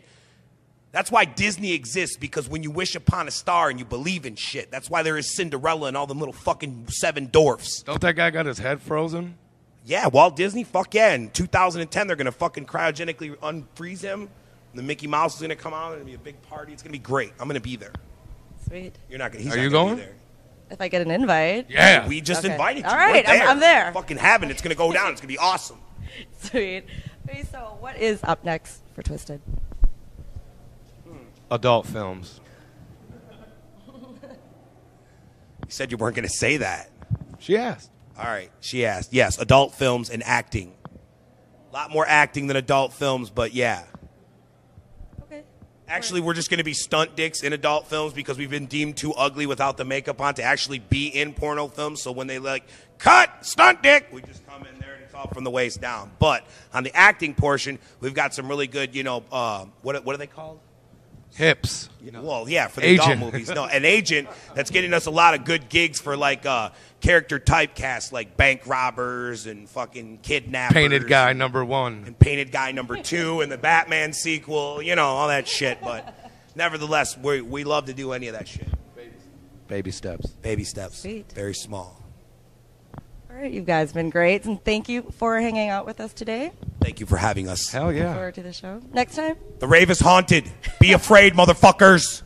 That's 0.95 1.11
why 1.11 1.25
Disney 1.25 1.73
exists 1.73 2.17
because 2.17 2.49
when 2.49 2.63
you 2.63 2.71
wish 2.71 2.95
upon 2.95 3.27
a 3.27 3.33
star 3.33 3.69
and 3.69 3.81
you 3.81 3.85
believe 3.85 4.27
in 4.27 4.37
shit, 4.37 4.71
that's 4.71 4.89
why 4.89 5.03
there 5.03 5.19
is 5.19 5.35
Cinderella 5.35 5.89
and 5.89 5.97
all 5.97 6.07
them 6.07 6.21
little 6.21 6.33
fucking 6.33 6.87
seven 6.89 7.27
dwarfs. 7.33 7.83
Don't 7.83 8.01
that 8.01 8.15
guy 8.15 8.31
got 8.31 8.47
his 8.47 8.59
head 8.59 8.81
frozen? 8.81 9.37
Yeah, 9.85 10.07
Walt 10.07 10.37
Disney, 10.37 10.63
fuck 10.63 10.95
yeah. 10.95 11.13
In 11.15 11.31
2010, 11.31 12.07
they're 12.07 12.15
gonna 12.15 12.31
fucking 12.31 12.67
cryogenically 12.67 13.35
unfreeze 13.39 14.03
him. 14.03 14.29
The 14.73 14.83
Mickey 14.83 15.09
Mouse 15.09 15.35
is 15.35 15.43
gonna 15.43 15.57
come 15.57 15.75
out. 15.75 15.89
It's 15.95 15.97
gonna 15.97 16.05
be 16.05 16.15
a 16.15 16.19
big 16.19 16.41
party. 16.43 16.73
It's 16.73 16.83
gonna 16.85 16.93
be 16.93 16.99
great. 17.01 17.33
I'm 17.41 17.49
gonna 17.49 17.59
be 17.59 17.75
there. 17.75 17.93
Sweet. 18.69 18.95
You're 19.11 19.19
not 19.19 19.33
gonna. 19.33 19.43
He's 19.43 19.53
Are 19.53 19.59
you 19.59 19.71
gonna 19.71 19.85
going? 19.87 19.97
Be 19.97 20.03
there. 20.03 20.15
If 20.71 20.81
I 20.81 20.87
get 20.87 21.03
an 21.03 21.11
invite. 21.11 21.67
Yeah. 21.71 22.07
We 22.07 22.21
just 22.21 22.45
Okay. 22.45 22.53
invited 22.55 22.85
you. 22.85 22.89
All 22.89 22.97
right, 22.97 23.27
We're 23.27 23.35
I'm, 23.35 23.49
I'm 23.49 23.61
there. 23.61 23.93
Fucking 23.93 24.17
having. 24.17 24.49
It's 24.49 24.63
gonna 24.63 24.77
go 24.77 24.93
down. 24.93 25.11
It's 25.11 25.21
gonna 25.21 25.27
be 25.29 25.39
awesome. 25.39 25.79
Sweet. 26.39 26.85
Okay, 27.29 27.43
so 27.51 27.77
what 27.81 27.97
is 27.97 28.21
up 28.23 28.45
next 28.45 28.81
for 28.95 29.03
Twiztid? 29.03 29.41
Adult 31.51 31.87
films. 31.87 32.41
You 35.65 35.71
said 35.71 35.91
you 35.91 35.97
weren't 35.97 36.17
gonna 36.17 36.29
say 36.29 36.59
that. 36.59 36.91
She 37.39 37.57
asked. 37.57 37.91
All 38.19 38.25
right. 38.25 38.51
She 38.61 38.87
asked. 38.87 39.13
Yes, 39.13 39.39
adult 39.39 39.75
films 39.75 40.11
and 40.11 40.23
acting. 40.23 40.75
A 41.71 41.75
lot 41.75 41.91
more 41.91 42.07
acting 42.07 42.47
than 42.47 42.57
adult 42.57 42.93
films, 42.93 43.31
but 43.31 43.53
yeah. 43.53 43.83
Okay. 45.23 45.43
Actually, 45.89 46.21
we're 46.21 46.35
just 46.35 46.49
going 46.49 46.59
to 46.59 46.65
be 46.65 46.73
stunt 46.73 47.17
dicks 47.17 47.43
in 47.43 47.53
adult 47.53 47.89
films 47.89 48.13
because 48.13 48.39
we've 48.39 48.51
been 48.51 48.67
deemed 48.67 48.97
too 48.97 49.13
ugly 49.15 49.47
without 49.47 49.77
the 49.77 49.85
makeup 49.85 50.21
on 50.21 50.35
to 50.35 50.43
actually 50.43 50.79
be 50.79 51.09
in 51.09 51.35
porno 51.35 51.67
films. 51.67 52.03
So 52.03 52.13
when 52.13 52.29
they 52.29 52.39
like 52.39 52.65
cut 52.99 53.45
stunt 53.45 53.83
dick, 53.83 54.09
we 54.13 54.23
just 54.23 54.47
come 54.47 54.65
in 54.67 54.79
there 54.79 54.95
and 54.95 55.03
it's 55.03 55.15
all 55.15 55.27
from 55.29 55.43
the 55.43 55.51
waist 55.51 55.81
down. 55.81 56.13
But 56.21 56.47
on 56.73 56.85
the 56.85 56.97
acting 56.97 57.35
portion, 57.35 57.81
we've 58.01 58.15
got 58.15 58.33
some 58.33 58.49
really 58.49 58.69
good, 58.69 58.95
you 58.95 59.03
know, 59.03 59.25
uh, 59.33 59.67
what 59.83 60.05
what 60.05 60.15
are 60.15 60.19
they 60.19 60.29
called? 60.29 60.61
Hips. 61.35 61.89
You 62.01 62.13
know, 62.13 62.23
well, 62.23 62.49
yeah, 62.49 62.69
for 62.69 62.81
the 62.81 62.87
Agent. 62.87 63.13
adult 63.15 63.33
movies. 63.33 63.49
No, 63.49 63.65
an 63.65 63.85
agent 63.85 64.29
that's 64.55 64.71
getting 64.71 64.93
us 64.93 65.07
a 65.07 65.11
lot 65.11 65.35
of 65.35 65.45
good 65.45 65.69
gigs 65.69 65.99
for 66.01 66.17
like 66.17 66.45
uh, 66.47 66.71
character 67.01 67.41
typecast, 67.41 68.13
like 68.13 68.37
bank 68.37 68.63
robbers 68.67 69.47
and 69.47 69.69
fucking 69.69 70.19
kidnappers. 70.23 70.75
Painted 70.75 71.09
guy 71.09 71.33
number 71.33 71.65
one. 71.65 72.05
and 72.07 72.19
Painted 72.19 72.53
Guy 72.53 72.73
number 72.73 72.97
two 73.01 73.41
and 73.41 73.51
the 73.51 73.59
Batman 73.59 74.13
sequel, 74.13 74.81
you 74.83 74.95
know, 74.95 75.07
all 75.07 75.29
that 75.29 75.49
shit. 75.49 75.81
But 75.83 76.15
nevertheless, 76.55 77.17
we, 77.19 77.41
we 77.41 77.65
love 77.65 77.87
to 77.87 77.95
do 77.95 78.13
any 78.13 78.29
of 78.29 78.35
that 78.35 78.47
shit. 78.47 78.69
Baby 79.67 79.91
steps. 79.91 80.27
Baby 80.27 80.65
steps. 80.65 81.05
Very 81.35 81.55
small. 81.55 82.04
All 83.35 83.41
right, 83.41 83.51
you 83.51 83.63
guys 83.63 83.89
have 83.89 83.95
been 83.95 84.11
great, 84.11 84.45
and 84.45 84.63
thank 84.63 84.89
you 84.89 85.11
for 85.11 85.41
hanging 85.41 85.69
out 85.69 85.87
with 85.87 85.99
us 85.99 86.13
today. 86.13 86.53
Thank 86.81 87.01
you 87.01 87.07
for 87.07 87.17
having 87.17 87.49
us. 87.49 87.69
Hell 87.69 87.91
Look 87.91 87.97
forward 87.97 88.35
to 88.37 88.45
the 88.45 88.53
show. 88.53 88.81
Next 88.93 89.17
time. 89.17 89.37
The 89.59 89.67
rave 89.67 89.91
is 89.91 89.99
haunted. 89.99 90.49
Be 90.79 90.93
afraid, 90.93 91.35
motherfuckers. 91.35 92.23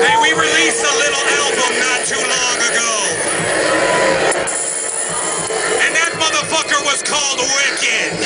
Hey, 0.00 0.16
we 0.16 0.30
released 0.32 0.80
a 0.80 0.94
little 0.96 1.24
album 1.44 1.72
not 1.76 2.00
too 2.08 2.24
long 2.24 2.56
ago. 2.72 2.92
And 5.76 5.92
that 5.92 6.16
motherfucker 6.16 6.80
was 6.88 7.02
called 7.04 7.36
Wicked. 7.36 8.16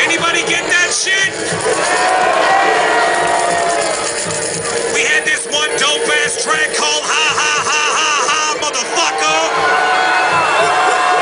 Anybody 0.00 0.40
get 0.48 0.64
that 0.72 0.88
shit? 0.88 1.55
Dope 5.96 6.12
ass 6.24 6.42
track 6.42 6.68
called 6.76 7.04
Ha 7.04 7.24
Ha 7.40 7.52
Ha 7.68 7.82
Ha 7.96 8.12
Ha 8.28 8.40
Motherfucker. 8.60 9.40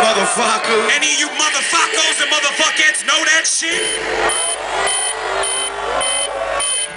Motherfucker. 0.03 0.81
Any 0.95 1.15
of 1.15 1.19
you 1.21 1.29
motherfuckers 1.39 2.17
and 2.23 2.31
motherfuckers 2.31 3.07
know 3.07 3.21
that 3.25 3.47
shit? 3.47 3.83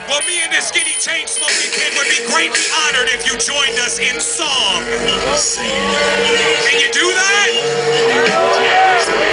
Well, 0.08 0.24
me 0.26 0.42
and 0.42 0.52
the 0.54 0.62
skinny 0.62 0.96
chain 0.98 1.28
smoking 1.28 1.72
kid 1.76 1.94
would 2.00 2.10
be 2.10 2.24
greatly 2.32 2.66
honored 2.88 3.10
if 3.12 3.28
you 3.28 3.38
joined 3.38 3.78
us 3.84 4.00
in 4.00 4.20
song. 4.22 4.82
Can 6.66 6.78
you 6.80 6.90
do 6.94 7.06
that? 7.14 7.50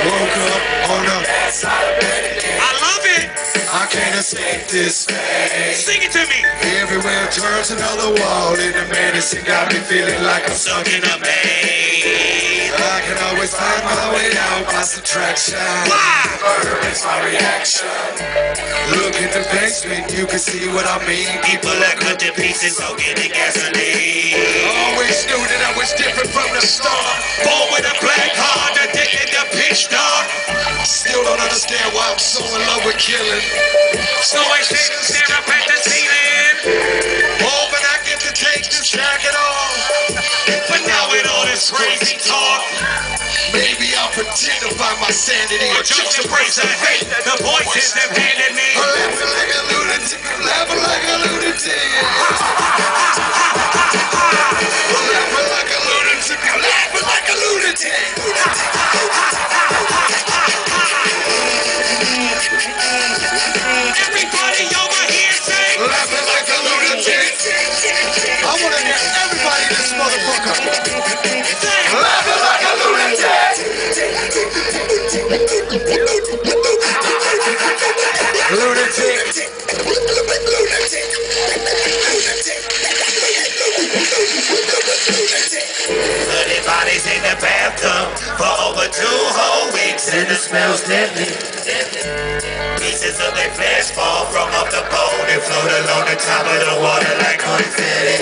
Woke 0.05 0.37
up 0.53 0.65
on 0.91 1.05
a 1.07 1.19
I 2.61 2.71
love 2.83 3.05
it. 3.07 3.31
I 3.73 3.87
can't 3.87 4.19
escape 4.19 4.69
this 4.69 5.07
Sing 5.79 6.03
it 6.03 6.13
to 6.13 6.27
me. 6.27 6.64
Everywhere 6.95 7.27
turns 7.27 7.75
another 7.75 8.15
wall 8.23 8.55
in 8.55 8.71
the 8.71 8.87
medicine 8.87 9.43
got 9.43 9.67
me 9.67 9.83
feeling 9.83 10.23
like 10.23 10.47
I'm 10.47 10.55
stuck 10.55 10.87
in 10.87 11.03
a 11.03 11.19
maze. 11.19 12.71
I 12.71 13.03
can 13.03 13.19
always 13.19 13.51
find 13.51 13.83
my 13.83 14.15
way 14.15 14.31
out 14.39 14.63
by 14.71 14.87
subtraction. 14.87 15.59
Is 16.87 17.03
my 17.03 17.19
reaction. 17.27 17.91
Look 18.95 19.19
in 19.19 19.27
the 19.35 19.43
basement, 19.51 20.15
you 20.15 20.23
can 20.31 20.39
see 20.39 20.71
what 20.71 20.87
I 20.87 21.03
mean. 21.03 21.27
People 21.43 21.75
are 21.75 21.99
cut 21.99 22.23
to 22.23 22.31
pieces, 22.31 22.79
soaking 22.79 23.19
in 23.19 23.35
gasoline. 23.35 24.39
Always 24.95 25.19
knew 25.27 25.43
that 25.51 25.63
I 25.67 25.75
was 25.75 25.91
different 25.99 26.31
from 26.31 26.47
the 26.55 26.63
start. 26.63 27.19
Born 27.43 27.75
with 27.75 27.91
a 27.91 27.97
black 27.99 28.31
heart, 28.39 28.79
addicted 28.87 29.35
to 29.35 29.43
pitch 29.51 29.91
dark. 29.91 30.31
Still 30.87 31.27
don't 31.27 31.43
understand 31.43 31.91
why 31.91 32.07
I'm 32.15 32.23
so 32.23 32.39
in 32.55 32.63
love 32.71 32.87
with 32.87 33.03
killing. 33.03 33.43
So 34.23 34.39
I 34.39 34.63
sit 34.63 34.95
and 34.95 35.03
stare 35.03 35.35
up 35.35 35.49
at 35.51 35.67
the 35.67 35.79
ceiling. 35.91 36.24
Hoping 36.65 37.85
I 37.85 37.97
get 38.09 38.21
to 38.25 38.33
take 38.33 38.65
this 38.73 38.89
jacket 38.89 39.37
off. 39.37 39.77
But 40.69 40.81
now 40.89 41.13
with 41.13 41.29
all 41.29 41.45
this 41.45 41.71
crazy 41.71 42.17
talk, 42.17 42.65
Maybe 43.53 43.93
I'll 43.95 44.11
pretend 44.11 44.67
to 44.67 44.75
find 44.75 44.99
my 44.99 45.13
sanity 45.15 45.71
or 45.79 45.83
just 45.85 46.19
embrace 46.19 46.57
the 46.57 46.67
hate 46.67 47.07
the 47.07 47.37
voices 47.39 47.93
have 47.95 48.11
handed 48.17 48.51
me. 48.51 48.67
Laughing 48.75 49.31
like 49.31 49.53
a 49.55 49.63
lunatic, 49.71 50.19
laughing 50.43 50.83
like 50.83 51.05
a 51.07 51.17
lunatic. 51.23 51.87
I'm 54.91 55.05
laughing 55.07 55.49
like 55.55 55.71
a 55.71 55.81
lunatic, 55.87 56.41
laughing 56.43 57.07
like 57.07 57.29
a 57.31 57.37
lunatic. 57.45 58.09
Everybody 63.95 64.65
over 64.75 64.99
here 64.99 65.04
motherfucker. 69.99 70.55
Laughing 71.95 72.41
like 72.47 72.65
a 72.65 72.73
lunatic. 72.83 73.75
Lunatic. 78.51 79.55
Bloody 86.27 86.61
bodies 86.67 87.07
in 87.07 87.23
the 87.23 87.37
bathtub 87.41 88.09
for 88.39 88.53
over 88.67 88.87
two 88.93 89.07
whole 89.37 89.64
and 89.95 90.27
it 90.27 90.43
smells 90.43 90.83
deadly. 90.91 91.31
Pieces 92.83 93.15
of 93.23 93.31
their 93.39 93.53
flesh 93.55 93.95
fall 93.95 94.27
from 94.27 94.51
off 94.59 94.67
the 94.75 94.83
bone 94.91 95.27
and 95.31 95.39
float 95.39 95.71
along 95.71 96.11
the 96.11 96.19
top 96.19 96.43
of 96.43 96.59
the 96.67 96.77
water 96.83 97.15
like 97.23 97.39
confetti. 97.39 98.19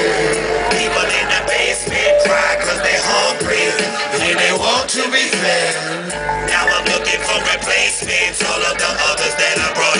People 0.69 1.09
in 1.09 1.27
the 1.33 1.41
basement 1.49 2.13
cry 2.29 2.61
cause 2.61 2.77
they 2.85 2.99
hungry 3.01 3.73
and 4.21 4.37
they 4.37 4.53
want 4.53 4.85
to 4.93 5.01
be 5.09 5.25
fed. 5.33 6.13
Now 6.45 6.69
I'm 6.69 6.85
looking 6.93 7.21
for 7.25 7.41
replacements, 7.41 8.45
all 8.45 8.61
of 8.69 8.77
the 8.77 8.91
others 9.09 9.35
that 9.41 9.57
I 9.57 9.73
brought 9.73 9.93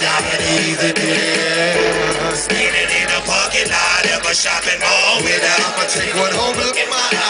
Diabetes 0.00 0.80
and 0.80 0.96
death. 0.96 2.32
Standing 2.32 2.90
in 2.96 3.08
a 3.12 3.20
parking 3.28 3.68
lot 3.68 4.08
of 4.16 4.24
a 4.24 4.32
shopping 4.32 4.80
mall 4.80 5.20
without 5.20 5.60
I'ma 5.68 5.84
take 5.84 6.16
one 6.16 6.32
home, 6.32 6.56
look 6.56 6.76
in 6.80 6.88
my. 6.88 7.29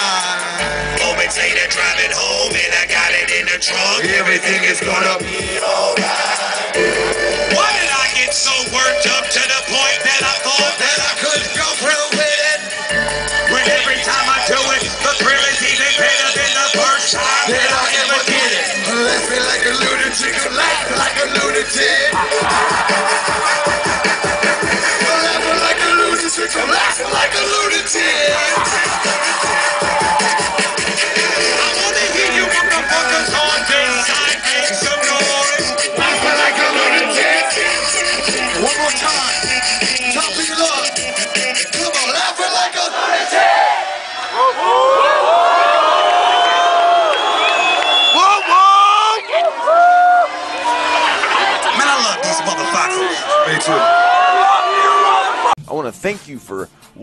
Trunk. 3.60 4.04
Everything 4.04 4.64
is 4.64 4.80
gonna 4.80 5.18
be 5.18 5.60
alright. 5.60 6.29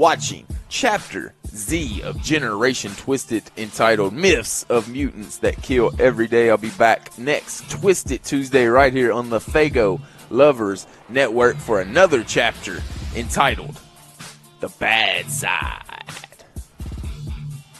Watching 0.07 0.47
Chapter 0.69 1.33
Z 1.49 2.01
of 2.01 2.21
Generation 2.21 2.91
Twiztid 2.91 3.43
entitled 3.57 4.13
Myths 4.13 4.63
of 4.69 4.87
Mutants 4.87 5.39
That 5.39 5.61
Kill 5.61 5.91
Every 5.99 6.27
Day. 6.27 6.49
I'll 6.49 6.55
be 6.55 6.69
back 6.69 7.17
next 7.19 7.63
Twiztid 7.63 8.23
Tuesday 8.23 8.67
right 8.67 8.93
here 8.93 9.11
on 9.11 9.29
the 9.29 9.39
Faygo 9.39 9.99
Lovers 10.29 10.87
Network 11.09 11.57
for 11.57 11.81
another 11.81 12.23
chapter 12.23 12.81
entitled 13.17 13.81
The 14.61 14.69
Bad 14.69 15.29
Side. 15.29 16.45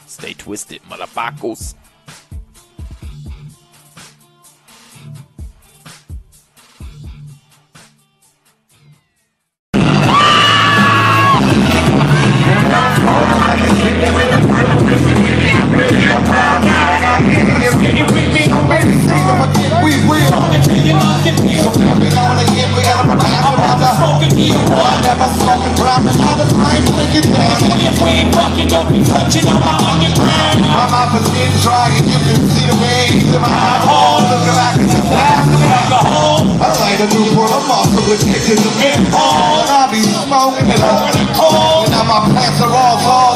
Stay 0.06 0.34
twisted, 0.34 0.82
motherfuckers. 0.82 1.74
Pictures 13.98 14.30
of 14.30 14.72
pinball. 29.58 29.98
And 31.88 32.06
you 32.06 32.18
can 32.20 32.40
see 32.48 32.66
the 32.66 32.76
way 32.76 33.10
you 33.16 33.32
look 33.32 33.42
like 34.54 34.76
it's 34.80 34.94
a 34.94 35.02
glass. 35.08 35.48
I 39.68 39.88
be 39.92 40.00
smoking 40.02 40.68
and 40.68 40.80
holding 40.80 41.28
cold. 41.34 41.84
And 41.84 41.92
now 41.92 42.04
my 42.04 42.20
plants 42.28 42.60
are 42.60 42.72
all 42.72 42.96
bald 43.04 43.27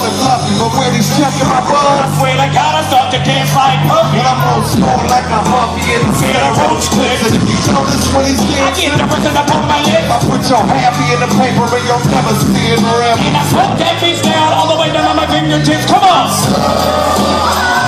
and 0.78 0.80
fluffy, 0.80 0.80
but 0.80 0.80
where 0.80 0.90
these 0.92 1.08
checking 1.16 1.48
my 1.48 1.60
blood? 1.60 2.00
I 2.00 2.08
swear 2.16 2.34
to 2.36 2.48
God, 2.52 2.72
I 2.80 2.82
start 2.88 3.12
to 3.12 3.18
dance 3.20 3.52
like 3.52 3.80
Puffy. 3.88 4.18
And 4.18 4.28
I'm 4.28 4.40
old 4.52 4.64
school 4.64 5.00
like 5.08 5.28
a 5.28 5.40
Huffy 5.44 5.84
and 5.92 6.08
feel 6.16 6.40
a 6.40 6.50
roach 6.56 6.86
clip. 6.92 7.18
And 7.28 7.34
if 7.36 7.44
you 7.44 7.58
notice 7.72 8.06
when 8.12 8.24
he's 8.26 8.40
dancing, 8.40 8.64
I 8.64 8.70
get 8.72 8.96
the 8.96 9.06
record 9.06 9.36
up 9.36 9.48
on 9.52 9.64
my 9.68 9.80
lip. 9.84 10.04
I 10.08 10.18
put 10.24 10.42
your 10.48 10.62
happy 10.64 11.06
in 11.12 11.20
the 11.20 11.30
paper 11.36 11.66
and 11.68 11.84
you'll 11.84 12.04
never 12.08 12.34
see 12.40 12.72
it 12.72 12.80
rip. 12.80 13.18
And 13.20 13.36
I 13.36 13.44
smoke 13.52 13.76
that 13.80 14.00
bitch 14.00 14.22
down 14.24 14.52
all 14.56 14.68
the 14.72 14.78
way 14.80 14.88
down 14.92 15.12
on 15.12 15.16
my 15.16 15.28
fingertips. 15.28 15.86
Come 15.88 16.04
on. 16.04 16.28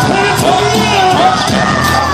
So 0.45 2.14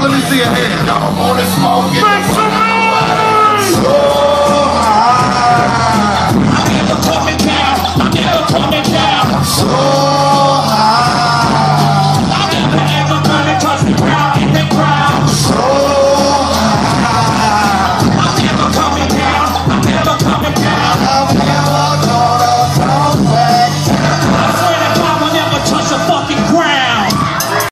let 0.00 0.10
me 0.10 0.20
see 0.30 0.38
your 0.38 0.46
hand. 0.46 0.88
I 0.88 1.00
don't 1.00 1.16
wanna 1.18 1.44
smoke. 1.58 1.92
Make 1.92 2.24
some 2.34 2.50
noise! 2.50 2.77